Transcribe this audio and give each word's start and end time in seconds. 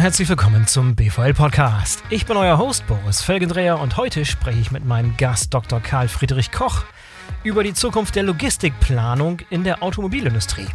und 0.00 0.04
herzlich 0.04 0.30
willkommen 0.30 0.66
zum 0.66 0.94
BVL 0.96 1.34
Podcast. 1.34 2.02
Ich 2.08 2.24
bin 2.24 2.38
euer 2.38 2.56
Host 2.56 2.86
Boris 2.86 3.20
Felgendreher 3.20 3.78
und 3.78 3.98
heute 3.98 4.24
spreche 4.24 4.58
ich 4.58 4.70
mit 4.70 4.82
meinem 4.82 5.14
Gast 5.18 5.52
Dr. 5.52 5.78
Karl 5.78 6.08
Friedrich 6.08 6.50
Koch 6.50 6.84
über 7.44 7.62
die 7.62 7.74
Zukunft 7.74 8.16
der 8.16 8.22
Logistikplanung 8.22 9.40
in 9.50 9.62
der 9.62 9.82
Automobilindustrie. 9.82 10.68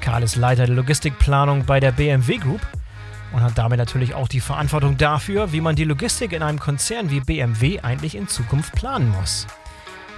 Karl 0.00 0.22
ist 0.22 0.36
Leiter 0.36 0.64
der 0.64 0.74
Logistikplanung 0.74 1.66
bei 1.66 1.78
der 1.78 1.92
BMW 1.92 2.38
Group 2.38 2.62
und 3.34 3.42
hat 3.42 3.58
damit 3.58 3.76
natürlich 3.76 4.14
auch 4.14 4.28
die 4.28 4.40
Verantwortung 4.40 4.96
dafür, 4.96 5.52
wie 5.52 5.60
man 5.60 5.76
die 5.76 5.84
Logistik 5.84 6.32
in 6.32 6.42
einem 6.42 6.58
Konzern 6.58 7.10
wie 7.10 7.20
BMW 7.20 7.80
eigentlich 7.80 8.14
in 8.14 8.28
Zukunft 8.28 8.74
planen 8.74 9.10
muss. 9.10 9.46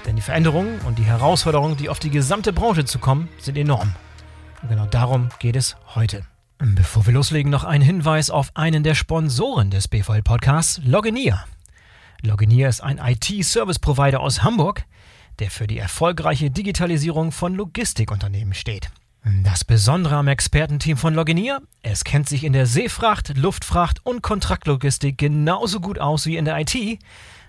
Denn 0.06 0.14
die 0.14 0.22
Veränderungen 0.22 0.78
und 0.82 1.00
die 1.00 1.04
Herausforderungen, 1.04 1.76
die 1.76 1.88
auf 1.88 1.98
die 1.98 2.10
gesamte 2.10 2.52
Branche 2.52 2.84
zukommen, 2.84 3.28
sind 3.40 3.58
enorm. 3.58 3.92
Und 4.62 4.68
genau 4.68 4.86
darum 4.86 5.30
geht 5.40 5.56
es 5.56 5.74
heute. 5.96 6.24
Bevor 6.66 7.04
wir 7.04 7.12
loslegen, 7.12 7.50
noch 7.50 7.64
ein 7.64 7.82
Hinweis 7.82 8.30
auf 8.30 8.50
einen 8.54 8.82
der 8.82 8.94
Sponsoren 8.94 9.68
des 9.68 9.86
BVL 9.86 10.22
Podcasts, 10.22 10.80
Loginier. 10.82 11.44
Loginier 12.22 12.70
ist 12.70 12.80
ein 12.80 12.96
IT-Service-Provider 12.96 14.20
aus 14.20 14.42
Hamburg, 14.42 14.86
der 15.40 15.50
für 15.50 15.66
die 15.66 15.76
erfolgreiche 15.76 16.50
Digitalisierung 16.50 17.32
von 17.32 17.54
Logistikunternehmen 17.54 18.54
steht. 18.54 18.88
Das 19.42 19.64
Besondere 19.64 20.16
am 20.16 20.28
Expertenteam 20.28 20.96
von 20.96 21.12
Loginier, 21.12 21.60
es 21.82 22.02
kennt 22.02 22.30
sich 22.30 22.44
in 22.44 22.54
der 22.54 22.64
Seefracht, 22.64 23.36
Luftfracht 23.36 24.04
und 24.06 24.22
Kontraktlogistik 24.22 25.18
genauso 25.18 25.80
gut 25.80 25.98
aus 25.98 26.24
wie 26.24 26.38
in 26.38 26.46
der 26.46 26.58
IT. 26.58 26.74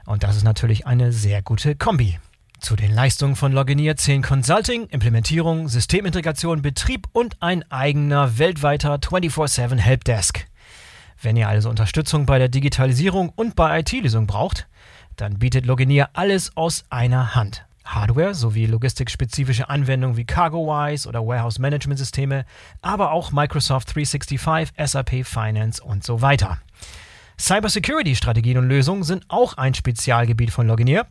Und 0.06 0.23
das 0.23 0.36
ist 0.36 0.44
natürlich 0.44 0.88
eine 0.88 1.14
sehr 1.14 1.42
gute 1.42 1.76
Kombi. 1.76 2.20
Zu 2.59 2.75
den 2.75 2.92
Leistungen 2.92 3.36
von 3.36 3.52
Loginier 3.52 3.95
zählen 3.95 4.22
Consulting, 4.22 4.88
Implementierung, 4.88 5.67
Systemintegration, 5.67 6.61
Betrieb 6.61 7.08
und 7.11 7.42
ein 7.42 7.70
eigener 7.72 8.38
weltweiter 8.39 8.95
24-7 8.95 9.78
Helpdesk. 9.78 10.48
Wenn 11.22 11.38
ihr 11.38 11.48
also 11.48 11.70
Unterstützung 11.70 12.26
bei 12.26 12.39
der 12.39 12.50
Digitalisierung 12.50 13.30
und 13.36 13.56
bei 13.56 13.80
IT-Lösungen 13.80 14.28
braucht, 14.28 14.67
dann 15.16 15.38
bietet 15.38 15.66
Loginier 15.66 16.09
alles 16.14 16.56
aus 16.58 16.86
einer 16.89 17.36
Hand. 17.36 17.66
Hardware 17.83 18.33
sowie 18.33 18.66
logistikspezifische 18.66 19.70
Anwendungen 19.70 20.17
wie 20.17 20.26
CargoWise 20.26 21.08
oder 21.08 21.26
Warehouse 21.26 21.59
Management 21.59 22.00
Systeme, 22.00 22.45
aber 22.81 23.11
auch 23.11 23.31
Microsoft 23.31 23.95
365, 23.95 24.73
SAP 24.83 25.26
Finance 25.26 25.83
und 25.83 26.03
so 26.03 26.22
weiter. 26.22 26.58
Cybersecurity-Strategien 27.39 28.58
und 28.58 28.70
Lösungen 28.70 29.03
sind 29.03 29.26
auch 29.28 29.56
ein 29.58 29.73
Spezialgebiet 29.73 30.52
von 30.52 30.67
Loginier. 30.67 31.06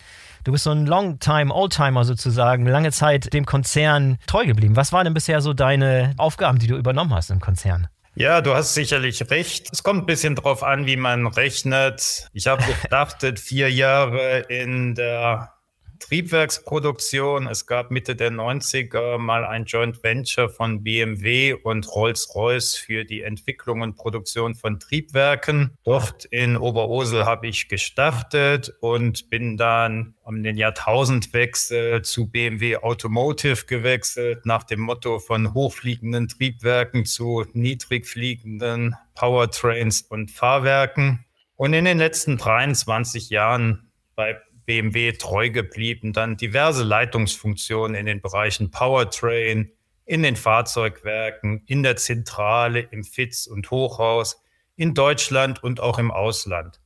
Du 0.47 0.53
bist 0.53 0.63
so 0.63 0.71
ein 0.71 0.87
Longtime, 0.87 1.53
Oldtimer 1.53 2.05
sozusagen, 2.05 2.67
lange 2.67 2.93
Zeit 2.93 3.33
dem 3.33 3.45
Konzern 3.45 4.17
treu 4.29 4.47
geblieben. 4.47 4.77
Was 4.77 4.93
waren 4.93 5.03
denn 5.03 5.13
bisher 5.13 5.41
so 5.41 5.55
deine 5.55 6.15
Aufgaben, 6.19 6.61
die 6.61 6.69
du 6.69 6.77
übernommen 6.77 7.13
hast 7.13 7.33
im 7.33 7.41
Konzern? 7.41 7.89
Ja, 8.15 8.41
du 8.41 8.55
hast 8.55 8.75
sicherlich 8.75 9.29
recht. 9.29 9.67
Es 9.73 9.83
kommt 9.83 10.05
ein 10.05 10.07
bisschen 10.07 10.37
drauf 10.37 10.63
an, 10.63 10.87
wie 10.87 10.97
man 10.97 11.27
rechnet. 11.27 12.29
Ich 12.33 12.47
habe 12.47 12.63
gestartet 12.81 13.41
vier 13.41 13.73
Jahre 13.73 14.39
in 14.49 14.95
der 14.95 15.56
Triebwerksproduktion. 15.99 17.47
Es 17.47 17.67
gab 17.67 17.91
Mitte 17.91 18.17
der 18.17 18.31
90er 18.31 19.19
mal 19.19 19.45
ein 19.45 19.65
Joint 19.65 20.03
Venture 20.03 20.49
von 20.49 20.83
BMW 20.83 21.55
und 21.55 21.89
Rolls-Royce 21.95 22.77
für 22.77 23.05
die 23.05 23.23
Entwicklung 23.23 23.83
und 23.83 23.97
Produktion 23.97 24.55
von 24.55 24.79
Triebwerken. 24.79 25.77
Dort 25.85 26.25
in 26.27 26.57
Oberursel 26.57 27.25
habe 27.25 27.47
ich 27.49 27.69
gestartet 27.69 28.75
und 28.81 29.31
bin 29.31 29.57
dann 29.57 30.15
um 30.23 30.43
den 30.43 30.57
Jahrtausendwechsel 30.57 32.03
zu 32.03 32.31
BMW 32.31 32.79
Automotive 32.79 33.67
gewechselt, 33.67 34.45
nach 34.45 34.65
dem 34.65 34.81
Motto 34.81 35.19
von 35.19 35.55
hochfliegenden 35.55 36.29
Triebwerken 36.29 37.05
zu 37.05 37.45
niedrigfliegenden 37.53 38.97
Powertrains 39.15 40.03
und 40.03 40.31
Fahrwerken. 40.31 41.25
Und 41.57 41.73
in 41.73 41.85
den 41.85 41.99
letzten 41.99 42.37
23 42.37 43.31
Jahren 43.31 43.91
bei 44.15 44.41
BMW 44.67 45.13
treu 45.13 45.51
geblieben, 45.51 46.13
dann 46.13 46.37
diverse 46.37 46.83
Leitungsfunktionen 46.83 47.95
in 47.95 48.07
den 48.07 48.21
Bereichen 48.21 48.71
Powertrain, 48.71 49.71
in 50.05 50.23
den 50.23 50.37
Fahrzeugwerken, 50.37 51.63
in 51.67 51.83
der 51.83 51.97
Zentrale, 51.97 52.81
im 52.81 53.05
FITS 53.05 53.47
und 53.47 53.71
Hochhaus, 53.71 54.43
in 54.77 54.95
Deutschland 54.95 55.63
und 55.63 55.81
auch 55.81 55.99
im 55.99 56.11
Ausland. 56.11 56.81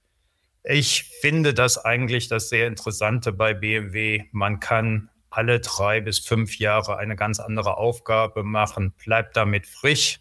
Ich 0.62 1.04
finde 1.20 1.54
das 1.54 1.82
eigentlich 1.84 2.28
das 2.28 2.50
sehr 2.50 2.66
Interessante 2.66 3.32
bei 3.32 3.54
BMW. 3.54 4.24
Man 4.32 4.60
kann 4.60 5.10
alle 5.30 5.60
drei 5.60 6.00
bis 6.00 6.18
fünf 6.18 6.58
Jahre 6.58 6.98
eine 6.98 7.16
ganz 7.16 7.40
andere 7.40 7.78
Aufgabe 7.78 8.42
machen, 8.42 8.92
bleibt 9.04 9.36
damit 9.36 9.66
frisch 9.66 10.20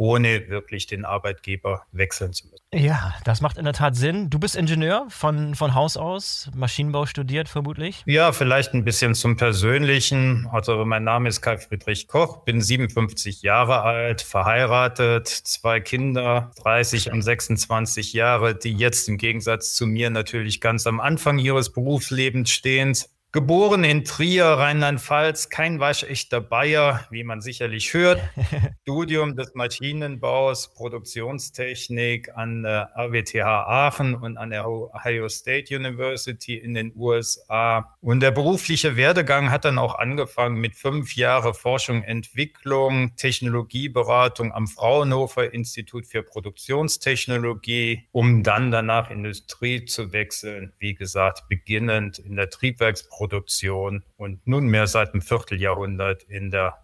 ohne 0.00 0.48
wirklich 0.48 0.86
den 0.86 1.04
Arbeitgeber 1.04 1.82
wechseln 1.92 2.32
zu 2.32 2.46
müssen. 2.46 2.64
Ja, 2.72 3.14
das 3.24 3.42
macht 3.42 3.58
in 3.58 3.64
der 3.64 3.74
Tat 3.74 3.96
Sinn. 3.96 4.30
Du 4.30 4.38
bist 4.38 4.56
Ingenieur 4.56 5.04
von, 5.10 5.54
von 5.54 5.74
Haus 5.74 5.98
aus, 5.98 6.50
Maschinenbau 6.54 7.04
studiert 7.04 7.50
vermutlich? 7.50 8.02
Ja, 8.06 8.32
vielleicht 8.32 8.72
ein 8.72 8.82
bisschen 8.82 9.14
zum 9.14 9.36
Persönlichen. 9.36 10.48
Also 10.50 10.86
mein 10.86 11.04
Name 11.04 11.28
ist 11.28 11.42
Karl 11.42 11.58
Friedrich 11.58 12.08
Koch, 12.08 12.44
bin 12.44 12.62
57 12.62 13.42
Jahre 13.42 13.82
alt, 13.82 14.22
verheiratet, 14.22 15.28
zwei 15.28 15.80
Kinder, 15.80 16.50
30 16.62 17.12
und 17.12 17.20
26 17.20 18.14
Jahre, 18.14 18.54
die 18.54 18.72
jetzt 18.72 19.06
im 19.06 19.18
Gegensatz 19.18 19.74
zu 19.74 19.86
mir 19.86 20.08
natürlich 20.08 20.62
ganz 20.62 20.86
am 20.86 20.98
Anfang 20.98 21.38
ihres 21.38 21.72
Berufslebens 21.72 22.50
stehen. 22.50 22.94
Geboren 23.32 23.84
in 23.84 24.02
Trier, 24.02 24.44
Rheinland-Pfalz, 24.44 25.50
kein 25.50 25.78
waschechter 25.78 26.40
Bayer, 26.40 27.06
wie 27.12 27.22
man 27.22 27.40
sicherlich 27.40 27.94
hört. 27.94 28.20
Studium 28.82 29.36
des 29.36 29.54
Maschinenbaus, 29.54 30.74
Produktionstechnik 30.74 32.36
an 32.36 32.64
der 32.64 32.90
RWTH 32.96 33.44
Aachen 33.46 34.16
und 34.16 34.36
an 34.36 34.50
der 34.50 34.68
Ohio 34.68 35.28
State 35.28 35.76
University 35.76 36.56
in 36.56 36.74
den 36.74 36.92
USA. 36.96 37.94
Und 38.00 38.18
der 38.18 38.32
berufliche 38.32 38.96
Werdegang 38.96 39.52
hat 39.52 39.64
dann 39.64 39.78
auch 39.78 39.94
angefangen 39.94 40.56
mit 40.56 40.74
fünf 40.74 41.14
Jahren 41.14 41.54
Forschung, 41.54 42.02
Entwicklung, 42.02 43.14
Technologieberatung 43.14 44.52
am 44.52 44.66
Fraunhofer 44.66 45.54
Institut 45.54 46.04
für 46.04 46.24
Produktionstechnologie, 46.24 48.08
um 48.10 48.42
dann 48.42 48.72
danach 48.72 49.08
Industrie 49.08 49.84
zu 49.84 50.12
wechseln. 50.12 50.72
Wie 50.80 50.96
gesagt, 50.96 51.48
beginnend 51.48 52.18
in 52.18 52.34
der 52.34 52.50
Triebwerksproduktion 52.50 53.19
Produktion 53.20 54.02
und 54.16 54.46
nunmehr 54.46 54.86
seit 54.86 55.12
einem 55.12 55.20
Vierteljahrhundert 55.20 56.22
in 56.22 56.50
der 56.50 56.78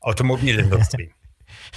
Automobilindustrie. 0.00 1.10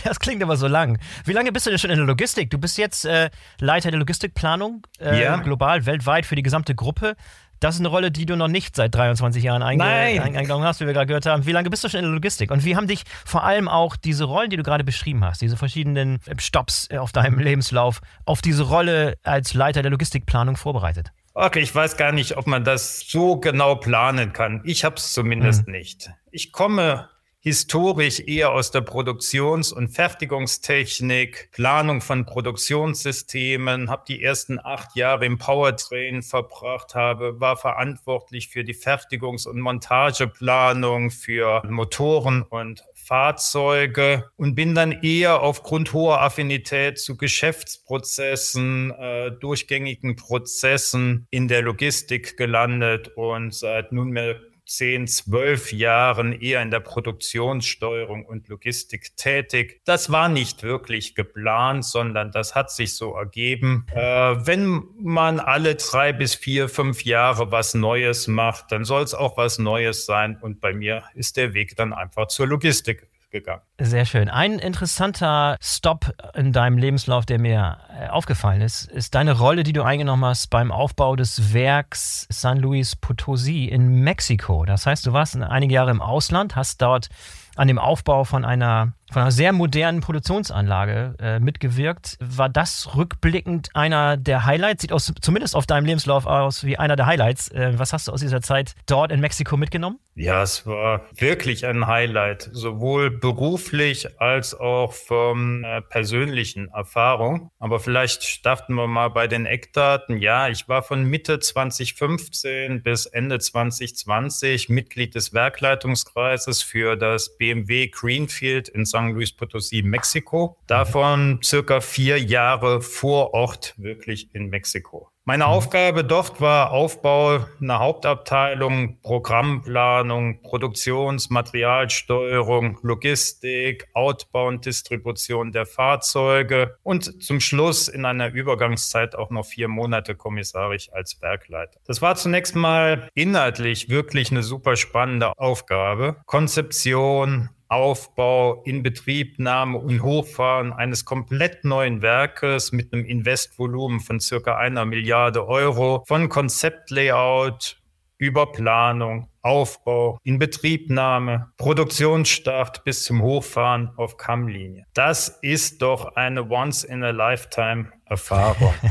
Das 0.05 0.21
klingt 0.21 0.41
aber 0.41 0.55
so 0.55 0.67
lang. 0.67 0.99
Wie 1.25 1.33
lange 1.33 1.51
bist 1.51 1.65
du 1.65 1.69
denn 1.69 1.77
schon 1.77 1.89
in 1.89 1.97
der 1.97 2.05
Logistik? 2.05 2.49
Du 2.49 2.57
bist 2.57 2.77
jetzt 2.77 3.03
äh, 3.03 3.29
Leiter 3.59 3.91
der 3.91 3.99
Logistikplanung 3.99 4.87
äh, 5.01 5.21
ja. 5.21 5.35
global, 5.35 5.85
weltweit 5.85 6.25
für 6.25 6.37
die 6.37 6.43
gesamte 6.43 6.75
Gruppe. 6.75 7.17
Das 7.59 7.75
ist 7.75 7.81
eine 7.81 7.89
Rolle, 7.89 8.09
die 8.09 8.25
du 8.25 8.37
noch 8.37 8.47
nicht 8.47 8.77
seit 8.77 8.95
23 8.95 9.43
Jahren 9.43 9.61
eingenommen 9.61 10.63
hast, 10.63 10.79
wie 10.79 10.85
wir 10.85 10.93
gerade 10.93 11.07
gehört 11.07 11.25
haben. 11.25 11.45
Wie 11.45 11.51
lange 11.51 11.69
bist 11.69 11.83
du 11.83 11.89
schon 11.89 11.99
in 11.99 12.05
der 12.05 12.13
Logistik? 12.13 12.51
Und 12.51 12.63
wie 12.63 12.77
haben 12.77 12.87
dich 12.87 13.03
vor 13.25 13.43
allem 13.43 13.67
auch 13.67 13.97
diese 13.97 14.23
Rollen, 14.23 14.49
die 14.49 14.55
du 14.55 14.63
gerade 14.63 14.85
beschrieben 14.85 15.25
hast, 15.25 15.41
diese 15.41 15.57
verschiedenen 15.57 16.19
Stops 16.37 16.89
auf 16.91 17.11
deinem 17.11 17.37
Lebenslauf, 17.37 17.99
auf 18.23 18.41
diese 18.41 18.63
Rolle 18.63 19.17
als 19.23 19.53
Leiter 19.53 19.81
der 19.81 19.91
Logistikplanung 19.91 20.55
vorbereitet? 20.55 21.11
Okay, 21.37 21.59
ich 21.59 21.75
weiß 21.75 21.97
gar 21.97 22.13
nicht, 22.13 22.37
ob 22.37 22.47
man 22.47 22.63
das 22.63 23.01
so 23.01 23.35
genau 23.35 23.75
planen 23.75 24.31
kann. 24.31 24.61
Ich 24.63 24.85
habe 24.85 24.95
es 24.95 25.11
zumindest 25.11 25.67
mhm. 25.67 25.73
nicht. 25.73 26.09
Ich 26.31 26.53
komme 26.53 27.09
historisch 27.41 28.21
eher 28.21 28.53
aus 28.53 28.71
der 28.71 28.79
Produktions- 28.79 29.73
und 29.73 29.89
Fertigungstechnik, 29.89 31.51
Planung 31.51 31.99
von 31.99 32.25
Produktionssystemen, 32.25 33.89
habe 33.89 34.05
die 34.07 34.23
ersten 34.23 34.59
acht 34.63 34.95
Jahre 34.95 35.25
im 35.25 35.37
Powertrain 35.37 36.23
verbracht, 36.23 36.95
habe, 36.95 37.37
war 37.41 37.57
verantwortlich 37.57 38.47
für 38.47 38.63
die 38.63 38.73
Fertigungs- 38.73 39.45
und 39.45 39.59
Montageplanung 39.59 41.11
für 41.11 41.61
Motoren 41.67 42.43
und 42.43 42.85
Fahrzeuge 43.05 44.29
und 44.35 44.55
bin 44.55 44.73
dann 44.73 44.91
eher 44.91 45.41
aufgrund 45.41 45.93
hoher 45.93 46.21
Affinität 46.21 46.97
zu 46.97 47.15
Geschäftsprozessen, 47.17 48.91
äh, 48.91 49.31
durchgängigen 49.31 50.15
Prozessen 50.15 51.27
in 51.29 51.47
der 51.47 51.61
Logistik 51.61 52.35
gelandet 52.35 53.09
und 53.15 53.53
seit 53.53 53.91
nunmehr 53.91 54.39
zehn, 54.65 55.07
zwölf 55.07 55.71
Jahren 55.71 56.33
eher 56.33 56.61
in 56.61 56.71
der 56.71 56.79
Produktionssteuerung 56.79 58.25
und 58.25 58.47
Logistik 58.47 59.15
tätig. 59.15 59.81
Das 59.85 60.11
war 60.11 60.29
nicht 60.29 60.63
wirklich 60.63 61.15
geplant, 61.15 61.85
sondern 61.85 62.31
das 62.31 62.55
hat 62.55 62.71
sich 62.71 62.95
so 62.95 63.13
ergeben. 63.13 63.85
Äh, 63.93 63.99
wenn 64.01 64.83
man 64.99 65.39
alle 65.39 65.75
drei 65.75 66.13
bis 66.13 66.35
vier, 66.35 66.69
fünf 66.69 67.05
Jahre 67.05 67.51
was 67.51 67.73
Neues 67.73 68.27
macht, 68.27 68.71
dann 68.71 68.85
soll 68.85 69.03
es 69.03 69.13
auch 69.13 69.37
was 69.37 69.59
Neues 69.59 70.05
sein. 70.05 70.37
Und 70.41 70.61
bei 70.61 70.73
mir 70.73 71.03
ist 71.13 71.37
der 71.37 71.53
Weg 71.53 71.75
dann 71.75 71.93
einfach 71.93 72.27
zur 72.27 72.47
Logistik 72.47 73.07
gegangen. 73.35 73.61
Sehr 73.79 74.05
schön. 74.05 74.29
Ein 74.29 74.59
interessanter 74.59 75.57
Stop 75.61 76.13
in 76.35 76.53
deinem 76.53 76.77
Lebenslauf, 76.77 77.25
der 77.25 77.39
mir 77.39 77.77
äh, 77.99 78.07
aufgefallen 78.07 78.61
ist, 78.61 78.85
ist 78.85 79.13
deine 79.13 79.37
Rolle, 79.37 79.63
die 79.63 79.73
du 79.73 79.83
eingenommen 79.83 80.23
hast 80.25 80.49
beim 80.49 80.71
Aufbau 80.71 81.15
des 81.15 81.53
Werks 81.53 82.27
San 82.29 82.57
Luis 82.59 82.95
Potosi 82.95 83.65
in 83.65 84.01
Mexiko. 84.03 84.65
Das 84.65 84.85
heißt, 84.85 85.05
du 85.05 85.13
warst 85.13 85.35
einige 85.35 85.73
Jahre 85.73 85.91
im 85.91 86.01
Ausland, 86.01 86.55
hast 86.55 86.81
dort 86.81 87.09
an 87.57 87.67
dem 87.67 87.77
Aufbau 87.77 88.23
von 88.23 88.45
einer 88.45 88.93
von 89.11 89.21
einer 89.21 89.31
sehr 89.31 89.53
modernen 89.53 90.01
Produktionsanlage 90.01 91.15
äh, 91.19 91.39
mitgewirkt. 91.39 92.17
War 92.19 92.49
das 92.49 92.95
rückblickend 92.95 93.69
einer 93.75 94.17
der 94.17 94.45
Highlights? 94.45 94.81
Sieht 94.81 94.91
aus, 94.91 95.13
zumindest 95.21 95.55
auf 95.55 95.67
deinem 95.67 95.85
Lebenslauf 95.85 96.25
aus 96.25 96.63
wie 96.63 96.77
einer 96.77 96.95
der 96.95 97.05
Highlights. 97.05 97.49
Äh, 97.49 97.73
was 97.77 97.93
hast 97.93 98.07
du 98.07 98.11
aus 98.11 98.21
dieser 98.21 98.41
Zeit 98.41 98.73
dort 98.87 99.11
in 99.11 99.19
Mexiko 99.19 99.57
mitgenommen? 99.57 99.99
Ja, 100.17 100.43
es 100.43 100.65
war 100.65 101.05
wirklich 101.17 101.65
ein 101.65 101.87
Highlight, 101.87 102.49
sowohl 102.53 103.11
beruflich 103.11 104.21
als 104.21 104.57
auch 104.57 104.93
von 104.93 105.65
äh, 105.65 105.81
persönlichen 105.81 106.69
Erfahrung. 106.69 107.51
Aber 107.59 107.81
vielleicht 107.81 108.23
starten 108.23 108.75
wir 108.75 108.87
mal 108.87 109.09
bei 109.09 109.27
den 109.27 109.45
Eckdaten. 109.45 110.17
Ja, 110.17 110.47
ich 110.47 110.69
war 110.69 110.83
von 110.83 111.03
Mitte 111.03 111.39
2015 111.39 112.81
bis 112.81 113.07
Ende 113.07 113.39
2020 113.39 114.69
Mitglied 114.69 115.15
des 115.15 115.33
Werkleitungskreises 115.33 116.61
für 116.61 116.95
das 116.95 117.37
BMW 117.37 117.87
Greenfield 117.89 118.69
in. 118.69 118.85
San 118.95 119.11
Luis 119.11 119.33
Potosí, 119.33 119.83
Mexiko. 119.83 120.57
Davon 120.67 121.41
circa 121.43 121.81
vier 121.81 122.17
Jahre 122.17 122.79
vor 122.79 123.33
Ort 123.33 123.73
wirklich 123.75 124.33
in 124.33 124.47
Mexiko. 124.47 125.11
Meine 125.27 125.45
mhm. 125.45 125.49
Aufgabe 125.49 126.03
dort 126.03 126.39
war 126.39 126.71
Aufbau 126.71 127.39
einer 127.59 127.79
Hauptabteilung, 127.79 128.99
Programmplanung, 129.01 130.43
Produktionsmaterialsteuerung, 130.43 132.77
Logistik, 132.83 133.87
Outbau 133.95 134.49
und 134.49 134.67
Distribution 134.67 135.51
der 135.51 135.65
Fahrzeuge 135.65 136.77
und 136.83 137.23
zum 137.23 137.39
Schluss 137.39 137.87
in 137.87 138.05
einer 138.05 138.31
Übergangszeit 138.31 139.15
auch 139.15 139.31
noch 139.31 139.47
vier 139.47 139.67
Monate 139.67 140.13
kommissarisch 140.13 140.93
als 140.93 141.19
Werkleiter. 141.23 141.79
Das 141.87 142.03
war 142.03 142.15
zunächst 142.15 142.55
mal 142.55 143.09
inhaltlich 143.15 143.89
wirklich 143.89 144.29
eine 144.29 144.43
super 144.43 144.75
spannende 144.75 145.35
Aufgabe. 145.39 146.17
Konzeption, 146.27 147.49
Aufbau, 147.67 148.61
Inbetriebnahme 148.63 149.77
und 149.77 150.03
Hochfahren 150.03 150.71
eines 150.71 151.05
komplett 151.05 151.63
neuen 151.65 152.01
Werkes 152.01 152.71
mit 152.71 152.93
einem 152.93 153.05
Investvolumen 153.05 153.99
von 153.99 154.19
circa 154.19 154.57
einer 154.57 154.85
Milliarde 154.85 155.47
Euro, 155.47 156.03
von 156.07 156.29
Konzeptlayout 156.29 157.77
über 158.17 158.51
Planung, 158.51 159.29
Aufbau, 159.41 160.19
Inbetriebnahme, 160.23 161.51
Produktionsstart 161.57 162.83
bis 162.83 163.03
zum 163.03 163.21
Hochfahren 163.21 163.91
auf 163.95 164.17
Kammlinie. 164.17 164.87
Das 164.93 165.37
ist 165.41 165.83
doch 165.83 166.15
eine 166.15 166.49
Once-in-a-Lifetime-Erfahrung. 166.49 168.73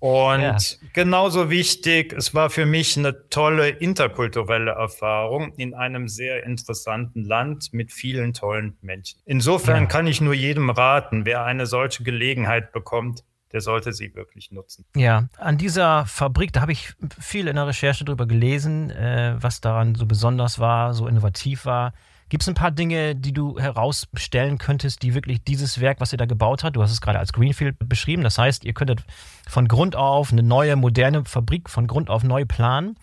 Und 0.00 0.42
ja. 0.42 0.56
genauso 0.92 1.50
wichtig, 1.50 2.12
es 2.14 2.34
war 2.34 2.50
für 2.50 2.66
mich 2.66 2.96
eine 2.96 3.28
tolle 3.28 3.68
interkulturelle 3.68 4.72
Erfahrung 4.72 5.52
in 5.56 5.74
einem 5.74 6.08
sehr 6.08 6.44
interessanten 6.44 7.24
Land 7.24 7.72
mit 7.72 7.92
vielen 7.92 8.32
tollen 8.32 8.76
Menschen. 8.80 9.20
Insofern 9.24 9.82
ja. 9.82 9.88
kann 9.88 10.06
ich 10.06 10.20
nur 10.20 10.34
jedem 10.34 10.70
raten, 10.70 11.26
wer 11.26 11.44
eine 11.44 11.66
solche 11.66 12.02
Gelegenheit 12.02 12.72
bekommt, 12.72 13.24
der 13.52 13.60
sollte 13.60 13.92
sie 13.92 14.14
wirklich 14.14 14.50
nutzen. 14.50 14.84
Ja, 14.96 15.28
an 15.38 15.58
dieser 15.58 16.06
Fabrik, 16.06 16.52
da 16.52 16.62
habe 16.62 16.72
ich 16.72 16.94
viel 17.18 17.48
in 17.48 17.56
der 17.56 17.66
Recherche 17.66 18.04
drüber 18.04 18.26
gelesen, 18.26 18.90
äh, 18.90 19.36
was 19.38 19.60
daran 19.60 19.94
so 19.94 20.06
besonders 20.06 20.58
war, 20.58 20.94
so 20.94 21.06
innovativ 21.06 21.66
war. 21.66 21.92
Gibt 22.28 22.44
es 22.44 22.48
ein 22.48 22.54
paar 22.54 22.70
Dinge, 22.70 23.14
die 23.14 23.32
du 23.32 23.58
herausstellen 23.58 24.56
könntest, 24.56 25.02
die 25.02 25.12
wirklich 25.12 25.44
dieses 25.44 25.80
Werk, 25.80 26.00
was 26.00 26.12
ihr 26.12 26.16
da 26.16 26.24
gebaut 26.24 26.64
habt, 26.64 26.76
du 26.76 26.82
hast 26.82 26.90
es 26.90 27.02
gerade 27.02 27.18
als 27.18 27.34
Greenfield 27.34 27.76
beschrieben, 27.86 28.22
das 28.22 28.38
heißt, 28.38 28.64
ihr 28.64 28.72
könntet 28.72 29.04
von 29.46 29.68
Grund 29.68 29.96
auf 29.96 30.32
eine 30.32 30.42
neue, 30.42 30.76
moderne 30.76 31.26
Fabrik 31.26 31.68
von 31.68 31.86
Grund 31.86 32.08
auf 32.08 32.24
neu 32.24 32.46
planen. 32.46 32.96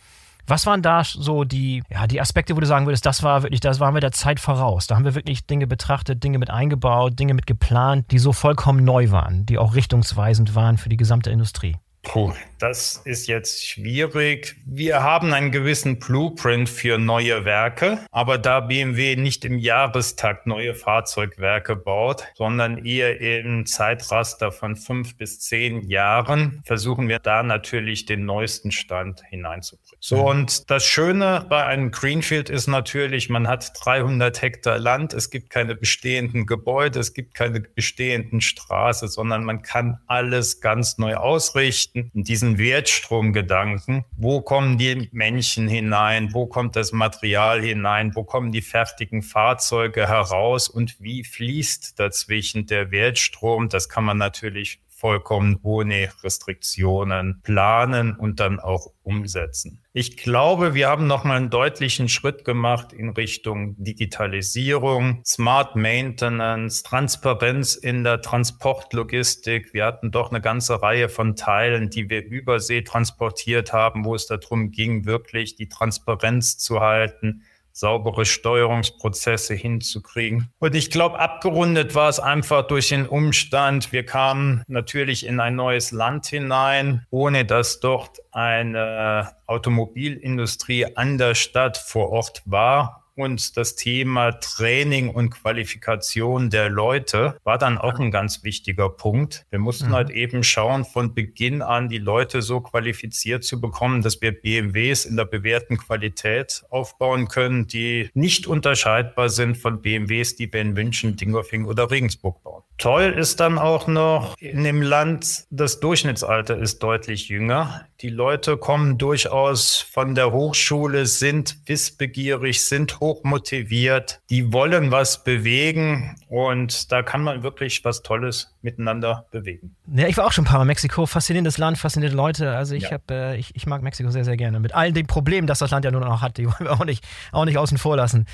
Was 0.50 0.66
waren 0.66 0.82
da 0.82 1.04
so 1.04 1.44
die, 1.44 1.84
ja, 1.92 2.08
die 2.08 2.20
Aspekte, 2.20 2.56
wo 2.56 2.60
du 2.60 2.66
sagen 2.66 2.88
würdest, 2.88 3.06
das 3.06 3.22
war 3.22 3.44
wirklich, 3.44 3.60
das 3.60 3.80
waren 3.80 3.94
wir 3.94 4.02
der 4.02 4.12
Zeit 4.12 4.40
voraus. 4.40 4.88
Da 4.88 4.96
haben 4.96 5.06
wir 5.06 5.14
wirklich 5.14 5.46
Dinge 5.46 5.68
betrachtet, 5.68 6.24
Dinge 6.24 6.40
mit 6.40 6.50
eingebaut, 6.50 7.20
Dinge 7.20 7.36
mit 7.36 7.46
geplant, 7.46 8.10
die 8.10 8.18
so 8.18 8.34
vollkommen 8.34 8.84
neu 8.84 9.12
waren, 9.12 9.46
die 9.46 9.60
auch 9.60 9.76
richtungsweisend 9.76 10.56
waren 10.56 10.78
für 10.78 10.90
die 10.90 10.98
gesamte 10.98 11.30
Industrie. 11.30 11.78
Puh, 12.02 12.34
das 12.60 13.02
ist 13.04 13.28
jetzt 13.28 13.66
schwierig. 13.66 14.56
Wir 14.66 15.04
haben 15.04 15.34
einen 15.34 15.52
gewissen 15.52 16.00
Blueprint 16.00 16.70
für 16.70 16.98
neue 16.98 17.44
Werke, 17.44 18.00
aber 18.10 18.38
da 18.38 18.62
BMW 18.62 19.16
nicht 19.16 19.44
im 19.44 19.60
Jahrestakt 19.60 20.48
neue 20.48 20.76
Fahrzeugwerke 20.76 21.76
baut, 21.76 22.24
sondern 22.36 22.86
eher 22.86 23.20
im 23.20 23.66
Zeitraster 23.66 24.52
von 24.52 24.76
fünf 24.78 25.18
bis 25.18 25.40
zehn 25.42 25.88
Jahren, 25.90 26.62
versuchen 26.66 27.10
wir 27.10 27.20
da 27.20 27.44
natürlich 27.44 28.06
den 28.06 28.26
neuesten 28.26 28.72
Stand 28.72 29.22
hineinzubringen. 29.30 29.98
So, 30.00 30.28
und 30.28 30.70
das 30.72 30.86
Schöne 30.86 31.46
bei 31.50 31.66
einem 31.66 31.92
Greenfield 31.92 32.50
ist 32.50 32.68
natürlich, 32.68 33.30
man 33.30 33.48
hat 33.48 33.72
300 33.84 34.42
Hektar 34.42 34.80
Land, 34.80 35.14
es 35.14 35.30
gibt 35.30 35.50
keine 35.50 35.76
bestehenden 35.76 36.46
Gebäude, 36.46 37.00
es 37.00 37.14
gibt 37.14 37.34
keine 37.34 37.60
bestehenden 37.60 38.42
Straße, 38.42 39.10
sondern 39.10 39.44
man 39.44 39.62
kann 39.62 40.00
alles 40.08 40.62
ganz 40.62 40.98
neu 40.98 41.16
ausrichten 41.16 41.89
Geschichten, 41.94 42.24
diesen 42.24 42.58
Wertstromgedanken. 42.58 44.06
Wo 44.18 44.42
kommen 44.42 44.78
die 44.78 45.10
Menschen 45.12 45.68
hinein? 45.68 46.34
Wo 46.34 46.46
kommt 46.46 46.76
das 46.76 46.92
Material 46.92 47.62
hinein? 47.62 48.16
Wo 48.16 48.24
kommen 48.24 48.52
die 48.52 48.62
fertigen 48.62 49.22
Fahrzeuge 49.22 50.08
heraus? 50.08 50.70
Und 50.70 51.00
wie 51.00 51.24
fließt 51.24 52.00
dazwischen 52.00 52.66
der 52.68 52.92
Wertstrom? 52.92 53.70
Das 53.70 53.90
kann 53.90 54.04
man 54.06 54.18
natürlich 54.18 54.80
vollkommen 55.00 55.58
ohne 55.64 56.10
Restriktionen 56.24 57.42
planen 57.44 58.16
und 58.16 58.40
dann 58.40 58.60
auch 58.60 58.92
umsetzen. 59.04 59.82
Ich 59.94 60.18
glaube, 60.18 60.74
wir 60.74 60.88
haben 60.88 61.08
noch 61.08 61.24
mal 61.24 61.38
einen 61.38 61.50
deutlichen 61.50 62.10
Schritt 62.10 62.46
gemacht 62.46 62.94
in 62.94 63.10
Richtung 63.10 63.76
Digitalisierung, 63.78 65.24
Smart 65.26 65.76
Maintenance, 65.76 66.84
Transparenz 66.84 67.76
in 67.76 68.04
der 68.04 68.22
Transportlogistik. 68.22 69.74
Wir 69.74 69.86
hatten 69.86 70.12
doch 70.12 70.30
eine 70.30 70.42
ganze 70.42 70.82
Reihe 70.82 71.10
von 71.10 71.36
Teilen, 71.36 71.90
die 71.90 72.10
wir 72.10 72.24
übersee 72.24 72.82
transportiert 72.82 73.74
haben, 73.74 74.06
wo 74.06 74.16
es 74.16 74.28
darum 74.28 74.72
ging, 74.72 75.06
wirklich 75.06 75.56
die 75.56 75.70
Transparenz 75.70 76.58
zu 76.58 76.82
halten 76.82 77.44
saubere 77.80 78.26
Steuerungsprozesse 78.26 79.54
hinzukriegen. 79.54 80.50
Und 80.60 80.76
ich 80.76 80.92
glaube, 80.92 81.20
abgerundet 81.20 81.96
war 81.96 82.10
es 82.10 82.20
einfach 82.20 82.68
durch 82.68 82.90
den 82.90 83.08
Umstand, 83.08 83.94
wir 83.94 84.06
kamen 84.06 84.64
natürlich 84.68 85.26
in 85.26 85.40
ein 85.40 85.56
neues 85.56 85.92
Land 85.92 86.28
hinein, 86.28 87.06
ohne 87.10 87.46
dass 87.46 87.80
dort 87.80 88.20
eine 88.32 89.32
Automobilindustrie 89.48 90.98
an 90.98 91.18
der 91.18 91.36
Stadt 91.36 91.78
vor 91.78 92.10
Ort 92.10 92.42
war 92.46 93.09
und 93.20 93.58
das 93.58 93.76
Thema 93.76 94.32
Training 94.32 95.10
und 95.10 95.30
Qualifikation 95.30 96.50
der 96.50 96.70
Leute 96.70 97.38
war 97.44 97.58
dann 97.58 97.78
auch 97.78 98.00
ein 98.00 98.12
ganz 98.12 98.44
wichtiger 98.44 98.90
Punkt. 98.90 99.46
Wir 99.50 99.60
mussten 99.60 99.90
mhm. 99.90 99.94
halt 99.94 100.10
eben 100.10 100.44
schauen, 100.44 100.86
von 100.86 101.14
Beginn 101.14 101.62
an 101.62 101.90
die 101.90 101.98
Leute 101.98 102.42
so 102.42 102.62
qualifiziert 102.62 103.44
zu 103.44 103.60
bekommen, 103.62 104.02
dass 104.02 104.22
wir 104.22 104.32
BMWs 104.32 105.06
in 105.06 105.18
der 105.18 105.26
bewährten 105.26 105.78
Qualität 105.78 106.64
aufbauen 106.70 107.28
können, 107.28 107.68
die 107.68 108.10
nicht 108.14 108.48
unterscheidbar 108.48 109.30
sind 109.30 109.58
von 109.58 109.82
BMWs, 109.82 110.36
die 110.36 110.52
wir 110.52 110.62
in 110.62 110.74
München, 110.74 111.16
Dingolfing 111.16 111.66
oder 111.66 111.92
Regensburg 111.92 112.42
bauen. 112.44 112.64
Toll 112.80 113.14
ist 113.18 113.42
dann 113.42 113.58
auch 113.58 113.88
noch 113.88 114.38
in 114.40 114.64
dem 114.64 114.82
Land, 114.82 115.44
das 115.50 115.82
Durchschnittsalter 115.82 116.58
ist 116.58 116.82
deutlich 116.82 117.28
jünger. 117.28 117.86
Die 118.00 118.08
Leute 118.08 118.56
kommen 118.56 118.98
durchaus 118.98 119.76
von 119.76 120.16
der 120.16 120.32
Hochschule, 120.32 121.06
sind 121.06 121.58
wissbegierig, 121.66 122.64
sind 122.64 123.02
hochmotiviert, 123.02 124.22
die 124.30 124.54
wollen 124.54 124.92
was 124.92 125.26
bewegen 125.26 126.16
und 126.30 126.90
da 126.94 127.04
kann 127.04 127.22
man 127.22 127.44
wirklich 127.44 127.84
was 127.84 128.02
Tolles 128.02 128.56
miteinander 128.62 129.26
bewegen. 129.32 129.76
Ja, 129.94 130.08
ich 130.08 130.16
war 130.16 130.26
auch 130.26 130.32
schon 130.32 130.46
ein 130.46 130.48
paar 130.48 130.60
Mal 130.60 130.64
in 130.64 130.68
Mexiko, 130.68 131.06
faszinierendes 131.06 131.58
Land, 131.58 131.78
faszinierende 131.78 132.16
Leute. 132.16 132.56
Also 132.56 132.76
ich 132.76 132.84
ja. 132.84 132.92
habe, 132.92 133.14
äh, 133.14 133.38
ich, 133.38 133.54
ich 133.56 133.66
mag 133.66 133.82
Mexiko 133.82 134.10
sehr, 134.10 134.24
sehr 134.24 134.38
gerne. 134.38 134.62
Mit 134.62 134.74
all 134.74 134.94
den 134.94 135.08
Problemen, 135.08 135.48
dass 135.48 135.60
das 135.60 135.72
Land 135.72 135.84
ja 135.84 135.92
nur 135.92 136.00
noch 136.00 136.22
hat, 136.22 136.38
die 136.38 136.46
wollen 136.48 136.62
wir 136.62 136.72
auch 136.72 136.86
nicht, 136.86 137.04
auch 137.34 137.44
nicht 137.44 137.58
außen 137.58 137.78
vor 137.78 137.98
lassen. 137.98 138.26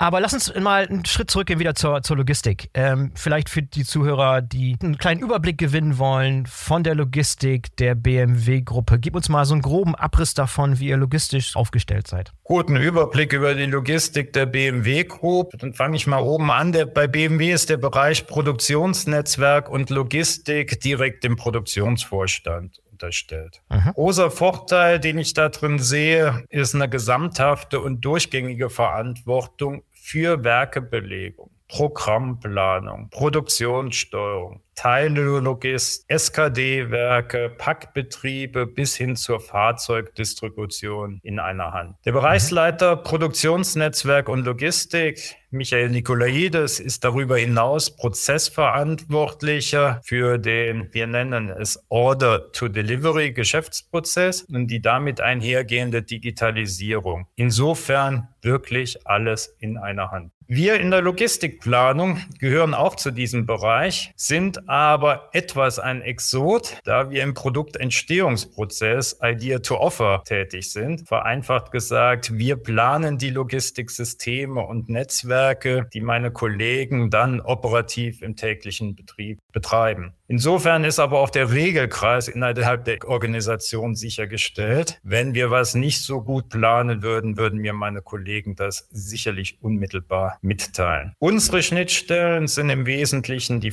Aber 0.00 0.18
lass 0.18 0.32
uns 0.32 0.54
mal 0.54 0.86
einen 0.86 1.04
Schritt 1.04 1.30
zurückgehen 1.30 1.58
wieder 1.58 1.74
zur, 1.74 2.02
zur 2.02 2.16
Logistik. 2.16 2.70
Ähm, 2.72 3.12
vielleicht 3.16 3.50
für 3.50 3.60
die 3.60 3.84
Zuhörer, 3.84 4.40
die 4.40 4.74
einen 4.82 4.96
kleinen 4.96 5.20
Überblick 5.20 5.58
gewinnen 5.58 5.98
wollen 5.98 6.46
von 6.46 6.82
der 6.82 6.94
Logistik 6.94 7.76
der 7.76 7.94
BMW-Gruppe. 7.96 8.98
Gib 8.98 9.14
uns 9.14 9.28
mal 9.28 9.44
so 9.44 9.52
einen 9.52 9.60
groben 9.60 9.94
Abriss 9.94 10.32
davon, 10.32 10.78
wie 10.80 10.88
ihr 10.88 10.96
logistisch 10.96 11.54
aufgestellt 11.54 12.06
seid. 12.06 12.32
Guten 12.44 12.76
Überblick 12.76 13.34
über 13.34 13.54
die 13.54 13.66
Logistik 13.66 14.32
der 14.32 14.46
BMW-Group. 14.46 15.52
Dann 15.58 15.74
fange 15.74 15.96
ich 15.96 16.06
mal 16.06 16.22
oben 16.22 16.50
an. 16.50 16.72
Der, 16.72 16.86
bei 16.86 17.06
BMW 17.06 17.52
ist 17.52 17.68
der 17.68 17.76
Bereich 17.76 18.26
Produktionsnetzwerk 18.26 19.68
und 19.68 19.90
Logistik 19.90 20.80
direkt 20.80 21.24
dem 21.24 21.36
Produktionsvorstand 21.36 22.80
unterstellt. 23.00 23.62
Mhm. 23.70 23.92
Großer 23.94 24.30
Vorteil, 24.30 25.00
den 25.00 25.18
ich 25.18 25.34
da 25.34 25.48
drin 25.48 25.78
sehe, 25.78 26.44
ist 26.48 26.74
eine 26.74 26.88
gesamthafte 26.88 27.80
und 27.80 28.04
durchgängige 28.04 28.70
Verantwortung 28.70 29.82
für 30.00 30.42
Werkebelegung. 30.42 31.50
Programmplanung, 31.68 33.10
Produktionssteuerung, 33.10 34.62
Teilologistik, 34.80 36.06
SKD-Werke, 36.08 37.50
Packbetriebe 37.50 38.66
bis 38.66 38.96
hin 38.96 39.14
zur 39.14 39.38
Fahrzeugdistribution 39.38 41.20
in 41.22 41.38
einer 41.38 41.74
Hand. 41.74 41.96
Der 42.06 42.12
Bereichsleiter 42.12 42.96
Produktionsnetzwerk 42.96 44.30
und 44.30 44.46
Logistik, 44.46 45.36
Michael 45.50 45.90
Nikolaides, 45.90 46.80
ist 46.80 47.04
darüber 47.04 47.36
hinaus 47.36 47.94
Prozessverantwortlicher 47.94 50.00
für 50.02 50.38
den, 50.38 50.88
wir 50.94 51.06
nennen 51.06 51.50
es 51.50 51.84
Order-to-Delivery 51.90 53.32
Geschäftsprozess 53.32 54.44
und 54.44 54.68
die 54.68 54.80
damit 54.80 55.20
einhergehende 55.20 56.02
Digitalisierung. 56.02 57.26
Insofern 57.34 58.28
wirklich 58.40 59.06
alles 59.06 59.54
in 59.58 59.76
einer 59.76 60.10
Hand. 60.10 60.32
Wir 60.52 60.80
in 60.80 60.90
der 60.90 61.00
Logistikplanung 61.00 62.22
gehören 62.40 62.74
auch 62.74 62.96
zu 62.96 63.12
diesem 63.12 63.46
Bereich, 63.46 64.12
sind 64.16 64.68
aber 64.70 65.30
etwas 65.32 65.80
ein 65.80 66.00
Exot, 66.00 66.78
da 66.84 67.10
wir 67.10 67.24
im 67.24 67.34
Produktentstehungsprozess 67.34 69.18
Idea 69.20 69.58
to 69.58 69.76
Offer 69.76 70.22
tätig 70.24 70.70
sind. 70.70 71.08
Vereinfacht 71.08 71.72
gesagt, 71.72 72.38
wir 72.38 72.54
planen 72.54 73.18
die 73.18 73.30
Logistiksysteme 73.30 74.60
und 74.60 74.88
Netzwerke, 74.88 75.88
die 75.92 76.00
meine 76.00 76.30
Kollegen 76.30 77.10
dann 77.10 77.40
operativ 77.40 78.22
im 78.22 78.36
täglichen 78.36 78.94
Betrieb 78.94 79.40
betreiben. 79.52 80.14
Insofern 80.30 80.84
ist 80.84 81.00
aber 81.00 81.18
auch 81.18 81.30
der 81.30 81.50
Regelkreis 81.50 82.28
innerhalb 82.28 82.84
der 82.84 82.98
Organisation 83.08 83.96
sichergestellt. 83.96 85.00
Wenn 85.02 85.34
wir 85.34 85.50
was 85.50 85.74
nicht 85.74 86.04
so 86.04 86.22
gut 86.22 86.50
planen 86.50 87.02
würden, 87.02 87.36
würden 87.36 87.58
mir 87.58 87.72
meine 87.72 88.00
Kollegen 88.00 88.54
das 88.54 88.86
sicherlich 88.92 89.58
unmittelbar 89.60 90.38
mitteilen. 90.40 91.16
Unsere 91.18 91.64
Schnittstellen 91.64 92.46
sind 92.46 92.70
im 92.70 92.86
Wesentlichen 92.86 93.58
die 93.58 93.72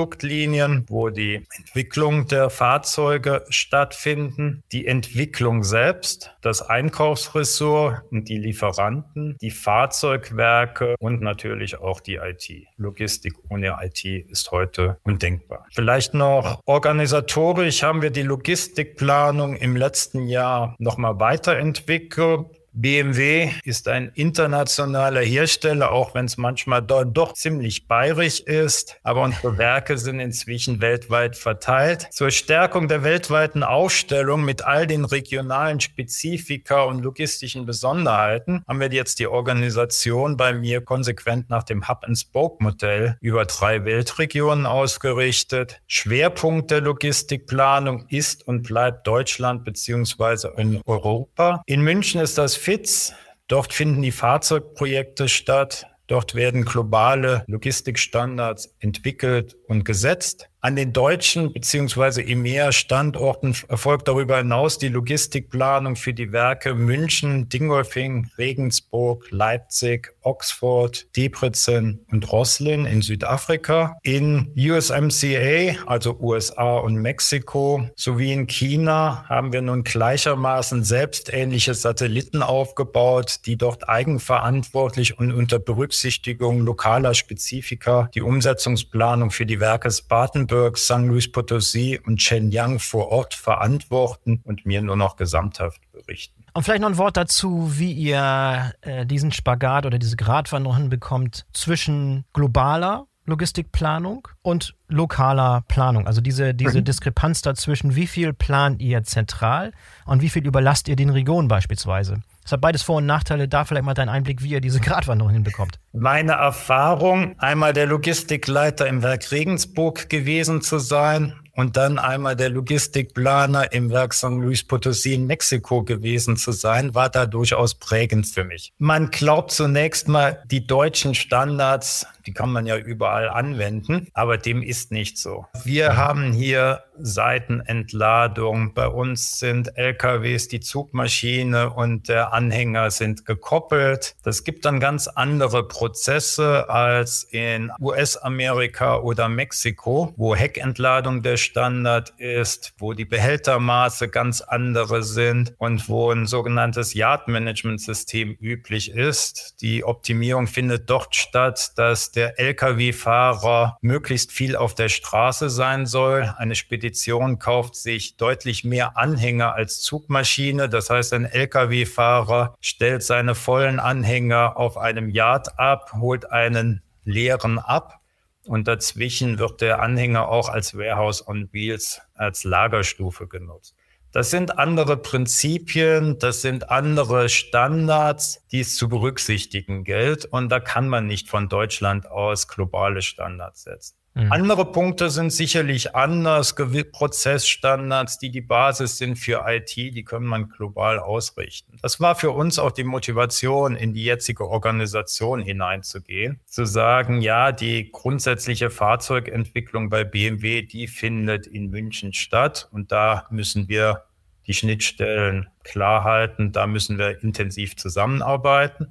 Fahrzeugproduktlinien, 0.00 0.86
wo 0.88 1.10
die 1.10 1.46
Entwicklung 1.58 2.26
der 2.26 2.48
Fahrzeuge 2.48 3.44
stattfinden, 3.50 4.62
die 4.72 4.86
Entwicklung 4.86 5.62
selbst, 5.62 6.34
das 6.40 6.62
Einkaufsressort 6.62 8.02
und 8.10 8.28
die 8.28 8.38
Lieferanten, 8.38 9.36
die 9.40 9.50
Fahrzeugwerke 9.50 10.96
und 10.98 11.20
natürlich 11.20 11.78
auch 11.78 12.00
die 12.00 12.16
IT. 12.16 12.50
Logistik 12.76 13.34
ohne 13.50 13.76
IT 13.82 14.04
ist 14.04 14.50
heute 14.50 14.98
undenkbar. 15.02 15.66
Vielleicht 15.72 16.14
noch 16.14 16.60
organisatorisch 16.64 17.82
haben 17.82 18.00
wir 18.00 18.10
die 18.10 18.22
Logistikplanung 18.22 19.56
im 19.56 19.76
letzten 19.76 20.28
Jahr 20.28 20.76
nochmal 20.78 21.20
weiterentwickelt. 21.20 22.46
BMW 22.72 23.50
ist 23.64 23.88
ein 23.88 24.12
internationaler 24.14 25.22
Hersteller, 25.22 25.90
auch 25.90 26.14
wenn 26.14 26.26
es 26.26 26.36
manchmal 26.36 26.82
dort 26.82 27.16
doch 27.16 27.32
ziemlich 27.34 27.88
bayerisch 27.88 28.40
ist. 28.40 28.96
Aber 29.02 29.22
unsere 29.22 29.58
Werke 29.58 29.98
sind 29.98 30.20
inzwischen 30.20 30.80
weltweit 30.80 31.34
verteilt. 31.34 32.06
Zur 32.12 32.30
Stärkung 32.30 32.86
der 32.86 33.02
weltweiten 33.02 33.64
Aufstellung 33.64 34.44
mit 34.44 34.62
all 34.62 34.86
den 34.86 35.04
regionalen 35.04 35.80
Spezifika 35.80 36.82
und 36.84 37.02
logistischen 37.02 37.66
Besonderheiten 37.66 38.62
haben 38.68 38.78
wir 38.78 38.92
jetzt 38.92 39.18
die 39.18 39.26
Organisation 39.26 40.36
bei 40.36 40.52
mir 40.52 40.80
konsequent 40.80 41.50
nach 41.50 41.64
dem 41.64 41.88
Hub-and-Spoke-Modell 41.88 43.16
über 43.20 43.46
drei 43.46 43.84
Weltregionen 43.84 44.66
ausgerichtet. 44.66 45.80
Schwerpunkt 45.88 46.70
der 46.70 46.82
Logistikplanung 46.82 48.06
ist 48.08 48.46
und 48.46 48.62
bleibt 48.62 49.08
Deutschland 49.08 49.64
beziehungsweise 49.64 50.52
in 50.56 50.80
Europa. 50.86 51.62
In 51.66 51.82
München 51.82 52.20
ist 52.20 52.38
das 52.38 52.59
FITS. 52.60 53.14
Dort 53.48 53.72
finden 53.72 54.02
die 54.02 54.12
Fahrzeugprojekte 54.12 55.28
statt. 55.28 55.86
Dort 56.06 56.34
werden 56.34 56.64
globale 56.64 57.42
Logistikstandards 57.46 58.74
entwickelt 58.80 59.56
und 59.66 59.84
gesetzt. 59.84 60.50
An 60.62 60.76
den 60.76 60.92
deutschen 60.92 61.54
bzw. 61.54 62.20
EMEA-Standorten 62.20 63.56
erfolgt 63.68 64.08
darüber 64.08 64.36
hinaus 64.36 64.76
die 64.76 64.88
Logistikplanung 64.88 65.96
für 65.96 66.12
die 66.12 66.32
Werke 66.32 66.74
München, 66.74 67.48
Dingolfing, 67.48 68.28
Regensburg, 68.36 69.26
Leipzig, 69.30 70.12
Oxford, 70.20 71.06
Debrecen 71.16 72.04
und 72.10 72.30
Roslin 72.30 72.84
in 72.84 73.00
Südafrika. 73.00 73.96
In 74.02 74.52
USMCA, 74.54 75.76
also 75.86 76.18
USA 76.20 76.76
und 76.76 76.96
Mexiko, 76.96 77.88
sowie 77.96 78.34
in 78.34 78.46
China 78.46 79.24
haben 79.30 79.54
wir 79.54 79.62
nun 79.62 79.82
gleichermaßen 79.82 80.84
selbstähnliche 80.84 81.72
Satelliten 81.72 82.42
aufgebaut, 82.42 83.46
die 83.46 83.56
dort 83.56 83.88
eigenverantwortlich 83.88 85.18
und 85.18 85.32
unter 85.32 85.58
Berücksichtigung 85.58 86.60
lokaler 86.60 87.14
Spezifika 87.14 88.10
die 88.14 88.20
Umsetzungsplanung 88.20 89.30
für 89.30 89.46
die 89.46 89.58
Werke 89.58 89.90
Spartan 89.90 90.49
Hamburg, 90.50 90.78
San 90.78 91.06
Luis 91.06 91.30
Potosí 91.30 92.00
und 92.04 92.20
Shenyang 92.20 92.80
vor 92.80 93.08
Ort 93.08 93.34
verantworten 93.34 94.40
und 94.44 94.66
mir 94.66 94.82
nur 94.82 94.96
noch 94.96 95.16
gesamthaft 95.16 95.80
berichten. 95.92 96.44
Und 96.54 96.64
vielleicht 96.64 96.82
noch 96.82 96.88
ein 96.88 96.98
Wort 96.98 97.16
dazu, 97.16 97.70
wie 97.78 97.92
ihr 97.92 98.72
äh, 98.80 99.06
diesen 99.06 99.30
Spagat 99.30 99.86
oder 99.86 99.98
diese 99.98 100.16
Gratwanderung 100.16 100.76
hinbekommt 100.76 101.46
zwischen 101.52 102.24
globaler 102.32 103.06
Logistikplanung 103.26 104.28
und 104.42 104.74
lokaler 104.88 105.62
Planung. 105.68 106.06
Also 106.06 106.20
diese, 106.20 106.54
diese 106.54 106.80
mhm. 106.80 106.84
Diskrepanz 106.84 107.42
dazwischen, 107.42 107.94
wie 107.94 108.06
viel 108.06 108.32
plant 108.32 108.80
ihr 108.80 109.04
zentral 109.04 109.72
und 110.06 110.22
wie 110.22 110.28
viel 110.28 110.46
überlasst 110.46 110.88
ihr 110.88 110.96
den 110.96 111.10
Regionen 111.10 111.48
beispielsweise? 111.48 112.22
Es 112.44 112.52
hat 112.52 112.60
beides 112.60 112.82
Vor- 112.82 112.96
und 112.96 113.06
Nachteile. 113.06 113.46
Da 113.46 113.64
vielleicht 113.64 113.84
mal 113.84 113.94
dein 113.94 114.08
Einblick, 114.08 114.42
wie 114.42 114.50
ihr 114.50 114.60
diese 114.60 114.80
Gratwanderung 114.80 115.32
hinbekommt. 115.32 115.78
Meine 115.92 116.32
Erfahrung, 116.32 117.38
einmal 117.38 117.72
der 117.72 117.86
Logistikleiter 117.86 118.88
im 118.88 119.02
Werk 119.02 119.30
Regensburg 119.30 120.08
gewesen 120.08 120.62
zu 120.62 120.78
sein 120.78 121.34
und 121.52 121.76
dann 121.76 121.98
einmal 121.98 122.36
der 122.36 122.50
Logistikplaner 122.50 123.72
im 123.72 123.90
Werk 123.90 124.14
San 124.14 124.40
Luis 124.40 124.62
Potosí 124.62 125.12
in 125.12 125.26
Mexiko 125.26 125.82
gewesen 125.82 126.36
zu 126.36 126.52
sein, 126.52 126.94
war 126.94 127.08
da 127.08 127.26
durchaus 127.26 127.74
prägend 127.74 128.26
für 128.26 128.44
mich. 128.44 128.72
Man 128.78 129.10
glaubt 129.10 129.50
zunächst 129.50 130.08
mal, 130.08 130.42
die 130.50 130.66
deutschen 130.66 131.14
Standards, 131.14 132.06
die 132.26 132.32
kann 132.32 132.50
man 132.50 132.66
ja 132.66 132.76
überall 132.76 133.28
anwenden, 133.28 134.08
aber 134.14 134.38
dem 134.38 134.62
ist 134.62 134.92
nicht 134.92 135.18
so. 135.18 135.46
Wir 135.64 135.96
haben 135.96 136.32
hier 136.32 136.82
Seitenentladung. 137.02 138.74
Bei 138.74 138.88
uns 138.88 139.38
sind 139.38 139.76
LKWs 139.76 140.48
die 140.48 140.60
Zugmaschine 140.60 141.70
und 141.70 142.08
der 142.08 142.32
Anhänger 142.32 142.90
sind 142.90 143.24
gekoppelt. 143.24 144.14
Das 144.22 144.44
gibt 144.44 144.64
dann 144.64 144.80
ganz 144.80 145.08
andere 145.08 145.66
Prozesse 145.66 146.68
als 146.68 147.24
in 147.24 147.70
US-Amerika 147.80 148.98
oder 148.98 149.28
Mexiko, 149.28 150.12
wo 150.16 150.34
Heckentladung 150.34 151.22
der 151.22 151.36
Standard 151.36 152.12
ist, 152.18 152.74
wo 152.78 152.92
die 152.92 153.04
Behältermaße 153.04 154.08
ganz 154.08 154.40
andere 154.40 155.02
sind 155.02 155.54
und 155.58 155.88
wo 155.88 156.10
ein 156.10 156.26
sogenanntes 156.26 156.94
Yard-Management-System 156.94 158.36
üblich 158.40 158.92
ist. 158.92 159.56
Die 159.60 159.84
Optimierung 159.84 160.46
findet 160.46 160.88
dort 160.90 161.16
statt, 161.16 161.72
dass 161.76 162.12
der 162.12 162.38
Lkw-Fahrer 162.38 163.78
möglichst 163.80 164.32
viel 164.32 164.56
auf 164.56 164.74
der 164.74 164.88
Straße 164.88 165.50
sein 165.50 165.86
soll. 165.86 166.32
Eine 166.36 166.54
Spedition 166.54 166.89
kauft 167.38 167.76
sich 167.76 168.16
deutlich 168.16 168.64
mehr 168.64 168.96
Anhänger 168.96 169.54
als 169.54 169.80
Zugmaschine. 169.80 170.68
Das 170.68 170.90
heißt, 170.90 171.12
ein 171.12 171.24
Lkw-Fahrer 171.24 172.54
stellt 172.60 173.02
seine 173.02 173.34
vollen 173.34 173.80
Anhänger 173.80 174.56
auf 174.56 174.76
einem 174.76 175.08
Yard 175.08 175.58
ab, 175.58 175.92
holt 176.00 176.30
einen 176.30 176.82
leeren 177.04 177.58
ab 177.58 178.00
und 178.46 178.68
dazwischen 178.68 179.38
wird 179.38 179.60
der 179.60 179.80
Anhänger 179.82 180.28
auch 180.28 180.48
als 180.48 180.76
Warehouse 180.76 181.26
on 181.26 181.48
Wheels, 181.52 182.00
als 182.14 182.44
Lagerstufe 182.44 183.26
genutzt. 183.28 183.74
Das 184.12 184.30
sind 184.30 184.58
andere 184.58 184.96
Prinzipien, 184.96 186.18
das 186.18 186.42
sind 186.42 186.68
andere 186.68 187.28
Standards, 187.28 188.44
die 188.50 188.60
es 188.60 188.76
zu 188.76 188.88
berücksichtigen 188.88 189.84
gilt. 189.84 190.24
Und 190.24 190.48
da 190.48 190.58
kann 190.58 190.88
man 190.88 191.06
nicht 191.06 191.28
von 191.28 191.48
Deutschland 191.48 192.10
aus 192.10 192.48
globale 192.48 193.02
Standards 193.02 193.62
setzen. 193.62 193.99
Mhm. 194.14 194.32
Andere 194.32 194.72
Punkte 194.72 195.08
sind 195.08 195.30
sicherlich 195.30 195.94
anders. 195.94 196.54
Prozessstandards, 196.92 198.18
die 198.18 198.30
die 198.30 198.40
Basis 198.40 198.98
sind 198.98 199.16
für 199.16 199.44
IT, 199.46 199.76
die 199.76 200.04
können 200.04 200.26
man 200.26 200.48
global 200.48 200.98
ausrichten. 200.98 201.78
Das 201.82 202.00
war 202.00 202.16
für 202.16 202.32
uns 202.32 202.58
auch 202.58 202.72
die 202.72 202.84
Motivation, 202.84 203.76
in 203.76 203.94
die 203.94 204.04
jetzige 204.04 204.48
Organisation 204.48 205.40
hineinzugehen. 205.40 206.40
Zu 206.46 206.64
sagen, 206.64 207.20
ja, 207.20 207.52
die 207.52 207.90
grundsätzliche 207.92 208.70
Fahrzeugentwicklung 208.70 209.90
bei 209.90 210.04
BMW, 210.04 210.62
die 210.62 210.88
findet 210.88 211.46
in 211.46 211.70
München 211.70 212.12
statt. 212.12 212.68
Und 212.72 212.90
da 212.90 213.26
müssen 213.30 213.68
wir 213.68 214.04
die 214.46 214.54
Schnittstellen 214.54 215.48
klar 215.62 216.02
halten. 216.02 216.50
Da 216.50 216.66
müssen 216.66 216.98
wir 216.98 217.22
intensiv 217.22 217.76
zusammenarbeiten. 217.76 218.88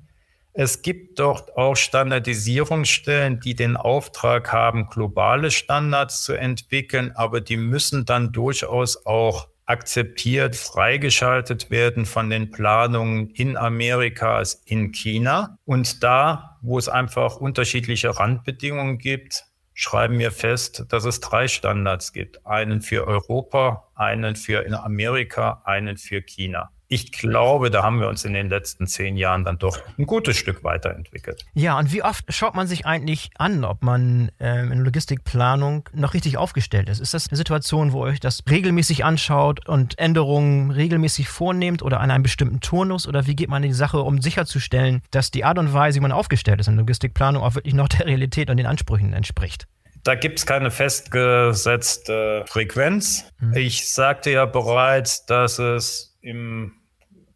Es 0.53 0.81
gibt 0.81 1.19
dort 1.19 1.55
auch 1.55 1.75
Standardisierungsstellen, 1.75 3.39
die 3.39 3.53
den 3.53 3.77
Auftrag 3.77 4.51
haben, 4.51 4.87
globale 4.87 5.51
Standards 5.51 6.23
zu 6.23 6.33
entwickeln, 6.33 7.11
aber 7.15 7.39
die 7.39 7.57
müssen 7.57 8.05
dann 8.05 8.31
durchaus 8.31 9.05
auch 9.05 9.47
akzeptiert, 9.67 10.55
freigeschaltet 10.55 11.69
werden 11.69 12.07
von 12.07 12.31
den 12.31 12.49
Planungen 12.49 13.29
in 13.29 13.55
Amerika 13.55 14.41
in 14.65 14.91
China. 14.91 15.59
Und 15.65 16.03
da, 16.03 16.57
wo 16.61 16.79
es 16.79 16.89
einfach 16.89 17.35
unterschiedliche 17.35 18.17
Randbedingungen 18.17 18.97
gibt, 18.97 19.45
schreiben 19.75 20.17
wir 20.17 20.31
fest, 20.31 20.85
dass 20.89 21.05
es 21.05 21.19
drei 21.19 21.47
Standards 21.47 22.11
gibt. 22.11 22.43
Einen 22.47 22.81
für 22.81 23.05
Europa, 23.05 23.87
einen 23.93 24.35
für 24.35 24.65
Amerika, 24.83 25.61
einen 25.65 25.97
für 25.97 26.23
China 26.23 26.71
ich 26.91 27.11
glaube, 27.11 27.69
da 27.69 27.83
haben 27.83 27.99
wir 28.01 28.09
uns 28.09 28.25
in 28.25 28.33
den 28.33 28.49
letzten 28.49 28.87
zehn 28.87 29.15
Jahren 29.15 29.45
dann 29.45 29.59
doch 29.59 29.77
ein 29.99 30.07
gutes 30.07 30.37
Stück 30.37 30.63
weiterentwickelt. 30.63 31.45
Ja, 31.53 31.77
und 31.77 31.93
wie 31.93 32.01
oft 32.01 32.25
schaut 32.33 32.55
man 32.55 32.65
sich 32.65 32.87
eigentlich 32.87 33.29
an, 33.37 33.63
ob 33.63 33.83
man 33.83 34.31
ähm, 34.39 34.71
in 34.71 34.79
Logistikplanung 34.79 35.87
noch 35.93 36.15
richtig 36.15 36.37
aufgestellt 36.37 36.89
ist? 36.89 36.99
Ist 36.99 37.13
das 37.13 37.29
eine 37.29 37.37
Situation, 37.37 37.93
wo 37.93 38.05
ihr 38.05 38.13
euch 38.13 38.19
das 38.19 38.41
regelmäßig 38.49 39.05
anschaut 39.05 39.69
und 39.69 39.99
Änderungen 39.99 40.71
regelmäßig 40.71 41.29
vornehmt 41.29 41.83
oder 41.83 41.99
an 41.99 42.09
einem 42.09 42.23
bestimmten 42.23 42.59
Turnus? 42.59 43.07
Oder 43.07 43.27
wie 43.27 43.35
geht 43.35 43.49
man 43.49 43.61
in 43.61 43.69
die 43.69 43.75
Sache, 43.75 43.99
um 43.99 44.19
sicherzustellen, 44.19 45.03
dass 45.11 45.29
die 45.29 45.45
Art 45.45 45.59
und 45.59 45.71
Weise, 45.71 45.97
wie 45.97 46.01
man 46.01 46.11
aufgestellt 46.11 46.59
ist 46.59 46.67
in 46.67 46.75
Logistikplanung, 46.75 47.43
auch 47.43 47.53
wirklich 47.53 47.75
noch 47.75 47.87
der 47.87 48.07
Realität 48.07 48.49
und 48.49 48.57
den 48.57 48.65
Ansprüchen 48.65 49.13
entspricht? 49.13 49.67
Da 50.03 50.15
gibt 50.15 50.39
es 50.39 50.47
keine 50.47 50.71
festgesetzte 50.71 52.45
Frequenz. 52.47 53.25
Mhm. 53.39 53.55
Ich 53.55 53.91
sagte 53.91 54.31
ja 54.31 54.45
bereits, 54.45 55.27
dass 55.27 55.59
es 55.59 56.17
im 56.21 56.78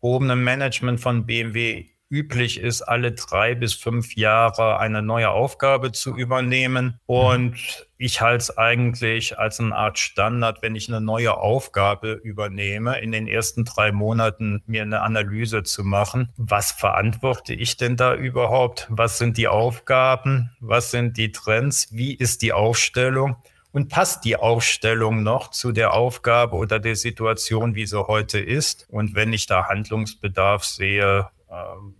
gehobenen 0.03 0.43
Management 0.43 0.99
von 0.99 1.25
BMW 1.25 1.85
üblich 2.09 2.59
ist, 2.59 2.81
alle 2.83 3.13
drei 3.13 3.55
bis 3.55 3.73
fünf 3.73 4.15
Jahre 4.15 4.77
eine 4.77 5.01
neue 5.01 5.31
Aufgabe 5.31 5.93
zu 5.93 6.15
übernehmen. 6.15 6.99
Und 7.07 7.87
ich 7.97 8.21
halte 8.21 8.37
es 8.37 8.57
eigentlich 8.57 9.39
als 9.39 9.59
eine 9.61 9.73
Art 9.73 9.97
Standard, 9.97 10.61
wenn 10.61 10.75
ich 10.75 10.89
eine 10.89 11.01
neue 11.01 11.37
Aufgabe 11.37 12.11
übernehme, 12.11 12.99
in 12.99 13.13
den 13.13 13.27
ersten 13.27 13.63
drei 13.63 13.91
Monaten 13.93 14.61
mir 14.67 14.83
eine 14.83 15.01
Analyse 15.01 15.63
zu 15.63 15.83
machen. 15.83 16.29
Was 16.35 16.73
verantworte 16.73 17.53
ich 17.53 17.77
denn 17.77 17.95
da 17.95 18.13
überhaupt? 18.13 18.87
Was 18.89 19.17
sind 19.17 19.37
die 19.37 19.47
Aufgaben? 19.47 20.51
Was 20.59 20.91
sind 20.91 21.17
die 21.17 21.31
Trends? 21.31 21.87
Wie 21.91 22.13
ist 22.13 22.41
die 22.41 22.53
Aufstellung? 22.53 23.37
Und 23.73 23.89
passt 23.89 24.23
die 24.23 24.37
Aufstellung 24.37 25.23
noch 25.23 25.49
zu 25.49 25.71
der 25.71 25.93
Aufgabe 25.93 26.55
oder 26.55 26.79
der 26.79 26.95
Situation, 26.95 27.73
wie 27.73 27.87
sie 27.87 28.07
heute 28.07 28.39
ist? 28.39 28.85
Und 28.89 29.15
wenn 29.15 29.33
ich 29.33 29.47
da 29.47 29.67
Handlungsbedarf 29.67 30.63
sehe, 30.63 31.27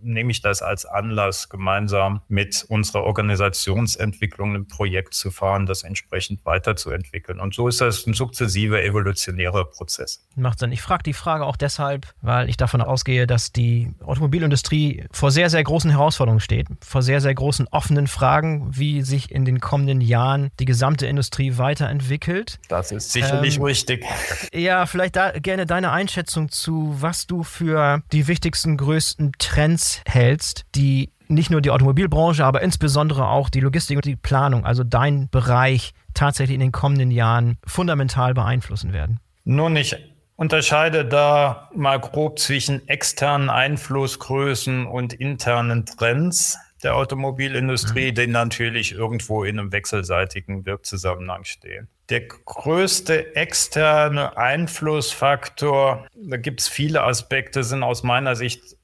nehme 0.00 0.30
ich 0.30 0.42
das 0.42 0.62
als 0.62 0.84
Anlass, 0.84 1.48
gemeinsam 1.48 2.22
mit 2.28 2.64
unserer 2.68 3.04
Organisationsentwicklung 3.04 4.54
ein 4.54 4.66
Projekt 4.66 5.14
zu 5.14 5.30
fahren, 5.30 5.66
das 5.66 5.82
entsprechend 5.82 6.44
weiterzuentwickeln. 6.44 7.40
Und 7.40 7.54
so 7.54 7.68
ist 7.68 7.80
das 7.80 8.06
ein 8.06 8.14
sukzessiver 8.14 8.82
evolutionärer 8.82 9.64
Prozess. 9.64 10.26
Macht 10.36 10.58
Sinn. 10.58 10.72
Ich 10.72 10.82
frage 10.82 11.02
die 11.02 11.12
Frage 11.12 11.44
auch 11.44 11.56
deshalb, 11.56 12.06
weil 12.22 12.48
ich 12.48 12.56
davon 12.56 12.80
ausgehe, 12.80 13.26
dass 13.26 13.52
die 13.52 13.92
Automobilindustrie 14.04 15.04
vor 15.12 15.30
sehr, 15.30 15.50
sehr 15.50 15.62
großen 15.62 15.90
Herausforderungen 15.90 16.40
steht, 16.40 16.66
vor 16.80 17.02
sehr, 17.02 17.20
sehr 17.20 17.34
großen 17.34 17.68
offenen 17.68 18.06
Fragen, 18.06 18.68
wie 18.76 19.02
sich 19.02 19.30
in 19.30 19.44
den 19.44 19.60
kommenden 19.60 20.00
Jahren 20.00 20.50
die 20.58 20.64
gesamte 20.64 21.06
Industrie 21.06 21.58
weiterentwickelt. 21.58 22.58
Das 22.68 22.92
ist 22.92 23.12
sicherlich 23.12 23.56
ähm, 23.56 23.64
richtig. 23.64 24.04
Ja, 24.52 24.86
vielleicht 24.86 25.16
da 25.16 25.30
gerne 25.32 25.66
deine 25.66 25.92
Einschätzung 25.92 26.48
zu, 26.50 26.96
was 26.98 27.26
du 27.26 27.42
für 27.42 28.02
die 28.12 28.26
wichtigsten, 28.26 28.76
größten 28.76 29.32
Trends 29.44 30.02
hältst, 30.06 30.64
die 30.74 31.10
nicht 31.28 31.50
nur 31.50 31.60
die 31.60 31.70
Automobilbranche, 31.70 32.44
aber 32.44 32.62
insbesondere 32.62 33.28
auch 33.28 33.48
die 33.48 33.60
Logistik 33.60 33.96
und 33.96 34.04
die 34.04 34.16
Planung, 34.16 34.64
also 34.64 34.84
dein 34.84 35.28
Bereich, 35.30 35.92
tatsächlich 36.12 36.54
in 36.54 36.60
den 36.60 36.72
kommenden 36.72 37.10
Jahren 37.10 37.58
fundamental 37.66 38.34
beeinflussen 38.34 38.92
werden? 38.92 39.20
Nun, 39.44 39.76
ich 39.76 39.96
unterscheide 40.36 41.04
da 41.04 41.70
mal 41.74 41.98
grob 42.00 42.38
zwischen 42.38 42.86
externen 42.88 43.50
Einflussgrößen 43.50 44.86
und 44.86 45.12
internen 45.12 45.86
Trends 45.86 46.58
der 46.82 46.96
Automobilindustrie, 46.96 48.10
mhm. 48.10 48.14
die 48.14 48.26
natürlich 48.26 48.92
irgendwo 48.92 49.44
in 49.44 49.58
einem 49.58 49.72
wechselseitigen 49.72 50.66
Wirkzusammenhang 50.66 51.44
stehen. 51.44 51.88
Der 52.10 52.20
größte 52.20 53.34
externe 53.34 54.36
Einflussfaktor, 54.36 56.06
da 56.14 56.36
gibt 56.36 56.60
es 56.60 56.68
viele 56.68 57.02
Aspekte, 57.02 57.64
sind 57.64 57.82
aus 57.82 58.02
meiner 58.02 58.36
Sicht 58.36 58.76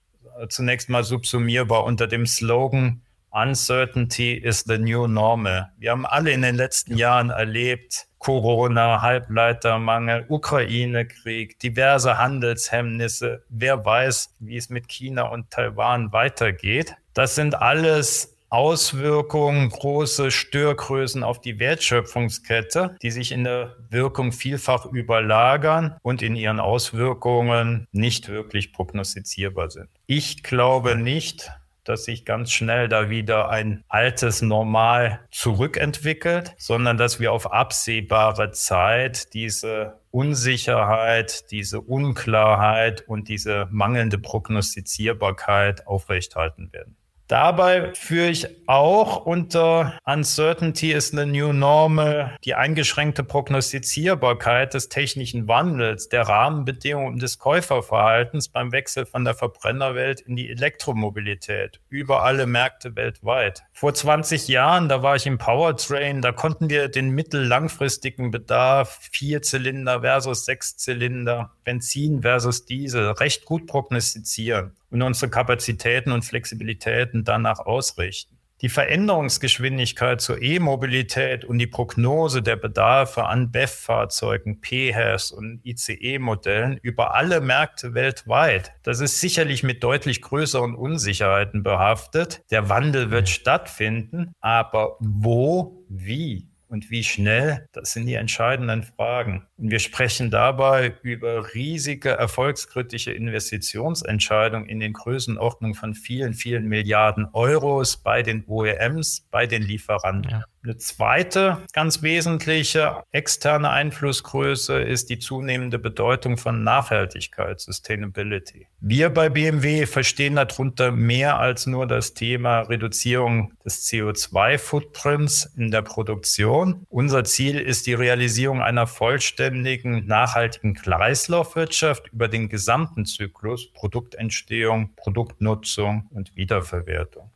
zunächst 0.48 0.88
mal 0.88 1.04
subsumierbar 1.04 1.84
unter 1.84 2.06
dem 2.06 2.26
Slogan 2.26 3.02
Uncertainty 3.32 4.34
is 4.34 4.64
the 4.66 4.76
new 4.76 5.06
normal. 5.06 5.70
Wir 5.78 5.92
haben 5.92 6.04
alle 6.04 6.32
in 6.32 6.42
den 6.42 6.56
letzten 6.56 6.96
Jahren 6.96 7.30
erlebt, 7.30 8.08
Corona, 8.18 9.02
Halbleitermangel, 9.02 10.26
Ukraine-Krieg, 10.28 11.58
diverse 11.60 12.18
Handelshemmnisse. 12.18 13.44
Wer 13.48 13.84
weiß, 13.84 14.34
wie 14.40 14.56
es 14.56 14.68
mit 14.68 14.88
China 14.88 15.28
und 15.28 15.50
Taiwan 15.50 16.12
weitergeht. 16.12 16.96
Das 17.14 17.36
sind 17.36 17.54
alles 17.54 18.29
Auswirkungen, 18.50 19.68
große 19.70 20.30
Störgrößen 20.30 21.22
auf 21.22 21.40
die 21.40 21.58
Wertschöpfungskette, 21.58 22.96
die 23.00 23.10
sich 23.10 23.32
in 23.32 23.44
der 23.44 23.76
Wirkung 23.88 24.32
vielfach 24.32 24.86
überlagern 24.86 25.96
und 26.02 26.20
in 26.20 26.36
ihren 26.36 26.60
Auswirkungen 26.60 27.86
nicht 27.92 28.28
wirklich 28.28 28.72
prognostizierbar 28.72 29.70
sind. 29.70 29.88
Ich 30.06 30.42
glaube 30.42 30.96
nicht, 30.96 31.50
dass 31.84 32.04
sich 32.04 32.24
ganz 32.24 32.52
schnell 32.52 32.88
da 32.88 33.10
wieder 33.10 33.48
ein 33.48 33.84
altes 33.88 34.42
Normal 34.42 35.20
zurückentwickelt, 35.30 36.54
sondern 36.58 36.98
dass 36.98 37.20
wir 37.20 37.32
auf 37.32 37.52
absehbare 37.52 38.50
Zeit 38.52 39.32
diese 39.34 40.00
Unsicherheit, 40.10 41.50
diese 41.50 41.80
Unklarheit 41.80 43.04
und 43.06 43.28
diese 43.28 43.66
mangelnde 43.70 44.18
Prognostizierbarkeit 44.18 45.86
aufrechthalten 45.86 46.72
werden. 46.72 46.96
Dabei 47.30 47.94
führe 47.94 48.28
ich 48.28 48.48
auch 48.66 49.24
unter 49.24 49.96
Uncertainty 50.04 50.90
is 50.90 51.10
the 51.10 51.24
New 51.24 51.52
Normal 51.52 52.36
die 52.44 52.56
eingeschränkte 52.56 53.22
Prognostizierbarkeit 53.22 54.74
des 54.74 54.88
technischen 54.88 55.46
Wandels, 55.46 56.08
der 56.08 56.22
Rahmenbedingungen 56.22 57.20
des 57.20 57.38
Käuferverhaltens 57.38 58.48
beim 58.48 58.72
Wechsel 58.72 59.06
von 59.06 59.24
der 59.24 59.34
Verbrennerwelt 59.34 60.20
in 60.22 60.34
die 60.34 60.50
Elektromobilität 60.50 61.78
über 61.88 62.24
alle 62.24 62.46
Märkte 62.46 62.96
weltweit. 62.96 63.62
Vor 63.72 63.94
20 63.94 64.48
Jahren, 64.48 64.88
da 64.88 65.04
war 65.04 65.14
ich 65.14 65.26
im 65.26 65.38
Powertrain, 65.38 66.22
da 66.22 66.32
konnten 66.32 66.68
wir 66.68 66.88
den 66.88 67.10
mittellangfristigen 67.10 68.32
Bedarf 68.32 69.08
Vierzylinder 69.12 70.00
versus 70.00 70.46
Sechszylinder, 70.46 71.52
Benzin 71.62 72.22
versus 72.22 72.64
Diesel 72.64 73.12
recht 73.12 73.44
gut 73.44 73.68
prognostizieren 73.68 74.72
und 74.90 75.02
unsere 75.02 75.30
Kapazitäten 75.30 76.12
und 76.12 76.24
Flexibilitäten 76.24 77.24
danach 77.24 77.60
ausrichten. 77.60 78.40
Die 78.60 78.68
Veränderungsgeschwindigkeit 78.68 80.20
zur 80.20 80.42
E-Mobilität 80.42 81.46
und 81.46 81.58
die 81.58 81.66
Prognose 81.66 82.42
der 82.42 82.56
Bedarfe 82.56 83.24
an 83.24 83.50
BEF-Fahrzeugen, 83.50 84.60
PHEVs 84.60 85.30
und 85.30 85.62
ICE-Modellen 85.64 86.78
über 86.82 87.14
alle 87.14 87.40
Märkte 87.40 87.94
weltweit, 87.94 88.72
das 88.82 89.00
ist 89.00 89.18
sicherlich 89.18 89.62
mit 89.62 89.82
deutlich 89.82 90.20
größeren 90.20 90.74
Unsicherheiten 90.74 91.62
behaftet. 91.62 92.42
Der 92.50 92.68
Wandel 92.68 93.10
wird 93.10 93.30
stattfinden, 93.30 94.32
aber 94.40 94.98
wo, 95.00 95.82
wie 95.88 96.49
und 96.70 96.88
wie 96.90 97.02
schnell, 97.02 97.68
das 97.72 97.92
sind 97.92 98.06
die 98.06 98.14
entscheidenden 98.14 98.84
Fragen. 98.84 99.46
Und 99.58 99.72
wir 99.72 99.80
sprechen 99.80 100.30
dabei 100.30 100.94
über 101.02 101.52
riesige 101.52 102.10
erfolgskritische 102.10 103.10
Investitionsentscheidungen 103.12 104.68
in 104.68 104.78
den 104.78 104.92
Größenordnungen 104.92 105.74
von 105.74 105.94
vielen, 105.94 106.32
vielen 106.32 106.66
Milliarden 106.68 107.26
Euros 107.32 107.96
bei 107.96 108.22
den 108.22 108.44
OEMs, 108.46 109.26
bei 109.32 109.46
den 109.46 109.62
Lieferanten. 109.62 110.30
Ja. 110.30 110.44
Eine 110.62 110.76
zweite 110.76 111.56
ganz 111.72 112.02
wesentliche 112.02 113.02
externe 113.12 113.70
Einflussgröße 113.70 114.78
ist 114.78 115.08
die 115.08 115.18
zunehmende 115.18 115.78
Bedeutung 115.78 116.36
von 116.36 116.62
Nachhaltigkeit, 116.62 117.58
Sustainability. 117.60 118.66
Wir 118.78 119.08
bei 119.08 119.30
BMW 119.30 119.86
verstehen 119.86 120.36
darunter 120.36 120.92
mehr 120.92 121.38
als 121.38 121.66
nur 121.66 121.86
das 121.86 122.12
Thema 122.12 122.60
Reduzierung 122.60 123.54
des 123.64 123.88
CO2-Footprints 123.88 125.50
in 125.56 125.70
der 125.70 125.80
Produktion. 125.80 126.84
Unser 126.90 127.24
Ziel 127.24 127.58
ist 127.58 127.86
die 127.86 127.94
Realisierung 127.94 128.60
einer 128.60 128.86
vollständigen, 128.86 130.06
nachhaltigen 130.06 130.74
Kreislaufwirtschaft 130.74 132.08
über 132.12 132.28
den 132.28 132.50
gesamten 132.50 133.06
Zyklus 133.06 133.72
Produktentstehung, 133.72 134.94
Produktnutzung 134.94 136.06
und 136.10 136.36
Wiederverwertung 136.36 137.30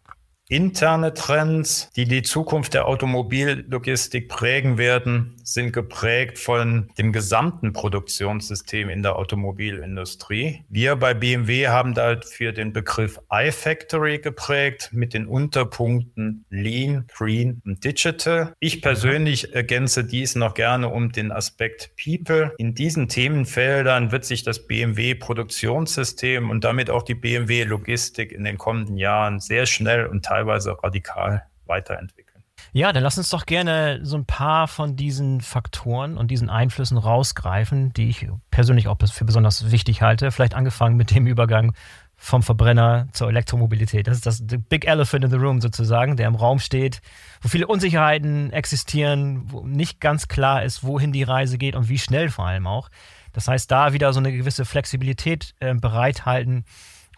interne 0.48 1.14
Trends, 1.14 1.90
die 1.96 2.04
die 2.04 2.22
Zukunft 2.22 2.74
der 2.74 2.86
Automobillogistik 2.86 4.28
prägen 4.28 4.76
werden, 4.76 5.36
sind 5.42 5.72
geprägt 5.72 6.38
von 6.38 6.90
dem 6.98 7.12
gesamten 7.12 7.72
Produktionssystem 7.72 8.90
in 8.90 9.02
der 9.02 9.16
Automobilindustrie. 9.16 10.64
Wir 10.68 10.96
bei 10.96 11.14
BMW 11.14 11.68
haben 11.68 11.94
dafür 11.94 12.52
den 12.52 12.72
Begriff 12.72 13.20
iFactory 13.30 14.18
geprägt 14.18 14.90
mit 14.92 15.14
den 15.14 15.26
Unterpunkten 15.26 16.44
Lean, 16.50 17.06
Green 17.14 17.62
und 17.64 17.82
Digital. 17.84 18.54
Ich 18.60 18.82
persönlich 18.82 19.54
ergänze 19.54 20.04
dies 20.04 20.34
noch 20.34 20.54
gerne 20.54 20.88
um 20.88 21.12
den 21.12 21.32
Aspekt 21.32 21.92
People. 22.02 22.52
In 22.58 22.74
diesen 22.74 23.08
Themenfeldern 23.08 24.12
wird 24.12 24.24
sich 24.24 24.42
das 24.42 24.66
BMW 24.66 25.14
Produktionssystem 25.14 26.50
und 26.50 26.64
damit 26.64 26.90
auch 26.90 27.02
die 27.02 27.14
BMW 27.14 27.64
Logistik 27.64 28.32
in 28.32 28.44
den 28.44 28.58
kommenden 28.58 28.96
Jahren 28.96 29.40
sehr 29.40 29.66
schnell 29.66 30.06
und 30.06 30.22
teilweise 30.34 30.76
radikal 30.82 31.46
weiterentwickeln. 31.66 32.42
Ja, 32.72 32.92
dann 32.92 33.02
lass 33.02 33.18
uns 33.18 33.28
doch 33.28 33.46
gerne 33.46 34.00
so 34.02 34.16
ein 34.16 34.26
paar 34.26 34.66
von 34.66 34.96
diesen 34.96 35.40
Faktoren 35.40 36.16
und 36.16 36.30
diesen 36.30 36.50
Einflüssen 36.50 36.98
rausgreifen, 36.98 37.92
die 37.92 38.08
ich 38.08 38.28
persönlich 38.50 38.88
auch 38.88 38.96
für 39.12 39.24
besonders 39.24 39.70
wichtig 39.70 40.02
halte. 40.02 40.30
Vielleicht 40.32 40.54
angefangen 40.54 40.96
mit 40.96 41.14
dem 41.14 41.26
Übergang 41.26 41.72
vom 42.16 42.42
Verbrenner 42.42 43.08
zur 43.12 43.28
Elektromobilität. 43.28 44.06
Das 44.06 44.16
ist 44.16 44.26
das 44.26 44.42
Big 44.68 44.86
Elephant 44.86 45.24
in 45.24 45.30
the 45.30 45.36
Room 45.36 45.60
sozusagen, 45.60 46.16
der 46.16 46.26
im 46.26 46.34
Raum 46.34 46.58
steht, 46.58 47.00
wo 47.42 47.48
viele 47.48 47.66
Unsicherheiten 47.66 48.52
existieren, 48.52 49.42
wo 49.52 49.66
nicht 49.66 50.00
ganz 50.00 50.26
klar 50.26 50.64
ist, 50.64 50.84
wohin 50.84 51.12
die 51.12 51.24
Reise 51.24 51.58
geht 51.58 51.76
und 51.76 51.88
wie 51.88 51.98
schnell 51.98 52.28
vor 52.28 52.46
allem 52.46 52.66
auch. 52.66 52.88
Das 53.32 53.48
heißt, 53.48 53.70
da 53.70 53.92
wieder 53.92 54.12
so 54.12 54.20
eine 54.20 54.32
gewisse 54.32 54.64
Flexibilität 54.64 55.54
äh, 55.60 55.74
bereithalten, 55.74 56.64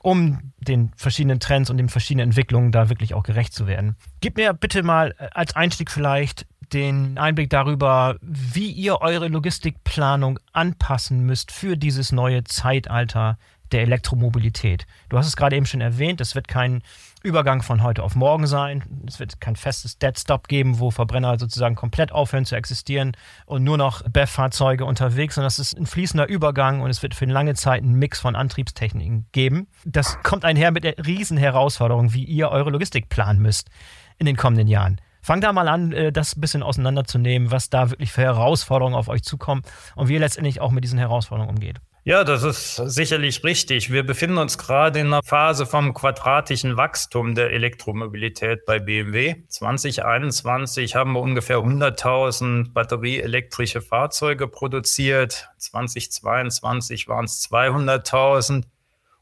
um 0.06 0.52
den 0.58 0.92
verschiedenen 0.94 1.40
Trends 1.40 1.68
und 1.68 1.78
den 1.78 1.88
verschiedenen 1.88 2.28
Entwicklungen 2.28 2.70
da 2.70 2.88
wirklich 2.88 3.12
auch 3.12 3.24
gerecht 3.24 3.52
zu 3.52 3.66
werden. 3.66 3.96
Gib 4.20 4.36
mir 4.36 4.54
bitte 4.54 4.84
mal 4.84 5.16
äh, 5.18 5.26
als 5.32 5.56
Einstieg 5.56 5.90
vielleicht 5.90 6.46
den 6.72 7.18
Einblick 7.18 7.50
darüber, 7.50 8.14
wie 8.20 8.70
ihr 8.70 9.00
eure 9.00 9.26
Logistikplanung 9.26 10.38
anpassen 10.52 11.26
müsst 11.26 11.50
für 11.50 11.76
dieses 11.76 12.12
neue 12.12 12.44
Zeitalter 12.44 13.36
der 13.72 13.82
Elektromobilität. 13.82 14.86
Du 15.08 15.18
hast 15.18 15.26
es 15.26 15.36
gerade 15.36 15.56
eben 15.56 15.66
schon 15.66 15.80
erwähnt, 15.80 16.20
es 16.20 16.34
wird 16.34 16.48
kein 16.48 16.82
Übergang 17.22 17.62
von 17.62 17.82
heute 17.82 18.04
auf 18.04 18.14
morgen 18.14 18.46
sein. 18.46 18.84
Es 19.06 19.18
wird 19.18 19.40
kein 19.40 19.56
festes 19.56 19.98
Dead-Stop 19.98 20.46
geben, 20.46 20.78
wo 20.78 20.92
Verbrenner 20.92 21.38
sozusagen 21.38 21.74
komplett 21.74 22.12
aufhören 22.12 22.44
zu 22.44 22.54
existieren 22.54 23.16
und 23.46 23.64
nur 23.64 23.76
noch 23.76 24.02
BEF-Fahrzeuge 24.08 24.84
unterwegs, 24.84 25.34
sondern 25.34 25.48
es 25.48 25.58
ist 25.58 25.76
ein 25.76 25.86
fließender 25.86 26.28
Übergang 26.28 26.82
und 26.82 26.90
es 26.90 27.02
wird 27.02 27.14
für 27.14 27.24
eine 27.24 27.32
lange 27.32 27.54
Zeit 27.54 27.82
einen 27.82 27.94
Mix 27.94 28.20
von 28.20 28.36
Antriebstechniken 28.36 29.26
geben. 29.32 29.66
Das 29.84 30.18
kommt 30.22 30.44
einher 30.44 30.70
mit 30.70 30.84
der 30.84 31.04
riesen 31.04 31.36
Herausforderung, 31.36 32.12
wie 32.12 32.24
ihr 32.24 32.50
eure 32.50 32.70
Logistik 32.70 33.08
planen 33.08 33.42
müsst 33.42 33.70
in 34.18 34.26
den 34.26 34.36
kommenden 34.36 34.68
Jahren. 34.68 35.00
Fang 35.26 35.40
da 35.40 35.52
mal 35.52 35.66
an, 35.66 35.90
äh, 35.90 36.12
das 36.12 36.36
ein 36.36 36.40
bisschen 36.40 36.62
auseinanderzunehmen, 36.62 37.50
was 37.50 37.68
da 37.68 37.90
wirklich 37.90 38.12
für 38.12 38.22
Herausforderungen 38.22 38.94
auf 38.94 39.08
euch 39.08 39.24
zukommen 39.24 39.62
und 39.96 40.06
wie 40.06 40.14
ihr 40.14 40.20
letztendlich 40.20 40.60
auch 40.60 40.70
mit 40.70 40.84
diesen 40.84 41.00
Herausforderungen 41.00 41.50
umgeht. 41.50 41.80
Ja, 42.08 42.22
das 42.22 42.44
ist 42.44 42.76
sicherlich 42.76 43.42
richtig. 43.42 43.90
Wir 43.90 44.06
befinden 44.06 44.38
uns 44.38 44.58
gerade 44.58 45.00
in 45.00 45.08
einer 45.08 45.24
Phase 45.24 45.66
vom 45.66 45.92
quadratischen 45.92 46.76
Wachstum 46.76 47.34
der 47.34 47.50
Elektromobilität 47.50 48.64
bei 48.64 48.78
BMW. 48.78 49.42
2021 49.48 50.94
haben 50.94 51.14
wir 51.14 51.20
ungefähr 51.20 51.56
100.000 51.56 52.72
batterieelektrische 52.72 53.80
Fahrzeuge 53.80 54.46
produziert. 54.46 55.48
2022 55.58 57.08
waren 57.08 57.24
es 57.24 57.44
200.000. 57.50 58.62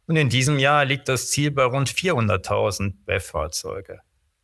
Und 0.06 0.16
in 0.16 0.28
diesem 0.28 0.58
Jahr 0.58 0.84
liegt 0.84 1.08
das 1.08 1.30
Ziel 1.30 1.52
bei 1.52 1.64
rund 1.64 1.88
400.000 1.88 2.96
BEV-Fahrzeuge. 3.06 4.00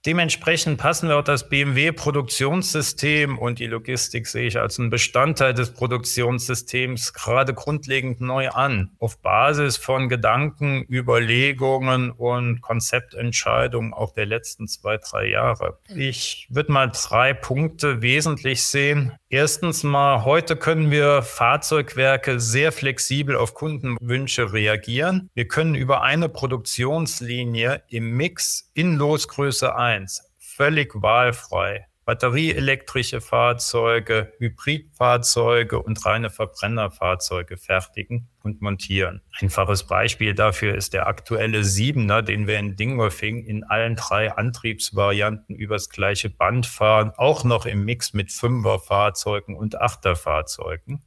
Dementsprechend 0.07 0.79
passen 0.79 1.11
wir 1.11 1.19
auch 1.19 1.25
das 1.25 1.51
BMW-Produktionssystem 1.51 3.37
und 3.39 3.59
die 3.59 3.67
Logistik 3.67 4.27
sehe 4.27 4.47
ich 4.47 4.59
als 4.59 4.79
einen 4.79 4.89
Bestandteil 4.89 5.53
des 5.53 5.75
Produktionssystems 5.75 7.13
gerade 7.13 7.53
grundlegend 7.53 8.19
neu 8.23 8.49
an. 8.49 8.93
Auf 8.99 9.19
Basis 9.21 9.77
von 9.77 10.09
Gedanken, 10.09 10.87
Überlegungen 10.89 12.11
und 12.13 12.63
Konzeptentscheidungen 12.63 13.93
auch 13.93 14.15
der 14.15 14.25
letzten 14.25 14.69
zwei, 14.69 14.97
drei 14.97 15.29
Jahre. 15.29 15.79
Ich 15.95 16.47
würde 16.49 16.73
mal 16.73 16.91
drei 16.91 17.35
Punkte 17.35 18.01
wesentlich 18.01 18.63
sehen. 18.63 19.13
Erstens 19.29 19.83
mal, 19.83 20.25
heute 20.25 20.57
können 20.57 20.91
wir 20.91 21.21
Fahrzeugwerke 21.21 22.41
sehr 22.41 22.73
flexibel 22.73 23.37
auf 23.37 23.53
Kundenwünsche 23.53 24.55
reagieren. 24.55 25.29
Wir 25.35 25.47
können 25.47 25.75
über 25.75 26.03
eine 26.03 26.31
Produktionslinie 26.31 27.83
im 27.89 28.17
Mix 28.17 28.69
in 28.81 28.97
Losgröße 28.97 29.77
1 29.77 29.90
1 30.01 30.23
völlig 30.38 30.95
wahlfrei 30.95 31.87
batterieelektrische 32.07 33.21
Fahrzeuge, 33.21 34.33
Hybridfahrzeuge 34.38 35.81
und 35.81 36.05
reine 36.07 36.31
Verbrennerfahrzeuge 36.31 37.59
fertigen 37.59 38.31
und 38.43 38.62
montieren. 38.62 39.21
Einfaches 39.38 39.87
Beispiel 39.87 40.35
dafür 40.35 40.75
ist 40.75 40.95
der 40.95 41.09
aktuelle 41.09 41.62
Siebener, 41.62 42.23
den 42.23 42.47
wir 42.47 42.59
in 42.59 42.75
Dingolfing 42.75 43.45
in 43.45 43.64
allen 43.64 43.97
drei 43.97 44.33
Antriebsvarianten 44.33 45.55
übers 45.55 45.90
gleiche 45.90 46.31
Band 46.31 46.64
fahren, 46.64 47.12
auch 47.19 47.45
noch 47.45 47.66
im 47.66 47.85
Mix 47.85 48.14
mit 48.14 48.33
Fünferfahrzeugen 48.33 49.55
und 49.55 49.79
Achterfahrzeugen. 49.79 51.03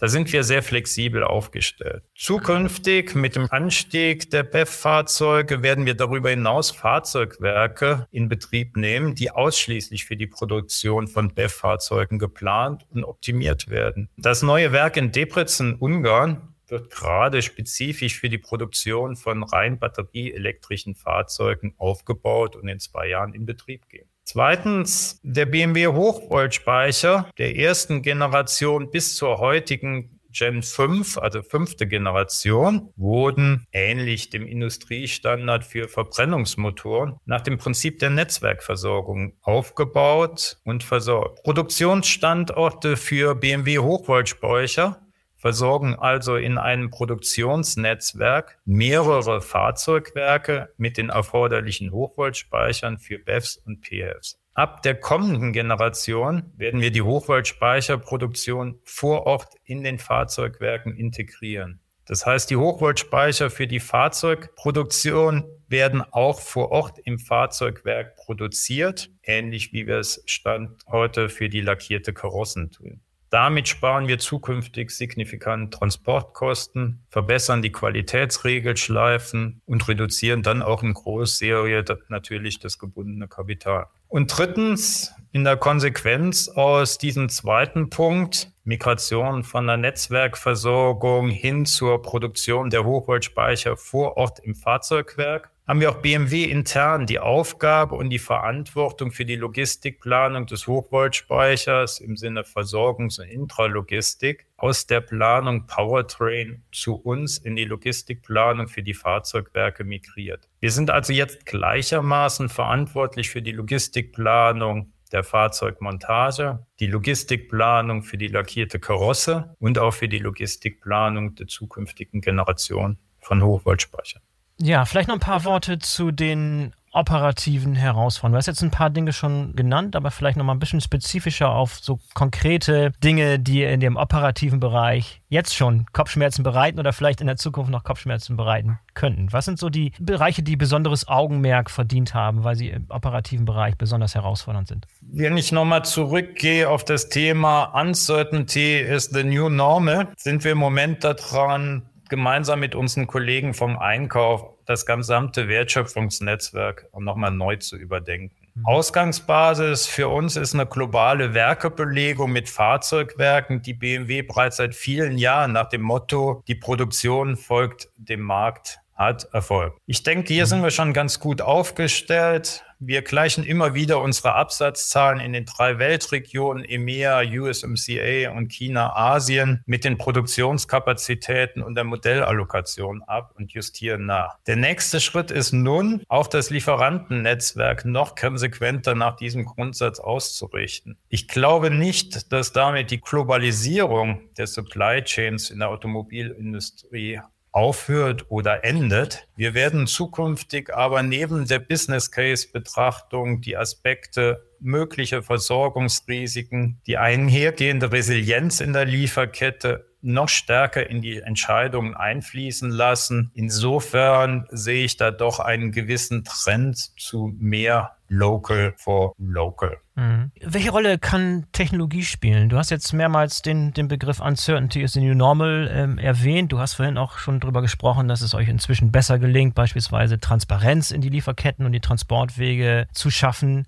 Da 0.00 0.06
sind 0.06 0.32
wir 0.32 0.44
sehr 0.44 0.62
flexibel 0.62 1.24
aufgestellt. 1.24 2.04
Zukünftig 2.14 3.16
mit 3.16 3.34
dem 3.34 3.50
Anstieg 3.50 4.30
der 4.30 4.44
BEF-Fahrzeuge 4.44 5.62
werden 5.62 5.86
wir 5.86 5.94
darüber 5.94 6.30
hinaus 6.30 6.70
Fahrzeugwerke 6.70 8.06
in 8.12 8.28
Betrieb 8.28 8.76
nehmen, 8.76 9.16
die 9.16 9.32
ausschließlich 9.32 10.04
für 10.04 10.16
die 10.16 10.28
Produktion 10.28 11.08
von 11.08 11.34
BEF-Fahrzeugen 11.34 12.20
geplant 12.20 12.86
und 12.90 13.02
optimiert 13.02 13.68
werden. 13.70 14.08
Das 14.16 14.42
neue 14.42 14.70
Werk 14.70 14.96
in 14.96 15.10
Debrecen, 15.10 15.74
Ungarn, 15.74 16.54
wird 16.68 16.90
gerade 16.90 17.42
spezifisch 17.42 18.20
für 18.20 18.28
die 18.28 18.38
Produktion 18.38 19.16
von 19.16 19.42
rein 19.42 19.78
batterieelektrischen 19.78 20.94
Fahrzeugen 20.94 21.74
aufgebaut 21.78 22.56
und 22.56 22.68
in 22.68 22.78
zwei 22.78 23.08
Jahren 23.08 23.34
in 23.34 23.46
Betrieb 23.46 23.88
gehen. 23.88 24.08
Zweitens, 24.30 25.20
der 25.22 25.46
BMW 25.46 25.86
Hochvoltspeicher 25.86 27.30
der 27.38 27.56
ersten 27.56 28.02
Generation 28.02 28.90
bis 28.90 29.16
zur 29.16 29.38
heutigen 29.38 30.20
Gen 30.30 30.62
5, 30.62 31.16
also 31.16 31.40
fünfte 31.40 31.86
Generation, 31.86 32.92
wurden 32.96 33.66
ähnlich 33.72 34.28
dem 34.28 34.46
Industriestandard 34.46 35.64
für 35.64 35.88
Verbrennungsmotoren 35.88 37.16
nach 37.24 37.40
dem 37.40 37.56
Prinzip 37.56 38.00
der 38.00 38.10
Netzwerkversorgung 38.10 39.32
aufgebaut 39.40 40.58
und 40.62 40.84
versorgt. 40.84 41.42
Produktionsstandorte 41.44 42.98
für 42.98 43.34
BMW 43.34 43.78
Hochvoltspeicher 43.78 45.07
versorgen 45.38 45.94
also 45.94 46.36
in 46.36 46.58
einem 46.58 46.90
Produktionsnetzwerk 46.90 48.58
mehrere 48.64 49.40
Fahrzeugwerke 49.40 50.74
mit 50.76 50.98
den 50.98 51.08
erforderlichen 51.08 51.92
Hochvoltspeichern 51.92 52.98
für 52.98 53.18
BEFs 53.18 53.56
und 53.56 53.80
PFs. 53.80 54.38
Ab 54.54 54.82
der 54.82 54.96
kommenden 54.96 55.52
Generation 55.52 56.52
werden 56.56 56.80
wir 56.80 56.90
die 56.90 57.02
Hochvoltspeicherproduktion 57.02 58.80
vor 58.82 59.24
Ort 59.26 59.54
in 59.64 59.84
den 59.84 60.00
Fahrzeugwerken 60.00 60.96
integrieren. 60.96 61.80
Das 62.06 62.26
heißt, 62.26 62.50
die 62.50 62.56
Hochvoltspeicher 62.56 63.50
für 63.50 63.68
die 63.68 63.80
Fahrzeugproduktion 63.80 65.44
werden 65.68 66.02
auch 66.02 66.40
vor 66.40 66.72
Ort 66.72 66.98
im 67.04 67.18
Fahrzeugwerk 67.18 68.16
produziert, 68.16 69.10
ähnlich 69.22 69.72
wie 69.72 69.86
wir 69.86 69.98
es 69.98 70.22
Stand 70.26 70.84
heute 70.88 71.28
für 71.28 71.48
die 71.48 71.60
lackierte 71.60 72.12
Karossen 72.12 72.70
tun. 72.70 73.02
Damit 73.30 73.68
sparen 73.68 74.08
wir 74.08 74.18
zukünftig 74.18 74.90
signifikant 74.90 75.74
Transportkosten, 75.74 77.04
verbessern 77.10 77.60
die 77.60 77.72
Qualitätsregelschleifen 77.72 79.60
und 79.66 79.86
reduzieren 79.86 80.42
dann 80.42 80.62
auch 80.62 80.82
in 80.82 80.94
Großserie 80.94 81.84
natürlich 82.08 82.58
das 82.58 82.78
gebundene 82.78 83.28
Kapital. 83.28 83.86
Und 84.08 84.36
drittens, 84.36 85.12
in 85.32 85.44
der 85.44 85.58
Konsequenz 85.58 86.48
aus 86.48 86.96
diesem 86.96 87.28
zweiten 87.28 87.90
Punkt, 87.90 88.50
Migration 88.64 89.44
von 89.44 89.66
der 89.66 89.76
Netzwerkversorgung 89.76 91.28
hin 91.28 91.66
zur 91.66 92.00
Produktion 92.00 92.70
der 92.70 92.84
Hochvoltspeicher 92.84 93.76
vor 93.76 94.16
Ort 94.16 94.40
im 94.40 94.54
Fahrzeugwerk, 94.54 95.50
haben 95.68 95.82
wir 95.82 95.90
auch 95.90 96.00
BMW 96.00 96.44
intern 96.44 97.04
die 97.04 97.18
Aufgabe 97.18 97.94
und 97.94 98.08
die 98.08 98.18
Verantwortung 98.18 99.10
für 99.10 99.26
die 99.26 99.36
Logistikplanung 99.36 100.46
des 100.46 100.66
Hochvoltspeichers 100.66 102.00
im 102.00 102.16
Sinne 102.16 102.40
Versorgungs- 102.40 103.20
und 103.20 103.28
Intralogistik 103.28 104.46
aus 104.56 104.86
der 104.86 105.02
Planung 105.02 105.66
Powertrain 105.66 106.62
zu 106.72 106.94
uns 106.94 107.36
in 107.36 107.54
die 107.54 107.66
Logistikplanung 107.66 108.68
für 108.68 108.82
die 108.82 108.94
Fahrzeugwerke 108.94 109.84
migriert. 109.84 110.48
Wir 110.60 110.70
sind 110.70 110.90
also 110.90 111.12
jetzt 111.12 111.44
gleichermaßen 111.44 112.48
verantwortlich 112.48 113.28
für 113.28 113.42
die 113.42 113.52
Logistikplanung 113.52 114.94
der 115.12 115.22
Fahrzeugmontage, 115.22 116.66
die 116.80 116.86
Logistikplanung 116.86 118.02
für 118.02 118.16
die 118.16 118.28
lackierte 118.28 118.78
Karosse 118.78 119.54
und 119.58 119.78
auch 119.78 119.92
für 119.92 120.08
die 120.08 120.18
Logistikplanung 120.18 121.34
der 121.34 121.46
zukünftigen 121.46 122.22
Generation 122.22 122.98
von 123.20 123.42
Hochvoltspeichern. 123.42 124.22
Ja, 124.60 124.84
vielleicht 124.84 125.08
noch 125.08 125.16
ein 125.16 125.20
paar 125.20 125.44
Worte 125.44 125.78
zu 125.78 126.10
den 126.10 126.72
operativen 126.92 127.74
Herausforderungen. 127.74 128.32
Du 128.32 128.38
hast 128.38 128.46
jetzt 128.46 128.62
ein 128.62 128.70
paar 128.70 128.90
Dinge 128.90 129.12
schon 129.12 129.54
genannt, 129.54 129.94
aber 129.94 130.10
vielleicht 130.10 130.36
noch 130.36 130.44
mal 130.44 130.54
ein 130.54 130.58
bisschen 130.58 130.80
spezifischer 130.80 131.50
auf 131.50 131.78
so 131.80 132.00
konkrete 132.14 132.92
Dinge, 133.04 133.38
die 133.38 133.62
in 133.62 133.80
dem 133.80 133.96
operativen 133.96 134.58
Bereich 134.58 135.20
jetzt 135.28 135.54
schon 135.54 135.86
Kopfschmerzen 135.92 136.42
bereiten 136.42 136.80
oder 136.80 136.92
vielleicht 136.92 137.20
in 137.20 137.26
der 137.26 137.36
Zukunft 137.36 137.70
noch 137.70 137.84
Kopfschmerzen 137.84 138.36
bereiten 138.36 138.78
könnten. 138.94 139.32
Was 139.32 139.44
sind 139.44 139.58
so 139.58 139.68
die 139.68 139.92
Bereiche, 140.00 140.42
die 140.42 140.56
besonderes 140.56 141.06
Augenmerk 141.06 141.70
verdient 141.70 142.14
haben, 142.14 142.42
weil 142.42 142.56
sie 142.56 142.70
im 142.70 142.86
operativen 142.88 143.44
Bereich 143.44 143.76
besonders 143.76 144.14
herausfordernd 144.14 144.68
sind? 144.68 144.86
Wenn 145.02 145.36
ich 145.36 145.52
nochmal 145.52 145.84
zurückgehe 145.84 146.68
auf 146.68 146.84
das 146.84 147.10
Thema 147.10 147.64
Uncertainty 147.80 148.78
is 148.78 149.04
the 149.04 149.22
new 149.22 149.48
normal, 149.48 150.08
sind 150.16 150.42
wir 150.42 150.52
im 150.52 150.58
Moment 150.58 151.04
daran, 151.04 151.82
gemeinsam 152.08 152.60
mit 152.60 152.74
unseren 152.74 153.06
Kollegen 153.06 153.54
vom 153.54 153.78
Einkauf 153.78 154.44
das 154.66 154.86
gesamte 154.86 155.48
Wertschöpfungsnetzwerk 155.48 156.88
nochmal 156.98 157.30
neu 157.30 157.56
zu 157.56 157.76
überdenken. 157.76 158.34
Mhm. 158.54 158.66
Ausgangsbasis 158.66 159.86
für 159.86 160.08
uns 160.08 160.36
ist 160.36 160.54
eine 160.54 160.66
globale 160.66 161.34
Werkebelegung 161.34 162.32
mit 162.32 162.48
Fahrzeugwerken, 162.48 163.62
die 163.62 163.74
BMW 163.74 164.22
bereits 164.22 164.56
seit 164.56 164.74
vielen 164.74 165.18
Jahren 165.18 165.52
nach 165.52 165.68
dem 165.68 165.82
Motto, 165.82 166.42
die 166.48 166.54
Produktion 166.54 167.36
folgt 167.36 167.88
dem 167.96 168.20
Markt 168.20 168.80
hat 168.98 169.28
Erfolg. 169.32 169.76
Ich 169.86 170.02
denke, 170.02 170.32
hier 170.34 170.44
mhm. 170.44 170.48
sind 170.48 170.62
wir 170.64 170.70
schon 170.70 170.92
ganz 170.92 171.20
gut 171.20 171.40
aufgestellt. 171.40 172.64
Wir 172.80 173.02
gleichen 173.02 173.42
immer 173.42 173.74
wieder 173.74 174.00
unsere 174.00 174.34
Absatzzahlen 174.34 175.18
in 175.18 175.32
den 175.32 175.46
drei 175.46 175.80
Weltregionen 175.80 176.64
EMEA, 176.64 177.22
USMCA 177.22 178.30
und 178.30 178.52
China, 178.52 178.94
Asien 178.94 179.64
mit 179.66 179.84
den 179.84 179.98
Produktionskapazitäten 179.98 181.60
und 181.60 181.74
der 181.74 181.82
Modellallokation 181.82 183.02
ab 183.02 183.34
und 183.36 183.52
justieren 183.52 184.06
nach. 184.06 184.38
Der 184.46 184.54
nächste 184.54 185.00
Schritt 185.00 185.32
ist 185.32 185.52
nun, 185.52 186.04
auch 186.06 186.28
das 186.28 186.50
Lieferantennetzwerk 186.50 187.84
noch 187.84 188.14
konsequenter 188.14 188.94
nach 188.94 189.16
diesem 189.16 189.44
Grundsatz 189.44 189.98
auszurichten. 189.98 190.96
Ich 191.08 191.26
glaube 191.26 191.70
nicht, 191.70 192.32
dass 192.32 192.52
damit 192.52 192.92
die 192.92 193.00
Globalisierung 193.00 194.20
der 194.36 194.46
Supply 194.46 195.02
Chains 195.02 195.50
in 195.50 195.58
der 195.58 195.70
Automobilindustrie 195.70 197.20
aufhört 197.58 198.26
oder 198.28 198.64
endet. 198.64 199.26
Wir 199.34 199.52
werden 199.52 199.88
zukünftig 199.88 200.72
aber 200.72 201.02
neben 201.02 201.44
der 201.44 201.58
Business 201.58 202.12
Case 202.12 202.46
Betrachtung 202.52 203.40
die 203.40 203.56
Aspekte 203.56 204.44
mögliche 204.60 205.24
Versorgungsrisiken, 205.24 206.80
die 206.86 206.98
einhergehende 206.98 207.90
Resilienz 207.90 208.60
in 208.60 208.72
der 208.74 208.84
Lieferkette 208.84 209.87
noch 210.00 210.28
stärker 210.28 210.88
in 210.88 211.02
die 211.02 211.18
Entscheidungen 211.18 211.94
einfließen 211.94 212.70
lassen. 212.70 213.30
Insofern 213.34 214.46
sehe 214.50 214.84
ich 214.84 214.96
da 214.96 215.10
doch 215.10 215.40
einen 215.40 215.72
gewissen 215.72 216.24
Trend 216.24 216.76
zu 216.98 217.34
mehr 217.38 217.92
Local 218.08 218.74
for 218.76 219.14
Local. 219.18 219.76
Mhm. 219.96 220.30
Welche 220.40 220.70
Rolle 220.70 220.98
kann 220.98 221.46
Technologie 221.52 222.04
spielen? 222.04 222.48
Du 222.48 222.56
hast 222.56 222.70
jetzt 222.70 222.92
mehrmals 222.92 223.42
den, 223.42 223.72
den 223.72 223.88
Begriff 223.88 224.20
Uncertainty 224.20 224.82
is 224.82 224.92
the 224.92 225.00
New 225.00 225.14
Normal 225.14 225.70
ähm, 225.72 225.98
erwähnt. 225.98 226.52
Du 226.52 226.58
hast 226.58 226.74
vorhin 226.74 226.96
auch 226.96 227.18
schon 227.18 227.40
darüber 227.40 227.60
gesprochen, 227.60 228.08
dass 228.08 228.22
es 228.22 228.34
euch 228.34 228.48
inzwischen 228.48 228.92
besser 228.92 229.18
gelingt, 229.18 229.54
beispielsweise 229.54 230.18
Transparenz 230.18 230.90
in 230.90 231.00
die 231.00 231.10
Lieferketten 231.10 231.66
und 231.66 231.72
die 231.72 231.80
Transportwege 231.80 232.86
zu 232.92 233.10
schaffen. 233.10 233.66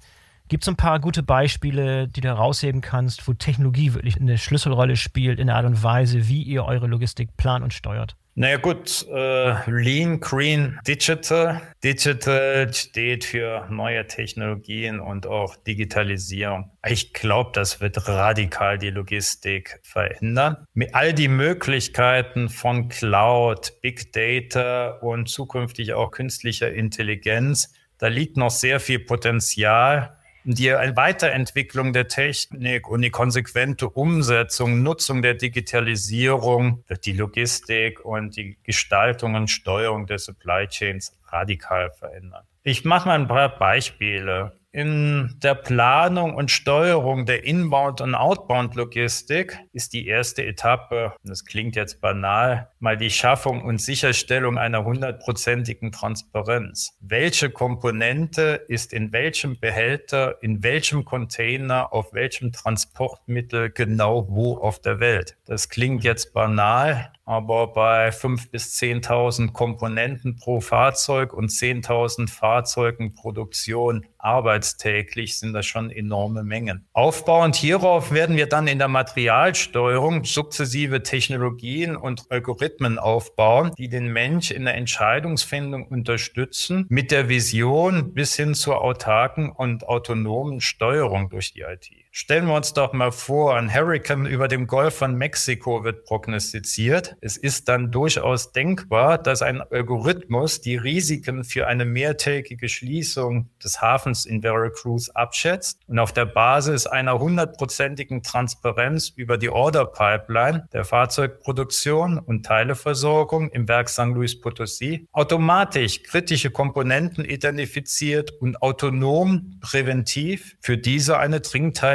Gibt 0.51 0.65
es 0.65 0.69
ein 0.69 0.75
paar 0.75 0.99
gute 0.99 1.23
Beispiele, 1.23 2.09
die 2.09 2.21
du 2.23 2.27
herausheben 2.27 2.81
kannst, 2.81 3.29
wo 3.29 3.33
Technologie 3.35 3.95
wirklich 3.95 4.21
eine 4.21 4.37
Schlüsselrolle 4.37 4.97
spielt 4.97 5.39
in 5.39 5.47
der 5.47 5.55
Art 5.55 5.65
und 5.65 5.81
Weise, 5.85 6.27
wie 6.27 6.43
ihr 6.43 6.65
eure 6.65 6.89
Logistik 6.89 7.37
plant 7.37 7.63
und 7.63 7.73
steuert? 7.73 8.17
Naja 8.35 8.57
gut, 8.57 9.07
äh, 9.13 9.71
Lean, 9.71 10.19
Green, 10.19 10.77
Digital. 10.85 11.61
Digital 11.85 12.75
steht 12.75 13.27
für 13.27 13.69
neue 13.71 14.05
Technologien 14.09 14.99
und 14.99 15.25
auch 15.29 15.55
Digitalisierung. 15.55 16.73
Ich 16.85 17.13
glaube, 17.13 17.53
das 17.55 17.81
wird 17.81 18.09
radikal 18.09 18.77
die 18.77 18.91
Logistik 18.91 19.79
verändern. 19.85 20.67
Mit 20.75 20.97
all 20.97 21.15
die 21.15 21.29
Möglichkeiten 21.29 22.49
von 22.49 22.89
Cloud, 22.89 23.75
Big 23.83 24.13
Data 24.13 24.99
und 25.01 25.29
zukünftig 25.29 25.93
auch 25.93 26.11
künstlicher 26.11 26.73
Intelligenz, 26.73 27.73
da 27.99 28.09
liegt 28.09 28.37
noch 28.37 28.51
sehr 28.51 28.81
viel 28.81 28.99
Potenzial 28.99 30.17
die 30.45 30.71
Weiterentwicklung 30.71 31.93
der 31.93 32.09
Technik 32.09 32.89
und 32.89 33.03
die 33.03 33.11
konsequente 33.11 33.89
Umsetzung, 33.89 34.83
Nutzung 34.83 35.23
der 35.23 35.35
Digitalisierung 35.35 36.85
die 37.05 37.13
Logistik 37.13 38.05
und 38.05 38.37
die 38.37 38.59
Gestaltung 38.63 39.35
und 39.35 39.49
Steuerung 39.49 40.07
der 40.07 40.19
Supply 40.19 40.67
Chains 40.69 41.19
radikal 41.27 41.91
verändern. 41.93 42.45
Ich 42.63 42.85
mache 42.85 43.09
mal 43.09 43.19
ein 43.19 43.29
paar 43.29 43.59
Beispiele 43.59 44.60
in 44.73 45.37
der 45.43 45.57
Planung 45.57 46.35
und 46.35 46.51
Steuerung 46.51 47.27
der 47.27 47.45
Inbound- 47.45 48.01
und 48.01 48.15
Outbound-Logistik 48.15 49.59
ist 49.73 49.93
die 49.93 50.07
erste 50.07 50.45
Etappe, 50.45 51.15
das 51.25 51.45
klingt 51.45 51.75
jetzt 51.75 52.01
banal, 52.01 52.71
mal 52.79 52.97
die 52.97 53.11
Schaffung 53.11 53.63
und 53.63 53.81
Sicherstellung 53.81 54.59
einer 54.59 54.85
hundertprozentigen 54.85 55.91
Transparenz. 55.91 56.97
Welche 57.01 57.51
Komponente 57.51 58.65
ist 58.69 58.93
in 58.93 59.13
welchem 59.13 59.59
Behälter, 59.59 60.41
in 60.41 60.63
welchem 60.63 61.05
Container, 61.05 61.93
auf 61.93 62.13
welchem 62.13 62.53
Transportmittel 62.53 63.71
genau 63.71 64.27
wo 64.29 64.57
auf 64.57 64.81
der 64.81 65.01
Welt? 65.01 65.37
Das 65.47 65.69
klingt 65.69 66.05
jetzt 66.05 66.33
banal, 66.33 67.13
aber 67.31 67.69
bei 67.69 68.09
5.000 68.09 68.51
bis 68.51 68.77
10.000 68.77 69.53
Komponenten 69.53 70.35
pro 70.35 70.61
Fahrzeug 70.61 71.33
und 71.33 71.49
10.000 71.51 72.29
Fahrzeugen 72.29 73.15
Produktion 73.15 74.05
arbeitstäglich 74.19 75.39
sind 75.39 75.53
das 75.53 75.65
schon 75.65 75.93
enorme 75.93 76.43
Mengen. 76.43 76.89
Aufbauend 76.93 77.55
hierauf 77.55 78.11
werden 78.11 78.37
wir 78.37 78.49
dann 78.49 78.67
in 78.67 78.79
der 78.79 78.89
Materialsteuerung 78.89 80.25
sukzessive 80.25 81.05
Technologien 81.05 81.95
und 81.95 82.25
Algorithmen 82.31 82.99
aufbauen, 82.99 83.71
die 83.79 83.89
den 83.89 84.13
Mensch 84.13 84.51
in 84.51 84.65
der 84.65 84.75
Entscheidungsfindung 84.75 85.87
unterstützen, 85.87 86.87
mit 86.89 87.13
der 87.13 87.29
Vision 87.29 88.13
bis 88.13 88.35
hin 88.35 88.55
zur 88.55 88.83
autarken 88.83 89.51
und 89.51 89.87
autonomen 89.87 90.61
Steuerung 90.61 91.31
durch 91.31 91.53
die 91.53 91.61
IT. 91.61 91.91
Stellen 92.13 92.47
wir 92.47 92.55
uns 92.55 92.75
doch 92.75 92.93
mal 92.93 93.13
vor, 93.13 93.57
ein 93.57 93.73
Hurricane 93.73 94.27
über 94.27 94.49
dem 94.49 94.67
Golf 94.67 94.97
von 94.97 95.15
Mexiko 95.15 95.85
wird 95.85 96.05
prognostiziert. 96.05 97.15
Es 97.21 97.37
ist 97.37 97.69
dann 97.69 97.93
durchaus 97.93 98.51
denkbar, 98.51 99.17
dass 99.17 99.43
ein 99.43 99.61
Algorithmus 99.61 100.61
die 100.61 100.75
Risiken 100.75 101.45
für 101.45 101.69
eine 101.69 101.85
mehrtägige 101.85 102.69
Schließung 102.69 103.49
des 103.63 103.81
Hafens 103.81 104.27
in 104.27 104.43
Veracruz 104.43 105.09
abschätzt 105.11 105.79
und 105.87 106.01
auf 106.01 106.13
der 106.13 106.25
Basis 106.25 106.89
einer 106.89 107.17
hundertprozentigen 107.21 108.25
Transparenz 108.25 109.11
über 109.15 109.39
die 109.39 109.51
Order 109.51 109.85
Pipeline 109.85 110.67
der 110.73 110.85
Fahrzeugproduktion 110.85 112.19
und 112.19 112.45
Teileversorgung 112.45 113.51
im 113.51 113.69
Werk 113.69 113.89
St. 113.89 114.07
Louis 114.07 114.35
Potosí 114.35 115.07
automatisch 115.13 116.03
kritische 116.03 116.51
Komponenten 116.51 117.25
identifiziert 117.25 118.33
und 118.41 118.61
autonom 118.63 119.61
präventiv 119.61 120.57
für 120.61 120.77
diese 120.77 121.19
eine 121.19 121.41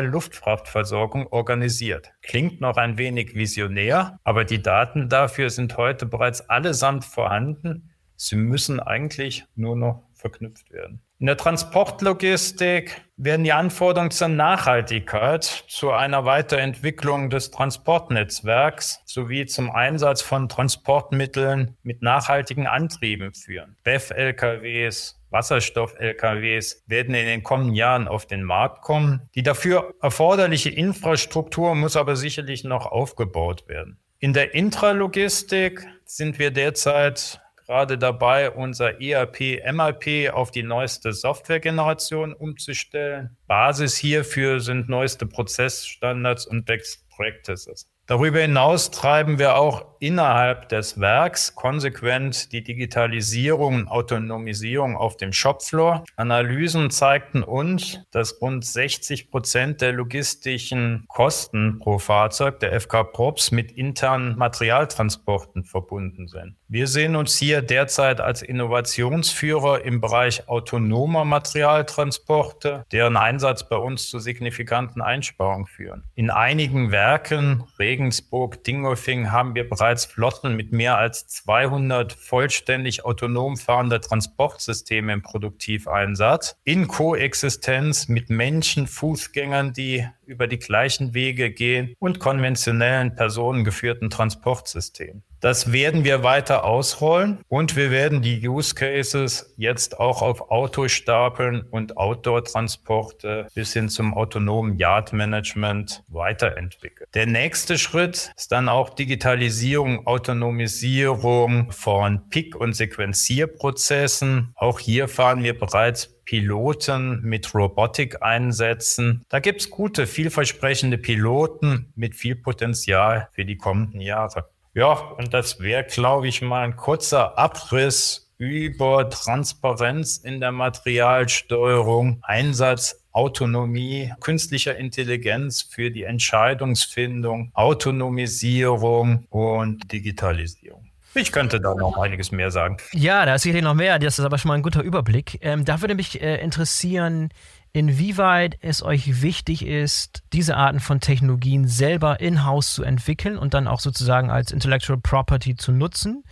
Trinkteil-Luftfrachtversorgung 0.06 1.28
organisiert. 1.28 2.14
Klingt 2.22 2.62
noch 2.62 2.78
ein 2.78 2.98
wenig 2.98 3.36
visionär, 3.36 4.20
aber 4.24 4.46
die 4.46 4.62
Daten 4.62 5.10
dafür 5.10 5.50
sind 5.50 5.78
heute 5.78 6.06
bereits 6.06 6.50
allesamt 6.50 7.06
vorhanden. 7.06 7.92
Sie 8.16 8.36
müssen 8.36 8.80
eigentlich 8.80 9.46
nur 9.56 9.76
noch 9.76 10.04
verknüpft 10.14 10.72
werden. 10.72 11.02
In 11.18 11.28
der 11.28 11.38
Transportlogistik 11.38 13.02
werden 13.16 13.46
die 13.46 13.54
Anforderungen 13.54 14.12
zur 14.12 14.28
Nachhaltigkeit, 14.28 15.44
zu 15.44 15.92
einer 15.92 16.26
Weiterentwicklung 16.26 17.30
des 17.30 17.52
Transportnetzwerks 17.52 19.02
sowie 19.06 19.46
zum 19.46 19.72
Einsatz 19.72 20.22
von 20.22 20.50
Transportmitteln 20.50 21.78
mit 21.84 22.02
nachhaltigen 22.02 22.68
Antrieben 22.68 23.34
führen. 23.34 23.78
BEF-LKWs, 23.86 25.22
Wasserstoff-LKWs 25.30 26.84
werden 26.88 27.16
in 27.16 27.26
den 27.26 27.44
kommenden 27.44 27.76
Jahren 27.76 28.10
auf 28.10 28.26
den 28.26 28.44
Markt 28.44 28.82
kommen. 28.82 29.30
Die 29.36 29.44
dafür 29.44 29.94
erforderliche 30.02 30.70
Infrastruktur 30.70 31.76
muss 31.76 31.96
aber 31.96 32.18
sicherlich 32.18 32.66
noch 32.66 32.88
aufgebaut 32.88 33.70
werden. 33.70 34.00
In 34.20 34.34
der 34.34 34.54
Intralogistik 34.54 35.88
sind 36.04 36.40
wir 36.40 36.52
derzeit 36.52 37.40
gerade 37.66 37.98
dabei, 37.98 38.52
unser 38.52 39.02
ERP, 39.02 39.62
MRP 39.72 40.30
auf 40.32 40.52
die 40.52 40.64
neueste 40.64 41.14
Softwaregeneration 41.14 42.34
umzustellen. 42.34 43.38
Basis 43.48 43.98
hierfür 43.98 44.60
sind 44.60 44.90
neueste 44.90 45.26
Prozessstandards 45.26 46.46
und 46.46 46.66
Best 46.66 47.10
Practices. 47.10 47.88
Darüber 48.08 48.40
hinaus 48.40 48.92
treiben 48.92 49.40
wir 49.40 49.56
auch 49.56 49.95
innerhalb 50.00 50.70
des 50.70 51.00
Werks 51.00 51.56
konsequent 51.56 52.52
die 52.52 52.64
Digitalisierung 52.64 53.76
und 53.76 53.88
Autonomisierung 53.88 54.96
auf 54.96 55.18
dem 55.18 55.34
Shopfloor. 55.34 56.04
Analysen 56.16 56.90
zeigten 56.92 57.44
uns, 57.44 58.00
dass 58.12 58.42
rund 58.42 58.66
60 58.66 59.32
Prozent 59.32 59.82
der 59.82 59.94
logistischen 59.94 61.06
Kosten 61.08 61.80
pro 61.80 62.00
Fahrzeug 62.00 62.60
der 62.60 62.80
FK 62.80 63.04
Props 63.04 63.52
mit 63.52 63.72
internen 63.72 64.38
Materialtransporten 64.38 65.64
verbunden 65.64 66.28
sind. 66.28 66.56
Wir 66.68 66.88
sehen 66.88 67.16
uns 67.16 67.38
hier 67.38 67.62
derzeit 67.62 68.20
als 68.20 68.42
Innovationsführer 68.42 69.86
im 69.86 70.02
Bereich 70.02 70.48
autonomer 70.50 71.24
Materialtransporte, 71.24 72.86
deren 72.92 73.18
Einsatz 73.18 73.70
bei 73.70 73.78
uns 73.78 74.10
zu 74.10 74.20
signifikanten 74.20 75.02
Einsparungen 75.02 75.68
führen. 75.68 76.04
In 76.16 76.30
einigen 76.30 76.92
Werken, 76.92 77.64
Regensburg, 77.80 78.64
Dingolfing, 78.64 79.32
haben 79.32 79.56
wir 79.56 79.70
bereits 79.70 79.85
Flotten 80.06 80.56
mit 80.56 80.72
mehr 80.72 80.98
als 80.98 81.28
200 81.28 82.12
vollständig 82.12 83.06
autonom 83.06 83.56
fahrender 83.56 84.02
Transportsysteme 84.02 85.14
im 85.14 85.22
Produktiveinsatz 85.22 86.56
in 86.64 86.88
Koexistenz 86.88 88.08
mit 88.08 88.30
Menschen, 88.30 88.88
Fußgängern, 88.88 89.74
die 89.74 90.08
über 90.26 90.48
die 90.48 90.60
gleichen 90.60 91.14
Wege 91.14 91.52
gehen 91.52 91.94
und 92.00 92.20
konventionellen 92.20 93.16
personengeführten 93.16 94.10
Transportsystemen. 94.10 95.24
Das 95.46 95.72
werden 95.72 96.04
wir 96.04 96.24
weiter 96.24 96.64
ausrollen 96.64 97.38
und 97.50 97.76
wir 97.76 97.92
werden 97.92 98.24
die 98.24 98.50
Use 98.50 98.74
Cases 98.74 99.54
jetzt 99.58 100.00
auch 100.00 100.24
auf 100.24 100.50
Autostapeln 100.50 101.62
und 101.70 101.98
Outdoor-Transporte 101.98 103.46
bis 103.54 103.72
hin 103.74 103.88
zum 103.90 104.16
autonomen 104.16 104.80
Yard 104.80 105.14
Management 105.14 106.02
weiterentwickeln. 106.08 107.08
Der 107.14 107.28
nächste 107.28 107.78
Schritt 107.78 108.32
ist 108.36 108.52
dann 108.52 108.68
auch 108.68 108.90
Digitalisierung, 108.90 110.08
Autonomisierung 110.08 111.72
von 111.72 112.28
Pick- 112.32 112.56
und 112.56 112.74
Sequenzierprozessen. 112.74 114.52
Auch 114.56 114.80
hier 114.80 115.08
fahren 115.08 115.44
wir 115.44 115.56
bereits 115.60 116.08
Piloten 116.26 117.22
mit 117.22 117.54
Robotik 117.54 118.24
einsetzen. 118.24 119.24
Da 119.30 119.40
gibt's 119.40 119.70
gute, 119.70 120.08
vielversprechende 120.08 120.98
Piloten 120.98 121.94
mit 121.96 122.16
viel 122.16 122.36
Potenzial 122.36 123.30
für 123.34 123.46
die 123.46 123.58
kommenden 123.58 124.02
Jahre. 124.02 124.50
Ja, 124.76 124.92
und 124.92 125.34
das 125.34 125.62
wäre, 125.62 125.86
glaube 125.86 126.28
ich, 126.28 126.42
mal 126.42 126.66
ein 126.66 126.76
kurzer 126.76 127.38
Abriss 127.38 128.30
über 128.38 129.10
Transparenz 129.10 130.18
in 130.18 130.42
der 130.42 130.52
Materialsteuerung, 130.52 132.20
Einsatz 132.24 133.02
Autonomie, 133.14 134.12
künstlicher 134.20 134.76
Intelligenz 134.76 135.62
für 135.62 135.90
die 135.92 136.04
Entscheidungsfindung, 136.04 137.52
Autonomisierung 137.54 139.26
und 139.30 139.90
Digitalisierung. 139.94 140.85
Ich 141.16 141.32
könnte 141.32 141.62
da 141.62 141.74
noch 141.74 141.98
einiges 141.98 142.32
mehr 142.32 142.52
sagen. 142.52 142.78
Ja, 142.92 143.26
da 143.26 143.36
ist 143.36 143.44
sicherlich 143.44 143.64
noch 143.64 143.74
mehr. 143.74 144.00
Das 144.00 144.20
ist 144.20 144.26
aber 144.26 144.38
schon 144.38 144.50
mal 144.50 144.56
ein 144.56 144.64
guter 144.64 144.84
Überblick. 144.84 145.40
Ähm, 145.42 145.64
da 145.64 145.80
würde 145.80 145.96
mich 145.96 146.22
äh, 146.22 146.42
interessieren, 146.42 147.30
inwieweit 147.72 148.58
es 148.62 148.84
euch 148.84 149.22
wichtig 149.22 149.66
ist, 149.66 150.24
diese 150.34 150.58
Arten 150.58 150.82
von 150.82 151.00
Technologien 151.00 151.68
selber 151.68 152.20
in-house 152.20 152.74
zu 152.74 152.84
entwickeln 152.84 153.38
und 153.38 153.54
dann 153.54 153.68
auch 153.68 153.80
sozusagen 153.80 154.30
als 154.30 154.52
Intellectual 154.52 155.00
Property 155.00 155.56
zu 155.56 155.72
nutzen, 155.72 156.24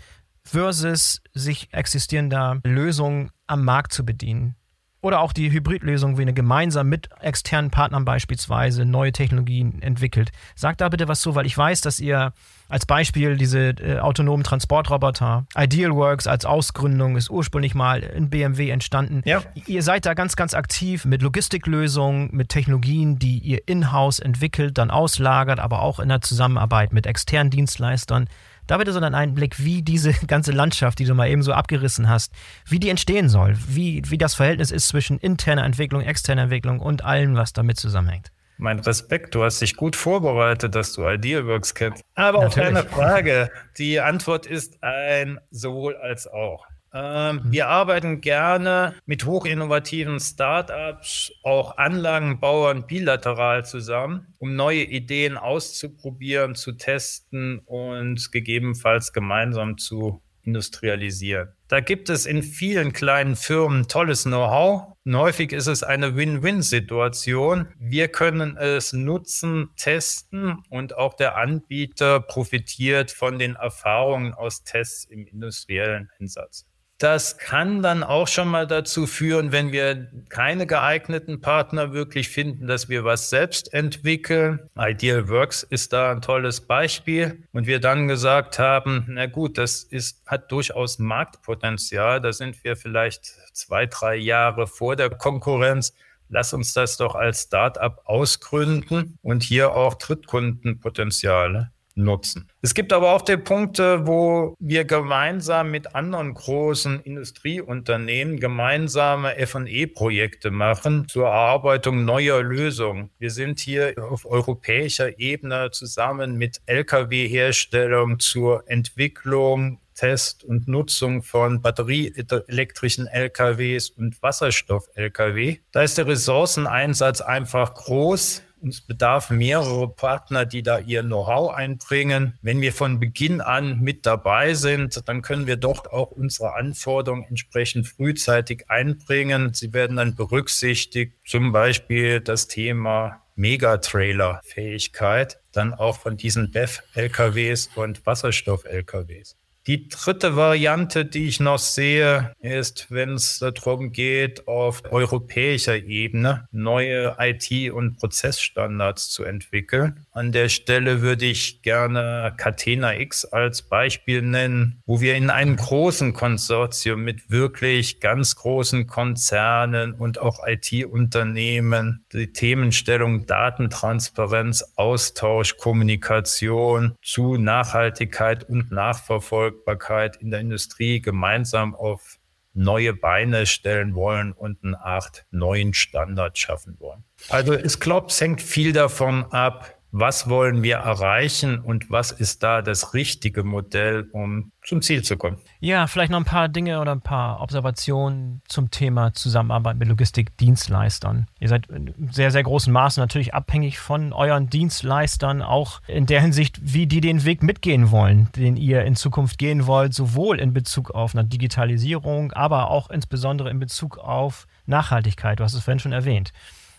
versus 0.44 1.22
sich 1.34 1.74
existierender 1.74 2.60
Lösungen 2.66 3.32
am 3.48 3.64
Markt 3.64 3.94
zu 3.94 4.06
bedienen. 4.06 4.56
Oder 5.02 5.20
auch 5.20 5.34
die 5.34 5.52
Hybridlösung, 5.52 6.18
wie 6.18 6.22
eine 6.22 6.34
gemeinsam 6.34 6.88
mit 6.88 7.10
externen 7.20 7.72
Partnern 7.72 8.06
beispielsweise 8.06 8.86
neue 8.86 9.12
Technologien 9.12 9.82
entwickelt. 9.82 10.32
Sagt 10.56 10.80
da 10.80 10.88
bitte 10.88 11.10
was 11.10 11.20
zu, 11.20 11.36
weil 11.36 11.46
ich 11.46 11.58
weiß, 11.58 11.82
dass 11.82 12.00
ihr 12.00 12.32
als 12.74 12.88
Beispiel 12.88 13.38
diese 13.38 13.70
äh, 13.70 14.00
autonomen 14.00 14.44
Transportroboter, 14.44 15.46
Idealworks 15.56 16.26
als 16.26 16.44
Ausgründung 16.44 17.16
ist 17.18 17.30
ursprünglich 17.30 17.76
mal 17.76 18.02
in 18.02 18.32
BMW 18.32 18.72
entstanden. 18.72 19.22
Ja. 19.26 19.44
Ihr 19.68 19.84
seid 19.84 20.08
da 20.08 20.16
ganz, 20.16 20.36
ganz 20.36 20.56
aktiv 20.56 21.06
mit 21.06 21.22
Logistiklösungen, 21.22 22.30
mit 22.32 22.50
Technologien, 22.50 23.20
die 23.20 23.38
ihr 23.38 23.68
in-house 23.68 24.18
entwickelt, 24.18 24.80
dann 24.80 24.90
auslagert, 24.90 25.60
aber 25.60 25.84
auch 25.84 26.00
in 26.00 26.10
der 26.10 26.22
Zusammenarbeit 26.22 26.94
mit 26.94 27.06
externen 27.06 27.52
Dienstleistern. 27.52 28.28
Da 28.66 28.80
bitte 28.80 28.92
so 28.92 28.98
einen 28.98 29.14
Einblick, 29.14 29.64
wie 29.64 29.84
diese 29.84 30.12
ganze 30.28 30.52
Landschaft, 30.52 30.98
die 30.98 31.06
du 31.06 31.14
mal 31.14 31.30
eben 31.30 31.44
so 31.44 31.54
abgerissen 31.54 32.10
hast, 32.10 32.34
wie 32.66 32.80
die 32.80 32.90
entstehen 32.90 33.30
soll, 33.30 33.56
wie, 33.68 34.02
wie 34.10 34.18
das 34.18 34.34
Verhältnis 34.34 34.72
ist 34.72 34.88
zwischen 34.88 35.20
interner 35.20 35.64
Entwicklung, 35.64 36.02
externer 36.02 36.44
Entwicklung 36.44 36.80
und 36.80 37.06
allem, 37.06 37.36
was 37.36 37.54
damit 37.54 37.78
zusammenhängt. 37.78 38.32
Mein 38.58 38.80
Respekt, 38.80 39.36
du 39.36 39.44
hast 39.44 39.62
dich 39.62 39.76
gut 39.76 39.96
vorbereitet, 39.96 40.76
dass 40.76 40.94
du 40.94 41.08
Idealworks 41.08 41.74
kennst. 41.74 42.04
Aber 42.16 42.44
Natürlich. 42.44 42.68
auf 42.68 42.74
deine 42.74 42.90
Frage, 42.90 43.52
die 43.78 44.00
Antwort 44.00 44.46
ist 44.46 44.82
ein 44.84 45.40
sowohl 45.50 45.96
als 45.98 46.28
auch. 46.28 46.66
Ähm, 46.94 47.38
mhm. 47.38 47.52
Wir 47.52 47.68
arbeiten 47.68 48.22
gerne 48.22 48.94
mit 49.06 49.26
hochinnovativen 49.26 50.20
Startups, 50.20 51.32
auch 51.42 51.78
Anlagenbauern 51.78 52.86
bilateral 52.86 53.66
zusammen, 53.66 54.28
um 54.38 54.56
neue 54.56 54.84
Ideen 54.84 55.38
auszuprobieren, 55.38 56.54
zu 56.54 56.74
testen 56.74 57.60
und 57.66 58.32
gegebenenfalls 58.32 59.12
gemeinsam 59.12 59.78
zu 59.80 60.22
industrialisieren. 60.44 61.50
Da 61.68 61.80
gibt 61.80 62.10
es 62.10 62.26
in 62.26 62.44
vielen 62.44 62.94
kleinen 62.94 63.36
Firmen 63.36 63.88
tolles 63.88 64.24
Know-how. 64.24 64.94
häufig 65.12 65.52
ist 65.54 65.68
es 65.68 65.84
eine 65.84 66.16
Win-Win-Situation. 66.16 67.68
Wir 67.80 68.10
können 68.10 68.58
es 68.58 68.94
nutzen, 68.94 69.70
testen 69.76 70.64
und 70.70 70.96
auch 70.96 71.16
der 71.16 71.38
Anbieter 71.38 72.20
profitiert 72.20 73.12
von 73.12 73.40
den 73.40 73.56
Erfahrungen 73.56 74.34
aus 74.34 74.64
Tests 74.64 75.06
im 75.06 75.26
industriellen 75.26 76.10
Einsatz. 76.20 76.68
Das 77.00 77.38
kann 77.38 77.82
dann 77.82 78.04
auch 78.04 78.28
schon 78.28 78.48
mal 78.48 78.66
dazu 78.66 79.08
führen, 79.08 79.52
wenn 79.52 79.72
wir 79.72 80.10
keine 80.30 80.66
geeigneten 80.66 81.42
Partner 81.42 81.92
wirklich 81.92 82.30
finden, 82.30 82.68
dass 82.68 82.88
wir 82.88 83.04
was 83.04 83.30
selbst 83.30 83.74
entwickeln. 83.74 84.70
Ideal 84.78 85.28
Works 85.28 85.64
ist 85.64 85.92
da 85.92 86.12
ein 86.12 86.22
tolles 86.22 86.62
Beispiel. 86.62 87.44
Und 87.52 87.68
wir 87.68 87.80
dann 87.82 88.08
gesagt 88.08 88.58
haben, 88.58 89.06
na 89.10 89.26
gut, 89.26 89.58
das 89.58 89.84
ist, 89.84 90.22
hat 90.28 90.52
durchaus 90.52 91.00
Marktpotenzial. 91.00 92.22
Da 92.22 92.32
sind 92.32 92.64
wir 92.64 92.78
vielleicht 92.78 93.26
zwei, 93.54 93.86
drei 93.86 94.16
Jahre 94.16 94.68
vor 94.68 94.96
der 94.96 95.10
Konkurrenz. 95.10 95.94
Lass 96.30 96.54
uns 96.54 96.74
das 96.74 96.96
doch 96.98 97.16
als 97.16 97.44
Startup 97.44 98.02
ausgründen 98.06 99.18
und 99.22 99.44
hier 99.44 99.74
auch 99.74 99.96
Drittkundenpotenziale 99.96 101.73
nutzen. 101.96 102.48
Es 102.62 102.74
gibt 102.74 102.94
aber 102.94 103.14
auch 103.14 103.22
die 103.22 103.38
Punkte, 103.38 104.08
wo 104.08 104.56
wir 104.60 104.86
gemeinsam 104.86 105.72
mit 105.72 105.96
anderen 105.96 106.34
großen 106.34 107.02
Industrieunternehmen 107.02 108.40
gemeinsame 108.40 109.36
F&E-Projekte 109.38 110.52
machen 110.52 111.08
zur 111.08 111.28
Erarbeitung 111.28 112.06
neuer 112.06 112.42
Lösungen. 112.42 113.10
Wir 113.20 113.32
sind 113.32 113.60
hier 113.60 113.94
auf 113.98 114.26
europäischer 114.26 115.20
Ebene 115.20 115.70
zusammen 115.72 116.38
mit 116.38 116.62
Lkw-Herstellung 116.66 118.20
zur 118.20 118.64
Entwicklung 118.68 119.80
Test 119.94 120.44
und 120.44 120.68
Nutzung 120.68 121.22
von 121.22 121.62
batterieelektrischen 121.62 123.08
LKWs 123.08 123.90
und 123.92 124.22
Wasserstoff-LKW. 124.22 125.58
Da 125.72 125.84
ist 125.84 125.98
der 125.98 126.08
Ressourceneinsatz 126.08 127.22
einfach 127.22 127.74
groß. 127.76 128.42
Es 128.68 128.82
bedarf 128.82 129.30
mehrere 129.30 129.90
Partner, 129.90 130.46
die 130.46 130.64
da 130.64 130.80
ihr 130.80 131.04
Know-how 131.04 131.54
einbringen. 131.54 132.40
Wenn 132.42 132.62
wir 132.62 132.72
von 132.72 133.00
Beginn 133.00 133.42
an 133.42 133.82
mit 133.82 134.06
dabei 134.06 134.54
sind, 134.54 135.08
dann 135.08 135.22
können 135.22 135.48
wir 135.48 135.58
dort 135.58 135.92
auch 135.92 136.12
unsere 136.12 136.56
Anforderungen 136.56 137.26
entsprechend 137.26 137.88
frühzeitig 137.88 138.70
einbringen. 138.70 139.54
Sie 139.54 139.74
werden 139.74 139.98
dann 139.98 140.16
berücksichtigt, 140.16 141.14
zum 141.26 141.52
Beispiel 141.52 142.22
das 142.22 142.48
Thema 142.48 143.22
Megatrailer-Fähigkeit, 143.36 145.40
dann 145.52 145.74
auch 145.74 146.00
von 146.00 146.18
diesen 146.18 146.52
BEF-LKWs 146.52 147.72
und 147.76 148.06
Wasserstoff-LKWs. 148.06 149.36
Die 149.66 149.88
dritte 149.88 150.36
Variante, 150.36 151.06
die 151.06 151.30
ich 151.30 151.40
noch 151.40 151.58
sehe, 151.58 152.36
ist, 152.42 152.88
wenn 152.90 153.14
es 153.14 153.40
darum 153.40 153.94
geht, 153.94 154.46
auf 154.46 154.84
europäischer 154.92 155.78
Ebene 155.78 156.50
neue 156.52 157.16
IT- 157.18 157.72
und 157.72 157.96
Prozessstandards 157.96 159.10
zu 159.10 159.24
entwickeln. 159.24 160.06
An 160.12 160.34
der 160.34 160.50
Stelle 160.50 161.02
würde 161.02 161.28
ich 161.28 161.62
gerne 161.62 162.34
Catena 162.36 163.00
X 163.00 163.24
als 163.24 163.62
Beispiel 163.62 164.22
nennen, 164.22 164.82
wo 164.86 165.00
wir 165.00 165.16
in 165.16 165.30
einem 165.30 165.56
großen 165.56 166.12
Konsortium 166.12 167.02
mit 167.02 167.32
wirklich 167.32 168.02
ganz 168.02 168.36
großen 168.36 168.86
Konzernen 168.86 169.94
und 169.94 170.20
auch 170.20 170.46
IT-Unternehmen 170.46 172.04
die 172.12 172.34
Themenstellung 172.34 173.28
Datentransparenz, 173.28 174.74
Austausch, 174.76 175.56
Kommunikation 175.56 176.98
zu 177.02 177.38
Nachhaltigkeit 177.38 178.50
und 178.50 178.70
Nachverfolgung 178.70 179.53
Verfügbarkeit 179.54 180.18
in 180.18 180.32
der 180.32 180.40
Industrie 180.40 181.00
gemeinsam 181.02 181.76
auf 181.76 182.20
neue 182.56 182.94
Beine 182.94 183.46
stellen 183.46 183.96
wollen 183.96 184.32
und 184.32 184.64
eine 184.64 184.80
Art 184.84 185.26
neuen 185.32 185.74
Standard 185.74 186.38
schaffen 186.38 186.76
wollen. 186.80 187.04
Also 187.30 187.54
ich 187.54 187.80
glaube, 187.80 188.08
es 188.08 188.22
hängt 188.22 188.42
viel 188.42 188.74
davon 188.74 189.26
ab, 189.32 189.80
was 189.96 190.28
wollen 190.28 190.64
wir 190.64 190.78
erreichen 190.78 191.60
und 191.60 191.92
was 191.92 192.12
ist 192.12 192.42
da 192.42 192.64
das 192.64 192.96
richtige 192.96 193.44
Modell, 193.44 194.10
um 194.12 194.52
zum 194.66 194.82
Ziel 194.82 195.04
zu 195.04 195.18
kommen. 195.18 195.38
Ja, 195.60 195.86
vielleicht 195.86 196.12
noch 196.12 196.18
ein 196.18 196.26
paar 196.26 196.50
Dinge 196.50 196.82
oder 196.82 196.94
ein 196.94 197.02
paar 197.02 197.42
Observationen 197.42 198.42
zum 198.48 198.72
Thema 198.72 199.14
Zusammenarbeit 199.14 199.78
mit 199.78 199.88
Logistikdienstleistern. 199.90 201.28
Ihr 201.40 201.48
seid 201.48 201.68
in 201.68 201.94
sehr, 202.12 202.32
sehr 202.32 202.42
großem 202.42 202.74
Maße 202.74 203.00
natürlich 203.00 203.36
abhängig 203.36 203.78
von 203.78 204.14
euren 204.14 204.50
Dienstleistern, 204.50 205.44
auch 205.44 205.80
in 205.88 206.08
der 206.08 206.22
Hinsicht, 206.22 206.60
wie 206.64 206.88
die 206.88 207.00
den 207.00 207.24
Weg 207.24 207.44
mitgehen 207.44 207.92
wollen, 207.92 208.30
den 208.36 208.58
ihr 208.58 208.86
in 208.86 208.96
Zukunft 208.96 209.38
gehen 209.38 209.68
wollt, 209.68 209.94
sowohl 209.94 210.40
in 210.40 210.54
Bezug 210.54 210.90
auf 210.90 211.14
eine 211.14 211.26
Digitalisierung, 211.26 212.32
aber 212.32 212.72
auch 212.72 212.90
insbesondere 212.90 213.52
in 213.52 213.60
Bezug 213.60 214.00
auf 214.00 214.48
Nachhaltigkeit. 214.66 215.40
Du 215.40 215.44
hast 215.44 215.54
es 215.54 215.64
vorhin 215.64 215.80
schon 215.80 215.92
erwähnt. 215.92 216.34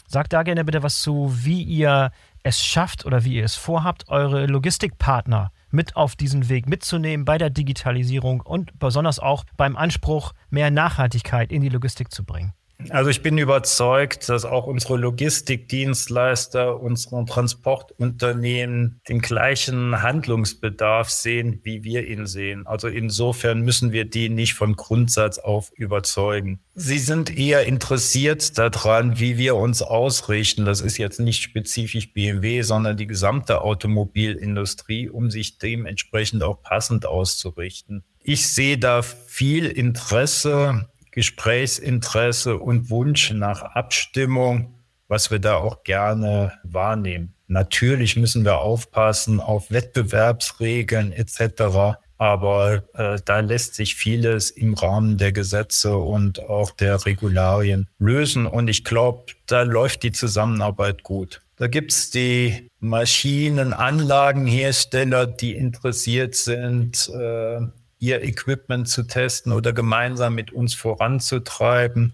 Sagt 0.07 0.33
da 0.33 0.43
gerne 0.43 0.65
bitte 0.65 0.83
was 0.83 1.01
zu, 1.01 1.33
wie 1.33 1.63
ihr 1.63 2.11
es 2.45 2.63
schafft 2.63 3.07
oder 3.07 3.25
wie 3.25 3.37
ihr 3.37 3.45
es 3.45 3.57
vorhabt, 3.57 4.09
eure 4.09 4.47
Logistikpartner 4.47 5.51
mit 5.71 5.97
auf 5.97 6.15
diesen 6.15 6.49
Weg 6.49 6.69
mitzunehmen 6.69 7.25
bei 7.25 7.39
der 7.39 7.51
Digitalisierung 7.51 8.43
und 8.43 8.79
besonders 8.79 9.19
auch 9.19 9.45
beim 9.57 9.77
Anspruch, 9.77 10.33
mehr 10.51 10.71
Nachhaltigkeit 10.71 11.51
in 11.51 11.63
die 11.63 11.71
Logistik 11.71 12.13
zu 12.13 12.23
bringen. 12.25 12.53
Also 12.91 13.11
ich 13.11 13.23
bin 13.23 13.39
überzeugt, 13.39 14.29
dass 14.29 14.45
auch 14.45 14.67
unsere 14.67 14.97
Logistikdienstleister, 14.97 16.81
unsere 16.81 17.25
Transportunternehmen 17.25 19.01
den 19.09 19.21
gleichen 19.21 20.03
Handlungsbedarf 20.03 21.09
sehen, 21.11 21.61
wie 21.63 21.85
wir 21.85 22.07
ihn 22.07 22.27
sehen. 22.27 22.67
Also 22.67 22.89
insofern 22.89 23.61
müssen 23.61 23.93
wir 23.93 24.05
die 24.05 24.29
nicht 24.29 24.55
von 24.55 24.77
Grundsatz 24.77 25.39
auf 25.39 25.73
überzeugen. 25.77 26.61
Sie 26.75 26.99
sind 26.99 27.37
eher 27.37 27.65
interessiert 27.65 28.59
daran, 28.59 29.19
wie 29.21 29.39
wir 29.39 29.55
uns 29.57 29.81
ausrichten. 29.81 30.65
Das 30.65 30.81
ist 30.81 30.99
jetzt 30.99 31.21
nicht 31.21 31.43
spezifisch 31.43 32.13
BMW, 32.13 32.63
sondern 32.63 32.97
die 32.97 33.07
gesamte 33.07 33.63
Automobilindustrie, 33.63 35.09
um 35.09 35.31
sich 35.31 35.59
dementsprechend 35.59 36.43
auch 36.43 36.63
passend 36.63 37.07
auszurichten. 37.07 38.05
Ich 38.27 38.49
sehe 38.49 38.79
da 38.79 39.03
viel 39.03 39.67
Interesse 39.67 40.89
Gesprächsinteresse 41.15 42.59
und 42.59 42.91
Wunsch 42.91 43.31
nach 43.31 43.63
Abstimmung, 43.63 44.75
was 45.07 45.31
wir 45.31 45.39
da 45.39 45.59
auch 45.59 45.85
gerne 45.85 46.55
wahrnehmen. 46.65 47.35
Natürlich 47.47 48.17
müssen 48.17 48.45
wir 48.45 48.59
aufpassen 48.59 49.39
auf 49.39 49.71
Wettbewerbsregeln 49.71 51.13
etc. 51.13 52.01
Aber 52.19 52.83
äh, 52.95 53.21
da 53.25 53.39
lässt 53.39 53.77
sich 53.77 53.95
vieles 53.95 54.51
im 54.51 54.75
Rahmen 54.75 55.17
der 55.17 55.31
Gesetze 55.31 55.97
und 55.97 56.41
auch 56.41 56.73
der 56.73 57.07
Regularien 57.07 57.87
lösen. 58.01 58.47
Und 58.47 58.67
ich 58.67 58.83
glaube, 58.83 59.27
da 59.47 59.63
läuft 59.63 60.03
die 60.03 60.11
Zusammenarbeit 60.11 61.05
gut. 61.05 61.43
Da 61.57 61.69
gibt's 61.69 62.11
die 62.11 62.67
Maschinenanlagenhersteller, 62.81 65.29
die 65.29 65.55
interessiert 65.55 66.35
sind, 66.35 67.09
äh, 67.11 67.61
ihr 68.05 68.23
Equipment 68.23 68.87
zu 68.89 69.05
testen 69.05 69.53
oder 69.53 69.73
gemeinsam 69.73 70.35
mit 70.35 70.53
uns 70.53 70.75
voranzutreiben. 70.75 72.13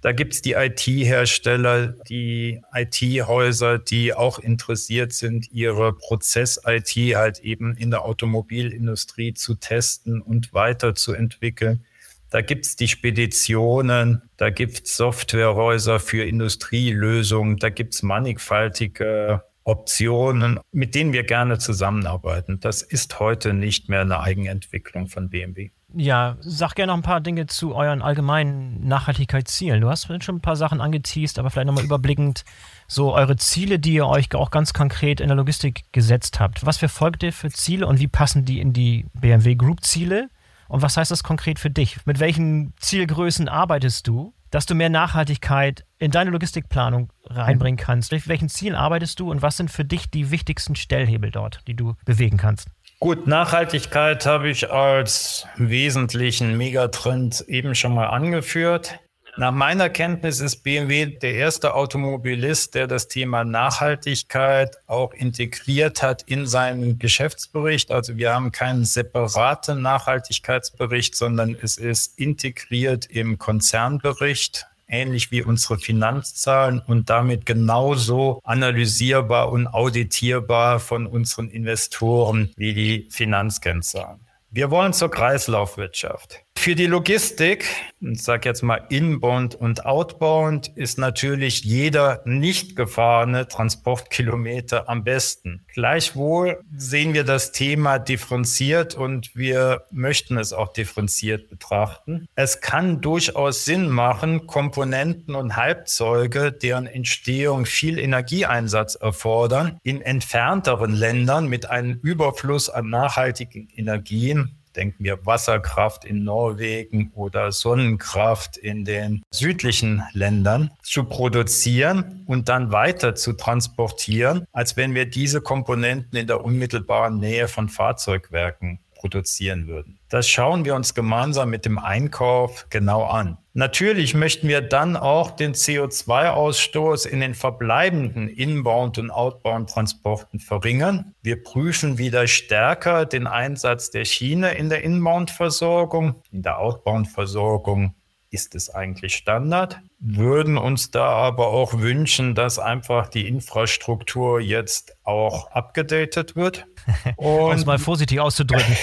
Da 0.00 0.12
gibt 0.12 0.34
es 0.34 0.42
die 0.42 0.52
IT-Hersteller, 0.52 1.88
die 2.08 2.60
IT-Häuser, 2.72 3.78
die 3.78 4.14
auch 4.14 4.38
interessiert 4.38 5.12
sind, 5.12 5.50
ihre 5.52 5.92
Prozess-IT 5.92 7.16
halt 7.16 7.40
eben 7.40 7.76
in 7.76 7.90
der 7.90 8.04
Automobilindustrie 8.04 9.34
zu 9.34 9.54
testen 9.54 10.20
und 10.20 10.52
weiterzuentwickeln. 10.52 11.84
Da 12.30 12.42
gibt 12.42 12.66
es 12.66 12.76
die 12.76 12.88
Speditionen, 12.88 14.22
da 14.36 14.50
gibt 14.50 14.86
es 14.86 14.96
Softwarehäuser 14.96 15.98
für 15.98 16.24
Industrielösungen, 16.24 17.56
da 17.56 17.70
gibt 17.70 17.94
es 17.94 18.02
mannigfaltige 18.02 19.42
Optionen, 19.68 20.58
mit 20.72 20.94
denen 20.94 21.12
wir 21.12 21.24
gerne 21.24 21.58
zusammenarbeiten. 21.58 22.58
Das 22.58 22.80
ist 22.80 23.20
heute 23.20 23.52
nicht 23.52 23.90
mehr 23.90 24.00
eine 24.00 24.20
Eigenentwicklung 24.20 25.08
von 25.08 25.28
BMW. 25.28 25.70
Ja, 25.94 26.38
sag 26.40 26.74
gerne 26.74 26.92
noch 26.92 26.98
ein 26.98 27.02
paar 27.02 27.20
Dinge 27.20 27.46
zu 27.46 27.74
euren 27.74 28.00
allgemeinen 28.00 28.86
Nachhaltigkeitszielen. 28.88 29.82
Du 29.82 29.90
hast 29.90 30.06
schon 30.22 30.36
ein 30.36 30.40
paar 30.40 30.56
Sachen 30.56 30.80
angeteased, 30.80 31.38
aber 31.38 31.50
vielleicht 31.50 31.66
nochmal 31.66 31.84
überblickend 31.84 32.44
so 32.86 33.14
eure 33.14 33.36
Ziele, 33.36 33.78
die 33.78 33.92
ihr 33.92 34.06
euch 34.06 34.34
auch 34.34 34.50
ganz 34.50 34.72
konkret 34.72 35.20
in 35.20 35.28
der 35.28 35.36
Logistik 35.36 35.84
gesetzt 35.92 36.40
habt. 36.40 36.64
Was 36.64 36.78
verfolgt 36.78 37.22
ihr 37.22 37.32
für 37.34 37.50
Ziele 37.50 37.86
und 37.86 38.00
wie 38.00 38.08
passen 38.08 38.46
die 38.46 38.60
in 38.60 38.72
die 38.72 39.04
BMW 39.12 39.54
Group 39.54 39.84
Ziele? 39.84 40.30
Und 40.68 40.80
was 40.80 40.96
heißt 40.96 41.10
das 41.10 41.22
konkret 41.22 41.58
für 41.58 41.70
dich? 41.70 41.98
Mit 42.06 42.20
welchen 42.20 42.72
Zielgrößen 42.78 43.48
arbeitest 43.48 44.06
du? 44.06 44.32
Dass 44.50 44.66
du 44.66 44.74
mehr 44.74 44.88
Nachhaltigkeit 44.88 45.84
in 45.98 46.10
deine 46.10 46.30
Logistikplanung 46.30 47.12
reinbringen 47.24 47.78
kannst. 47.78 48.12
Durch 48.12 48.28
welchen 48.28 48.48
Zielen 48.48 48.74
arbeitest 48.74 49.20
du 49.20 49.30
und 49.30 49.42
was 49.42 49.56
sind 49.56 49.70
für 49.70 49.84
dich 49.84 50.10
die 50.10 50.30
wichtigsten 50.30 50.76
Stellhebel 50.76 51.30
dort, 51.30 51.60
die 51.66 51.74
du 51.74 51.94
bewegen 52.04 52.36
kannst? 52.36 52.68
Gut, 53.00 53.26
Nachhaltigkeit 53.26 54.26
habe 54.26 54.48
ich 54.48 54.72
als 54.72 55.46
wesentlichen 55.56 56.56
Megatrend 56.56 57.42
eben 57.42 57.74
schon 57.74 57.94
mal 57.94 58.08
angeführt. 58.08 58.98
Nach 59.38 59.52
meiner 59.52 59.88
Kenntnis 59.88 60.40
ist 60.40 60.64
BMW 60.64 61.06
der 61.06 61.34
erste 61.34 61.74
Automobilist, 61.74 62.74
der 62.74 62.88
das 62.88 63.06
Thema 63.06 63.44
Nachhaltigkeit 63.44 64.78
auch 64.88 65.14
integriert 65.14 66.02
hat 66.02 66.22
in 66.22 66.44
seinen 66.44 66.98
Geschäftsbericht. 66.98 67.92
Also 67.92 68.16
wir 68.16 68.34
haben 68.34 68.50
keinen 68.50 68.84
separaten 68.84 69.80
Nachhaltigkeitsbericht, 69.80 71.14
sondern 71.14 71.56
es 71.62 71.76
ist 71.76 72.18
integriert 72.18 73.06
im 73.06 73.38
Konzernbericht 73.38 74.66
ähnlich 74.88 75.30
wie 75.30 75.42
unsere 75.42 75.78
Finanzzahlen 75.78 76.80
und 76.80 77.08
damit 77.08 77.46
genauso 77.46 78.40
analysierbar 78.42 79.52
und 79.52 79.68
auditierbar 79.68 80.80
von 80.80 81.06
unseren 81.06 81.48
Investoren 81.48 82.50
wie 82.56 82.74
die 82.74 83.08
Finanzkennzahlen. 83.10 84.18
Wir 84.50 84.70
wollen 84.72 84.94
zur 84.94 85.10
Kreislaufwirtschaft. 85.10 86.40
Für 86.58 86.74
die 86.74 86.86
Logistik, 86.86 87.64
ich 88.00 88.22
sage 88.22 88.48
jetzt 88.48 88.62
mal 88.62 88.84
inbound 88.90 89.54
und 89.54 89.86
outbound, 89.86 90.68
ist 90.76 90.98
natürlich 90.98 91.62
jeder 91.62 92.20
nicht 92.26 92.74
gefahrene 92.74 93.46
Transportkilometer 93.46 94.88
am 94.88 95.04
besten. 95.04 95.64
Gleichwohl 95.72 96.60
sehen 96.76 97.14
wir 97.14 97.22
das 97.22 97.52
Thema 97.52 97.98
differenziert 97.98 98.96
und 98.96 99.34
wir 99.36 99.84
möchten 99.92 100.36
es 100.36 100.52
auch 100.52 100.72
differenziert 100.72 101.48
betrachten. 101.48 102.26
Es 102.34 102.60
kann 102.60 103.00
durchaus 103.00 103.64
Sinn 103.64 103.88
machen, 103.88 104.46
Komponenten 104.48 105.36
und 105.36 105.56
Halbzeuge, 105.56 106.50
deren 106.52 106.86
Entstehung 106.86 107.66
viel 107.66 107.98
Energieeinsatz 108.00 108.96
erfordern, 108.96 109.78
in 109.84 110.02
entfernteren 110.02 110.92
Ländern 110.92 111.46
mit 111.46 111.70
einem 111.70 112.00
Überfluss 112.02 112.68
an 112.68 112.90
nachhaltigen 112.90 113.68
Energien 113.74 114.57
denken 114.78 115.04
wir 115.04 115.26
Wasserkraft 115.26 116.04
in 116.04 116.22
Norwegen 116.22 117.10
oder 117.14 117.50
Sonnenkraft 117.50 118.56
in 118.56 118.84
den 118.84 119.22
südlichen 119.30 120.04
Ländern, 120.12 120.70
zu 120.82 121.04
produzieren 121.04 122.22
und 122.26 122.48
dann 122.48 122.70
weiter 122.70 123.14
zu 123.16 123.32
transportieren, 123.32 124.44
als 124.52 124.76
wenn 124.76 124.94
wir 124.94 125.06
diese 125.06 125.40
Komponenten 125.40 126.16
in 126.16 126.28
der 126.28 126.44
unmittelbaren 126.44 127.18
Nähe 127.18 127.48
von 127.48 127.68
Fahrzeugwerken 127.68 128.78
produzieren 128.98 129.66
würden. 129.66 129.98
Das 130.08 130.28
schauen 130.28 130.64
wir 130.64 130.74
uns 130.74 130.94
gemeinsam 130.94 131.50
mit 131.50 131.64
dem 131.64 131.78
Einkauf 131.78 132.66
genau 132.70 133.04
an. 133.04 133.38
Natürlich 133.54 134.14
möchten 134.14 134.46
wir 134.46 134.60
dann 134.60 134.96
auch 134.96 135.32
den 135.32 135.54
CO2-Ausstoß 135.54 137.06
in 137.06 137.20
den 137.20 137.34
verbleibenden 137.34 138.28
Inbound- 138.28 138.98
und 138.98 139.10
Outbound-Transporten 139.10 140.38
verringern. 140.38 141.14
Wir 141.22 141.42
prüfen 141.42 141.98
wieder 141.98 142.26
stärker 142.26 143.04
den 143.04 143.26
Einsatz 143.26 143.90
der 143.90 144.04
Schiene 144.04 144.52
in 144.52 144.68
der 144.68 144.84
Inbound-Versorgung. 144.84 146.22
In 146.30 146.42
der 146.42 146.58
Outbound-Versorgung 146.58 147.94
ist 148.30 148.54
es 148.54 148.70
eigentlich 148.70 149.14
Standard, 149.14 149.80
würden 150.00 150.58
uns 150.58 150.90
da 150.90 151.08
aber 151.08 151.48
auch 151.48 151.74
wünschen, 151.74 152.34
dass 152.34 152.58
einfach 152.58 153.08
die 153.08 153.26
Infrastruktur 153.26 154.40
jetzt 154.40 154.96
auch 155.04 155.50
abgedatet 155.50 156.36
wird. 156.36 156.66
um 157.16 157.52
es 157.52 157.66
mal 157.66 157.78
vorsichtig 157.78 158.20
auszudrücken. 158.20 158.76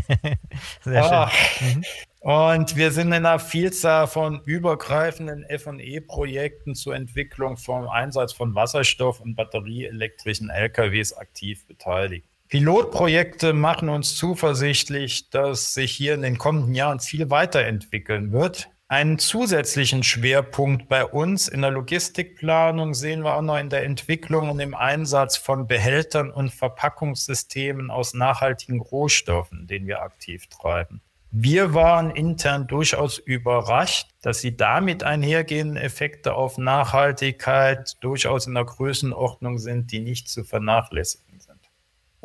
Sehr 0.84 1.04
ah, 1.04 1.30
schön. 1.30 1.78
Mhm. 1.78 1.84
Und 2.20 2.74
wir 2.74 2.90
sind 2.90 3.08
in 3.08 3.24
einer 3.24 3.38
Vielzahl 3.38 4.08
von 4.08 4.40
übergreifenden 4.44 5.46
FE-Projekten 5.48 6.74
zur 6.74 6.96
Entwicklung 6.96 7.56
vom 7.56 7.88
Einsatz 7.88 8.32
von 8.32 8.54
Wasserstoff 8.56 9.20
und 9.20 9.36
batterieelektrischen 9.36 10.50
LKWs 10.50 11.12
aktiv 11.12 11.64
beteiligt. 11.66 12.26
Pilotprojekte 12.48 13.52
machen 13.52 13.88
uns 13.88 14.16
zuversichtlich, 14.16 15.30
dass 15.30 15.74
sich 15.74 15.92
hier 15.92 16.14
in 16.14 16.22
den 16.22 16.38
kommenden 16.38 16.74
Jahren 16.74 17.00
viel 17.00 17.30
weiterentwickeln 17.30 18.32
wird. 18.32 18.70
Einen 18.88 19.18
zusätzlichen 19.18 20.04
Schwerpunkt 20.04 20.88
bei 20.88 21.04
uns 21.04 21.48
in 21.48 21.62
der 21.62 21.72
Logistikplanung 21.72 22.94
sehen 22.94 23.24
wir 23.24 23.34
auch 23.34 23.42
noch 23.42 23.58
in 23.58 23.68
der 23.68 23.82
Entwicklung 23.82 24.48
und 24.48 24.60
im 24.60 24.76
Einsatz 24.76 25.36
von 25.36 25.66
Behältern 25.66 26.30
und 26.30 26.54
Verpackungssystemen 26.54 27.90
aus 27.90 28.14
nachhaltigen 28.14 28.80
Rohstoffen, 28.80 29.66
den 29.66 29.88
wir 29.88 30.02
aktiv 30.02 30.46
treiben. 30.46 31.00
Wir 31.32 31.74
waren 31.74 32.12
intern 32.12 32.68
durchaus 32.68 33.18
überrascht, 33.18 34.06
dass 34.22 34.40
sie 34.40 34.56
damit 34.56 35.02
einhergehenden 35.02 35.76
Effekte 35.76 36.34
auf 36.34 36.56
Nachhaltigkeit 36.56 37.96
durchaus 38.00 38.46
in 38.46 38.54
der 38.54 38.66
Größenordnung 38.66 39.58
sind, 39.58 39.90
die 39.90 39.98
nicht 39.98 40.28
zu 40.28 40.44
vernachlässigen. 40.44 41.25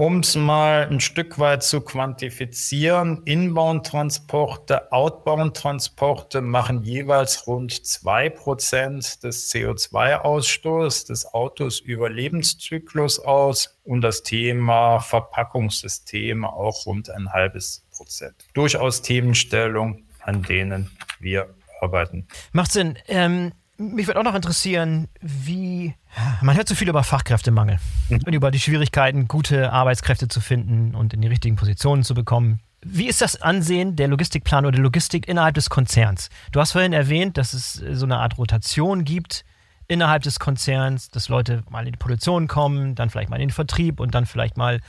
Um 0.02 0.22
es 0.22 0.36
mal 0.36 0.88
ein 0.90 1.00
Stück 1.00 1.38
weit 1.38 1.62
zu 1.62 1.80
quantifizieren, 1.80 3.22
Inbound-Transporte, 3.26 4.92
Outbound-Transporte 4.92 6.42
machen 6.42 6.82
jeweils 6.82 7.46
rund 7.46 7.86
zwei 7.86 8.32
Prozent 8.32 9.24
des 9.24 9.54
CO2-Ausstoßes 9.54 11.06
des 11.06 11.32
Autos 11.36 11.80
über 11.80 12.10
Lebenszyklus 12.10 13.20
aus 13.20 13.78
und 13.84 14.02
das 14.02 14.24
Thema 14.24 15.02
Verpackungssysteme 15.02 16.52
auch 16.52 16.88
rund 16.88 17.12
ein 17.12 17.32
halbes 17.32 17.86
Prozent. 17.96 18.34
Durchaus 18.56 19.04
Themenstellung, 19.04 20.06
an 20.22 20.42
denen 20.42 20.90
wir 21.20 21.54
arbeiten. 21.80 22.26
Macht 22.54 22.72
Sinn. 22.72 22.98
Ähm 23.08 23.52
mich 23.82 24.08
würde 24.08 24.20
auch 24.20 24.24
noch 24.24 24.36
interessieren, 24.36 25.08
wie. 25.22 25.96
Man 26.42 26.56
hört 26.56 26.68
so 26.68 26.76
viel 26.76 26.90
über 26.90 27.04
Fachkräftemangel 27.04 27.80
mhm. 28.10 28.20
und 28.26 28.34
über 28.34 28.52
die 28.52 28.60
Schwierigkeiten, 28.60 29.28
gute 29.28 29.72
Arbeitskräfte 29.72 30.28
zu 30.28 30.42
finden 30.42 30.96
und 30.96 31.14
in 31.14 31.22
die 31.22 31.28
richtigen 31.28 31.56
Positionen 31.56 32.04
zu 32.04 32.14
bekommen. 32.14 32.60
Wie 32.84 33.08
ist 33.08 33.22
das 33.22 33.42
Ansehen 33.42 33.96
der 33.96 34.08
Logistikplan 34.08 34.66
oder 34.66 34.74
der 34.74 34.84
Logistik 34.84 35.28
innerhalb 35.28 35.54
des 35.56 35.70
Konzerns? 35.70 36.30
Du 36.52 36.60
hast 36.60 36.72
vorhin 36.72 36.94
erwähnt, 36.94 37.38
dass 37.38 37.54
es 37.54 37.74
so 37.74 38.06
eine 38.06 38.18
Art 38.18 38.38
Rotation 38.38 39.04
gibt 39.04 39.46
innerhalb 39.88 40.24
des 40.24 40.40
Konzerns, 40.40 41.10
dass 41.10 41.30
Leute 41.30 41.64
mal 41.70 41.86
in 41.86 41.92
die 41.92 42.00
Produktion 42.00 42.48
kommen, 42.48 42.96
dann 42.96 43.10
vielleicht 43.10 43.30
mal 43.30 43.36
in 43.36 43.50
den 43.50 43.54
Vertrieb 43.54 44.00
und 44.00 44.16
dann 44.16 44.26
vielleicht 44.26 44.58
mal 44.58 44.80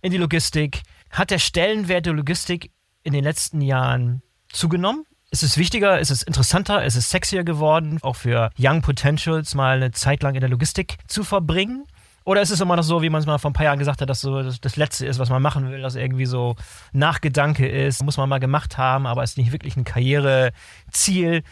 in 0.00 0.12
die 0.12 0.18
Logistik. 0.18 0.82
Hat 1.10 1.30
der 1.30 1.38
Stellenwert 1.38 2.06
der 2.06 2.14
Logistik 2.14 2.70
in 3.02 3.12
den 3.12 3.24
letzten 3.24 3.60
Jahren 3.60 4.22
zugenommen? 4.50 5.04
Ist 5.32 5.42
es 5.42 5.56
wichtiger? 5.56 5.98
Ist 5.98 6.10
es 6.10 6.22
interessanter? 6.22 6.84
Ist 6.84 6.94
es 6.94 7.08
sexier 7.08 7.42
geworden, 7.42 7.98
auch 8.02 8.16
für 8.16 8.50
Young 8.58 8.82
Potentials 8.82 9.54
mal 9.54 9.76
eine 9.76 9.90
Zeit 9.90 10.22
lang 10.22 10.34
in 10.34 10.42
der 10.42 10.50
Logistik 10.50 10.98
zu 11.06 11.24
verbringen? 11.24 11.86
Oder 12.24 12.42
ist 12.42 12.50
es 12.50 12.60
immer 12.60 12.76
noch 12.76 12.82
so, 12.82 13.00
wie 13.00 13.08
man 13.08 13.18
es 13.18 13.26
mal 13.26 13.38
vor 13.38 13.50
ein 13.50 13.54
paar 13.54 13.64
Jahren 13.64 13.78
gesagt 13.78 14.02
hat, 14.02 14.10
dass 14.10 14.20
so 14.20 14.42
das, 14.42 14.60
das, 14.60 14.76
Letzte 14.76 15.06
ist, 15.06 15.18
was 15.18 15.30
man 15.30 15.40
machen 15.40 15.70
will, 15.70 15.80
dass 15.80 15.94
irgendwie 15.94 16.26
so 16.26 16.54
Nachgedanke 16.92 17.66
ist, 17.66 18.04
muss 18.04 18.18
man 18.18 18.28
mal 18.28 18.40
gemacht 18.40 18.76
haben, 18.76 19.06
aber 19.06 19.22
ist 19.22 19.38
nicht 19.38 19.52
wirklich 19.52 19.74
ein 19.74 19.84
Karriereziel. 19.84 21.42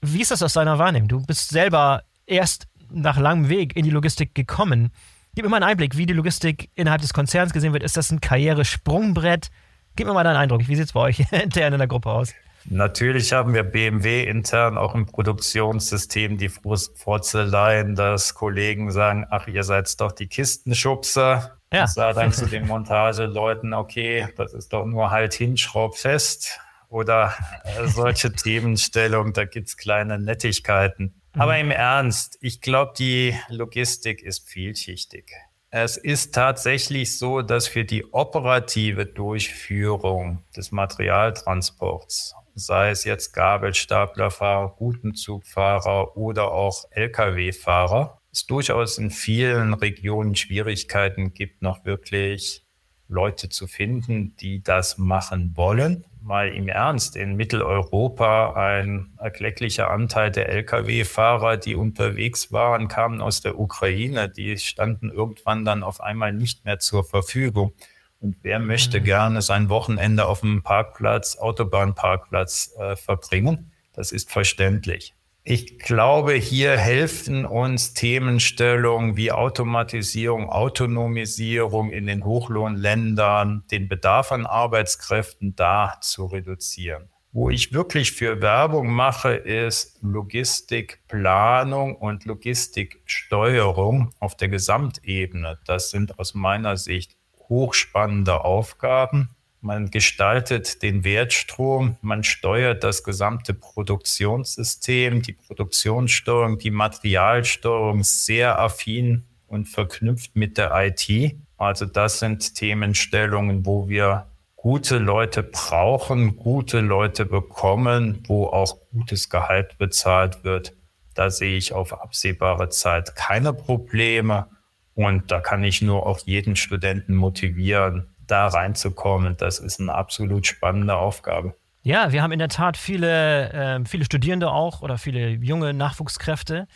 Wie 0.00 0.22
ist 0.22 0.30
das 0.30 0.42
aus 0.42 0.54
deiner 0.54 0.78
Wahrnehmung? 0.78 1.08
Du 1.08 1.20
bist 1.20 1.50
selber 1.50 2.04
erst 2.24 2.66
nach 2.90 3.18
langem 3.18 3.50
Weg 3.50 3.76
in 3.76 3.84
die 3.84 3.90
Logistik 3.90 4.34
gekommen. 4.34 4.92
Gib 5.34 5.44
mir 5.44 5.50
mal 5.50 5.58
einen 5.58 5.72
Einblick, 5.72 5.98
wie 5.98 6.06
die 6.06 6.14
Logistik 6.14 6.70
innerhalb 6.74 7.02
des 7.02 7.12
Konzerns 7.12 7.52
gesehen 7.52 7.74
wird. 7.74 7.82
Ist 7.82 7.98
das 7.98 8.10
ein 8.10 8.22
Karrieresprungbrett? 8.22 9.50
Gib 9.94 10.06
mir 10.06 10.14
mal 10.14 10.24
deinen 10.24 10.36
Eindruck. 10.36 10.66
Wie 10.66 10.74
sieht 10.74 10.86
es 10.86 10.92
bei 10.94 11.00
euch 11.00 11.20
intern 11.30 11.74
in 11.74 11.78
der 11.78 11.88
Gruppe 11.88 12.10
aus? 12.10 12.32
Natürlich 12.68 13.32
haben 13.32 13.54
wir 13.54 13.62
BMW 13.62 14.24
intern 14.24 14.76
auch 14.76 14.94
im 14.94 15.06
Produktionssystem 15.06 16.36
die 16.36 16.48
Vorzeleien, 16.48 17.94
dass 17.94 18.34
Kollegen 18.34 18.90
sagen, 18.90 19.26
ach, 19.30 19.46
ihr 19.46 19.62
seid 19.62 20.00
doch 20.00 20.12
die 20.12 20.26
Kistenschubser. 20.26 21.58
Ja. 21.72 21.84
Ich 21.84 21.90
sage 21.90 22.20
dann 22.20 22.32
zu 22.32 22.46
den 22.50 22.66
Montageleuten, 22.66 23.72
okay, 23.72 24.28
das 24.36 24.52
ist 24.52 24.72
doch 24.72 24.84
nur 24.84 25.10
halt 25.10 25.34
hinschraubfest 25.34 26.58
oder 26.88 27.34
äh, 27.64 27.86
solche 27.86 28.32
Themenstellungen, 28.32 29.32
da 29.32 29.44
gibt's 29.44 29.76
kleine 29.76 30.18
Nettigkeiten. 30.18 31.14
Mhm. 31.34 31.40
Aber 31.40 31.58
im 31.58 31.70
Ernst, 31.70 32.38
ich 32.40 32.60
glaube, 32.60 32.94
die 32.98 33.36
Logistik 33.48 34.22
ist 34.22 34.48
vielschichtig. 34.48 35.32
Es 35.70 35.96
ist 35.96 36.34
tatsächlich 36.34 37.18
so, 37.18 37.42
dass 37.42 37.68
für 37.68 37.84
die 37.84 38.12
operative 38.12 39.04
Durchführung 39.04 40.42
des 40.56 40.72
Materialtransports 40.72 42.34
sei 42.56 42.90
es 42.90 43.04
jetzt 43.04 43.34
Gabelstaplerfahrer, 43.34 44.76
Routenzugfahrer 44.80 46.16
oder 46.16 46.50
auch 46.52 46.86
Lkw-Fahrer, 46.90 48.18
es 48.32 48.46
durchaus 48.46 48.98
in 48.98 49.10
vielen 49.10 49.74
Regionen 49.74 50.34
Schwierigkeiten 50.34 51.34
gibt, 51.34 51.62
noch 51.62 51.84
wirklich 51.84 52.64
Leute 53.08 53.50
zu 53.50 53.66
finden, 53.66 54.34
die 54.36 54.62
das 54.62 54.98
machen 54.98 55.52
wollen. 55.54 56.04
Mal 56.22 56.48
im 56.48 56.68
Ernst, 56.68 57.14
in 57.14 57.36
Mitteleuropa 57.36 58.54
ein 58.54 59.12
erklecklicher 59.18 59.90
Anteil 59.90 60.30
der 60.30 60.48
Lkw-Fahrer, 60.48 61.58
die 61.58 61.76
unterwegs 61.76 62.52
waren, 62.52 62.88
kamen 62.88 63.20
aus 63.20 63.42
der 63.42 63.60
Ukraine. 63.60 64.28
Die 64.28 64.56
standen 64.56 65.10
irgendwann 65.10 65.64
dann 65.64 65.82
auf 65.82 66.00
einmal 66.00 66.32
nicht 66.32 66.64
mehr 66.64 66.78
zur 66.78 67.04
Verfügung. 67.04 67.74
Und 68.20 68.36
wer 68.42 68.58
möchte 68.58 69.00
mhm. 69.00 69.04
gerne 69.04 69.42
sein 69.42 69.68
Wochenende 69.68 70.26
auf 70.26 70.42
einem 70.42 70.62
Parkplatz, 70.62 71.36
Autobahnparkplatz 71.36 72.74
äh, 72.78 72.96
verbringen? 72.96 73.72
Das 73.92 74.12
ist 74.12 74.30
verständlich. 74.30 75.14
Ich 75.48 75.78
glaube, 75.78 76.32
hier 76.32 76.76
helfen 76.76 77.46
uns 77.46 77.94
Themenstellungen 77.94 79.16
wie 79.16 79.30
Automatisierung, 79.30 80.50
Autonomisierung 80.50 81.92
in 81.92 82.06
den 82.06 82.24
Hochlohnländern, 82.24 83.62
den 83.70 83.88
Bedarf 83.88 84.32
an 84.32 84.44
Arbeitskräften 84.44 85.54
da 85.54 85.98
zu 86.00 86.26
reduzieren. 86.26 87.10
Wo 87.30 87.48
ich 87.48 87.72
wirklich 87.72 88.10
für 88.10 88.40
Werbung 88.40 88.88
mache, 88.88 89.34
ist 89.34 89.98
Logistikplanung 90.02 91.94
und 91.94 92.24
Logistiksteuerung 92.24 94.10
auf 94.18 94.36
der 94.36 94.48
Gesamtebene. 94.48 95.60
Das 95.64 95.90
sind 95.90 96.18
aus 96.18 96.34
meiner 96.34 96.76
Sicht 96.76 97.16
hochspannende 97.48 98.44
Aufgaben. 98.44 99.30
Man 99.60 99.90
gestaltet 99.90 100.82
den 100.82 101.02
Wertstrom, 101.02 101.96
man 102.00 102.22
steuert 102.22 102.84
das 102.84 103.02
gesamte 103.02 103.52
Produktionssystem, 103.52 105.22
die 105.22 105.32
Produktionssteuerung, 105.32 106.58
die 106.58 106.70
Materialsteuerung 106.70 108.04
sehr 108.04 108.60
affin 108.60 109.24
und 109.48 109.66
verknüpft 109.68 110.36
mit 110.36 110.58
der 110.58 110.72
IT. 110.74 111.36
Also 111.56 111.86
das 111.86 112.20
sind 112.20 112.54
Themenstellungen, 112.54 113.66
wo 113.66 113.88
wir 113.88 114.26
gute 114.54 114.98
Leute 114.98 115.42
brauchen, 115.42 116.36
gute 116.36 116.80
Leute 116.80 117.24
bekommen, 117.24 118.22
wo 118.26 118.46
auch 118.46 118.76
gutes 118.92 119.30
Gehalt 119.30 119.78
bezahlt 119.78 120.44
wird. 120.44 120.74
Da 121.14 121.30
sehe 121.30 121.56
ich 121.56 121.72
auf 121.72 121.92
absehbare 121.92 122.68
Zeit 122.68 123.16
keine 123.16 123.52
Probleme. 123.52 124.48
Und 124.96 125.30
da 125.30 125.40
kann 125.40 125.62
ich 125.62 125.82
nur 125.82 126.06
auch 126.06 126.20
jeden 126.20 126.56
Studenten 126.56 127.14
motivieren, 127.14 128.08
da 128.26 128.48
reinzukommen. 128.48 129.36
Das 129.36 129.58
ist 129.58 129.78
eine 129.78 129.94
absolut 129.94 130.46
spannende 130.46 130.96
Aufgabe. 130.96 131.54
Ja, 131.82 132.12
wir 132.12 132.22
haben 132.22 132.32
in 132.32 132.38
der 132.38 132.48
Tat 132.48 132.78
viele, 132.78 133.52
äh, 133.52 133.84
viele 133.86 134.06
Studierende 134.06 134.50
auch 134.50 134.80
oder 134.80 134.96
viele 134.96 135.28
junge 135.28 135.74
Nachwuchskräfte. 135.74 136.66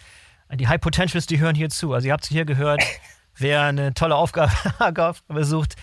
Die 0.52 0.68
High 0.68 0.80
Potentials, 0.80 1.26
die 1.26 1.40
hören 1.40 1.54
hier 1.54 1.70
zu. 1.70 1.94
Also 1.94 2.08
ihr 2.08 2.12
habt 2.12 2.24
es 2.24 2.28
hier 2.28 2.44
gehört, 2.44 2.82
wer 3.38 3.62
eine 3.62 3.94
tolle 3.94 4.16
Aufgabe, 4.16 4.52
Aufgabe 4.78 5.44
sucht, 5.44 5.76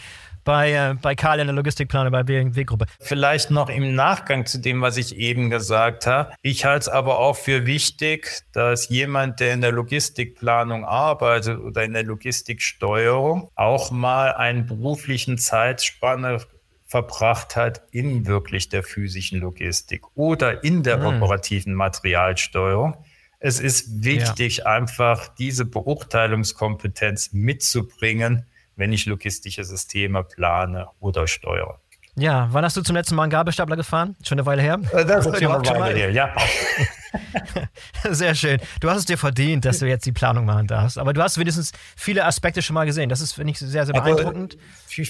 bei, 0.47 0.71
äh, 0.71 0.95
bei 1.01 1.13
Karl 1.13 1.41
in 1.41 1.47
der 1.47 1.55
Logistikplanung 1.55 2.13
bei 2.13 2.23
BMW-Gruppe. 2.23 2.85
Vielleicht 3.01 3.51
noch 3.51 3.67
im 3.67 3.95
Nachgang 3.95 4.45
zu 4.45 4.59
dem, 4.59 4.79
was 4.79 4.95
ich 4.95 5.17
eben 5.17 5.49
gesagt 5.49 6.07
habe. 6.07 6.31
Ich 6.41 6.63
halte 6.63 6.83
es 6.83 6.87
aber 6.87 7.19
auch 7.19 7.35
für 7.35 7.65
wichtig, 7.65 8.43
dass 8.53 8.87
jemand, 8.87 9.41
der 9.41 9.53
in 9.53 9.59
der 9.59 9.73
Logistikplanung 9.73 10.85
arbeitet 10.85 11.59
oder 11.59 11.83
in 11.83 11.91
der 11.91 12.03
Logistiksteuerung, 12.03 13.51
auch 13.55 13.91
mal 13.91 14.31
einen 14.35 14.65
beruflichen 14.65 15.37
Zeitspanne 15.37 16.39
verbracht 16.85 17.57
hat 17.57 17.81
in 17.91 18.25
wirklich 18.25 18.69
der 18.69 18.83
physischen 18.83 19.41
Logistik 19.41 20.03
oder 20.15 20.63
in 20.63 20.81
der 20.81 21.03
hm. 21.03 21.21
operativen 21.21 21.73
Materialsteuerung. 21.73 22.95
Es 23.39 23.59
ist 23.59 24.05
wichtig, 24.05 24.57
ja. 24.59 24.65
einfach 24.67 25.27
diese 25.27 25.65
Beurteilungskompetenz 25.65 27.33
mitzubringen, 27.33 28.45
wenn 28.77 28.93
ich 28.93 29.05
logistische 29.05 29.63
Systeme 29.65 30.23
plane 30.23 30.87
oder 30.99 31.27
steuere. 31.27 31.79
Ja, 32.15 32.47
wann 32.51 32.63
hast 32.63 32.75
du 32.77 32.81
zum 32.81 32.95
letzten 32.95 33.15
Mal 33.15 33.23
einen 33.23 33.31
Gabelstapler 33.31 33.75
gefahren? 33.75 34.15
Schon 34.23 34.39
eine 34.39 34.45
Weile 34.47 34.61
her? 34.61 34.79
Äh, 34.91 35.05
das 35.05 35.25
ist 35.27 35.39
schon 35.39 35.51
eine 35.51 35.79
Weile 35.79 35.99
her, 35.99 36.11
ja. 36.11 36.33
Sehr 38.09 38.35
schön. 38.35 38.59
Du 38.79 38.89
hast 38.89 38.97
es 38.97 39.05
dir 39.05 39.17
verdient, 39.17 39.65
dass 39.65 39.79
du 39.79 39.87
jetzt 39.87 40.05
die 40.05 40.11
Planung 40.11 40.45
machen 40.45 40.67
darfst. 40.67 40.97
Aber 40.97 41.13
du 41.13 41.21
hast 41.21 41.37
wenigstens 41.37 41.71
viele 41.95 42.25
Aspekte 42.25 42.61
schon 42.61 42.73
mal 42.73 42.85
gesehen. 42.85 43.09
Das 43.09 43.21
ist, 43.21 43.33
finde 43.33 43.51
ich, 43.51 43.59
sehr, 43.59 43.85
sehr 43.85 43.93
beeindruckend. 43.93 44.57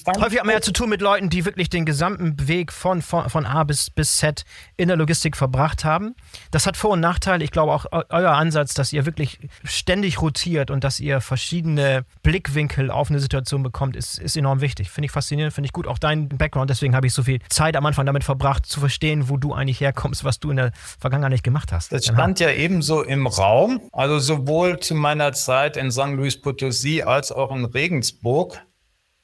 Aber, 0.06 0.22
Häufig 0.22 0.40
hat 0.40 0.46
man 0.46 0.56
ja 0.56 0.62
zu 0.62 0.74
tun 0.74 0.90
mit 0.90 1.02
Leuten, 1.02 1.30
die 1.30 1.46
wirklich 1.46 1.70
den 1.70 1.86
gesamten 1.86 2.48
Weg 2.48 2.74
von, 2.74 3.02
von, 3.02 3.30
von 3.30 3.46
A 3.46 3.64
bis, 3.64 3.90
bis 3.90 4.18
Z 4.18 4.44
in 4.76 4.88
der 4.88 4.98
Logistik 4.98 5.38
verbracht 5.38 5.86
haben. 5.86 6.16
Das 6.52 6.66
hat 6.68 6.78
Vor- 6.78 6.92
und 6.92 7.00
Nachteile. 7.00 7.44
Ich 7.44 7.52
glaube 7.52 7.72
auch 7.72 7.86
euer 7.92 8.32
Ansatz, 8.32 8.74
dass 8.74 8.92
ihr 8.94 9.06
wirklich 9.06 9.40
ständig 9.64 10.22
rotiert 10.22 10.72
und 10.72 10.84
dass 10.84 11.00
ihr 11.00 11.22
verschiedene 11.22 12.06
Blickwinkel 12.24 12.92
auf 12.92 13.10
eine 13.10 13.20
Situation 13.20 13.64
bekommt, 13.64 13.96
ist, 13.96 14.20
ist 14.20 14.36
enorm 14.36 14.62
wichtig. 14.62 14.90
Finde 14.90 15.06
ich 15.06 15.12
faszinierend, 15.12 15.54
finde 15.54 15.68
ich 15.68 15.74
gut. 15.74 15.88
Auch 15.88 15.98
dein 15.98 16.30
Background. 16.30 16.70
Deswegen 16.70 16.96
habe 16.96 17.08
ich 17.08 17.14
so 17.14 17.24
viel 17.24 17.40
Zeit 17.50 17.76
am 17.76 17.86
Anfang 17.86 18.06
damit 18.06 18.24
verbracht, 18.24 18.66
zu 18.66 18.80
verstehen, 18.80 19.30
wo 19.30 19.38
du 19.38 19.54
eigentlich 19.54 19.80
herkommst, 19.80 20.24
was 20.24 20.40
du 20.40 20.52
in 20.52 20.58
der 20.58 20.72
Vergangenheit 21.00 21.32
nicht 21.32 21.44
gemacht 21.44 21.72
hast. 21.72 21.87
Das 21.90 22.06
stand 22.06 22.40
ja 22.42 22.52
ebenso 22.52 23.02
im 23.02 23.28
Raum, 23.28 23.80
also 23.94 24.20
sowohl 24.20 24.80
zu 24.80 24.94
meiner 24.94 25.32
Zeit 25.32 25.78
in 25.78 25.90
St. 25.90 26.10
Louis 26.10 26.42
Potosí 26.42 27.04
als 27.04 27.32
auch 27.32 27.56
in 27.56 27.64
Regensburg 27.64 28.62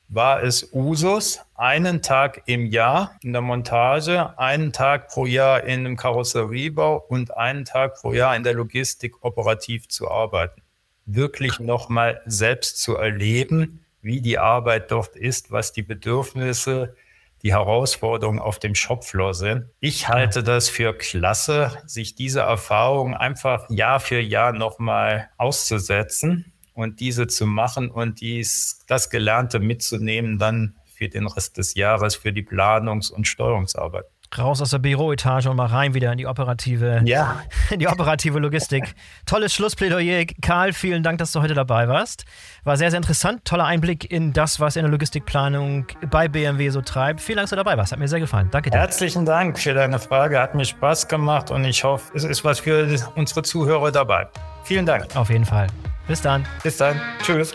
war 0.07 0.43
es 0.43 0.70
Usus, 0.74 1.39
einen 1.55 2.01
Tag 2.01 2.43
im 2.45 2.68
Jahr 2.68 3.18
in 3.22 3.34
der 3.34 3.41
Montage, 3.41 4.38
einen 4.38 4.72
Tag 4.72 5.09
pro 5.09 5.26
Jahr 5.26 5.64
in 5.64 5.84
dem 5.84 5.97
Karosseriebau 5.97 7.03
und 7.09 7.36
einen 7.36 7.66
Tag 7.66 7.95
pro 7.95 8.14
Jahr 8.14 8.36
in 8.36 8.43
der 8.43 8.53
Logistik 8.53 9.24
operativ 9.24 9.88
zu 9.88 10.09
arbeiten. 10.09 10.61
Wirklich 11.05 11.59
nochmal 11.59 12.22
selbst 12.26 12.80
zu 12.82 12.95
erleben, 12.95 13.84
wie 14.01 14.22
die 14.22 14.38
Arbeit 14.38 14.91
dort 14.91 15.16
ist, 15.16 15.51
was 15.51 15.74
die 15.74 15.84
Bedürfnisse 15.84 16.95
die 17.43 17.53
Herausforderungen 17.53 18.39
auf 18.39 18.59
dem 18.59 18.73
Shopfloor 18.73 19.33
sind. 19.33 19.65
Ich 19.79 20.07
halte 20.07 20.43
das 20.43 20.69
für 20.69 20.97
klasse, 20.97 21.77
sich 21.85 22.15
diese 22.15 22.41
Erfahrung 22.41 23.15
einfach 23.15 23.69
Jahr 23.69 23.99
für 23.99 24.19
Jahr 24.19 24.53
nochmal 24.53 25.29
auszusetzen 25.37 26.53
und 26.73 26.99
diese 26.99 27.27
zu 27.27 27.45
machen 27.45 27.91
und 27.91 28.21
dies, 28.21 28.83
das 28.87 29.09
Gelernte 29.09 29.59
mitzunehmen 29.59 30.39
dann 30.39 30.77
für 30.85 31.09
den 31.09 31.27
Rest 31.27 31.57
des 31.57 31.75
Jahres, 31.75 32.15
für 32.15 32.31
die 32.31 32.43
Planungs- 32.43 33.11
und 33.11 33.27
Steuerungsarbeit 33.27 34.05
raus 34.38 34.61
aus 34.61 34.71
der 34.71 34.79
Büroetage 34.79 35.49
und 35.49 35.55
mal 35.55 35.67
rein 35.67 35.93
wieder 35.93 36.11
in 36.11 36.17
die 36.17 36.27
operative, 36.27 37.01
ja. 37.05 37.41
in 37.69 37.79
die 37.79 37.88
operative 37.88 38.39
Logistik. 38.39 38.95
Tolles 39.25 39.53
Schlussplädoyer. 39.53 40.25
Karl, 40.41 40.73
vielen 40.73 41.03
Dank, 41.03 41.17
dass 41.17 41.31
du 41.31 41.41
heute 41.41 41.53
dabei 41.53 41.88
warst. 41.88 42.25
War 42.63 42.77
sehr, 42.77 42.91
sehr 42.91 42.97
interessant. 42.97 43.45
Toller 43.45 43.65
Einblick 43.65 44.11
in 44.11 44.34
das, 44.34 44.59
was 44.59 44.75
in 44.75 44.84
der 44.84 44.91
Logistikplanung 44.91 45.88
bei 46.09 46.27
BMW 46.27 46.69
so 46.69 46.81
treibt. 46.81 47.21
Vielen 47.21 47.38
Dank, 47.38 47.45
dass 47.45 47.49
du 47.51 47.55
dabei 47.57 47.77
warst. 47.77 47.91
Hat 47.91 47.99
mir 47.99 48.07
sehr 48.07 48.19
gefallen. 48.19 48.49
Danke 48.51 48.69
dir. 48.69 48.77
Herzlichen 48.77 49.25
Dank 49.25 49.59
für 49.59 49.73
deine 49.73 49.99
Frage. 49.99 50.39
Hat 50.39 50.55
mir 50.55 50.65
Spaß 50.65 51.07
gemacht 51.07 51.51
und 51.51 51.65
ich 51.65 51.84
hoffe, 51.84 52.11
es 52.15 52.23
ist 52.23 52.43
was 52.43 52.59
für 52.59 52.88
unsere 53.15 53.43
Zuhörer 53.43 53.91
dabei. 53.91 54.27
Vielen 54.63 54.86
Dank. 54.86 55.15
Auf 55.15 55.29
jeden 55.29 55.45
Fall. 55.45 55.67
Bis 56.07 56.21
dann. 56.21 56.45
Bis 56.63 56.77
dann. 56.77 56.99
Tschüss. 57.21 57.53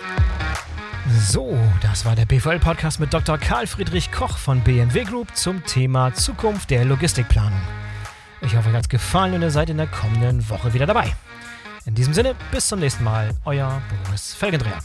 So, 1.11 1.57
das 1.81 2.05
war 2.05 2.15
der 2.15 2.27
BVL-Podcast 2.27 3.01
mit 3.01 3.15
Dr. 3.15 3.39
Karl 3.39 3.67
Friedrich 3.67 4.13
Koch 4.13 4.37
von 4.37 4.61
BMW 4.61 5.05
Group 5.05 5.35
zum 5.35 5.65
Thema 5.65 6.13
Zukunft 6.13 6.71
der 6.71 6.85
Logistikplanung. 6.85 7.61
Ich 8.43 8.55
hoffe, 8.55 8.69
euch 8.69 8.75
hat 8.75 8.83
es 8.83 8.89
gefallen 8.91 9.35
und 9.35 9.43
ihr 9.43 9.51
seid 9.51 9.71
in 9.71 9.79
der 9.79 9.87
kommenden 9.87 10.47
Woche 10.51 10.75
wieder 10.75 10.87
dabei. 10.87 11.15
In 11.87 11.95
diesem 11.95 12.13
Sinne, 12.13 12.35
bis 12.53 12.69
zum 12.69 12.81
nächsten 12.81 13.05
Mal, 13.05 13.31
euer 13.47 13.81
Boris 14.05 14.35
Felgendreher. 14.35 14.81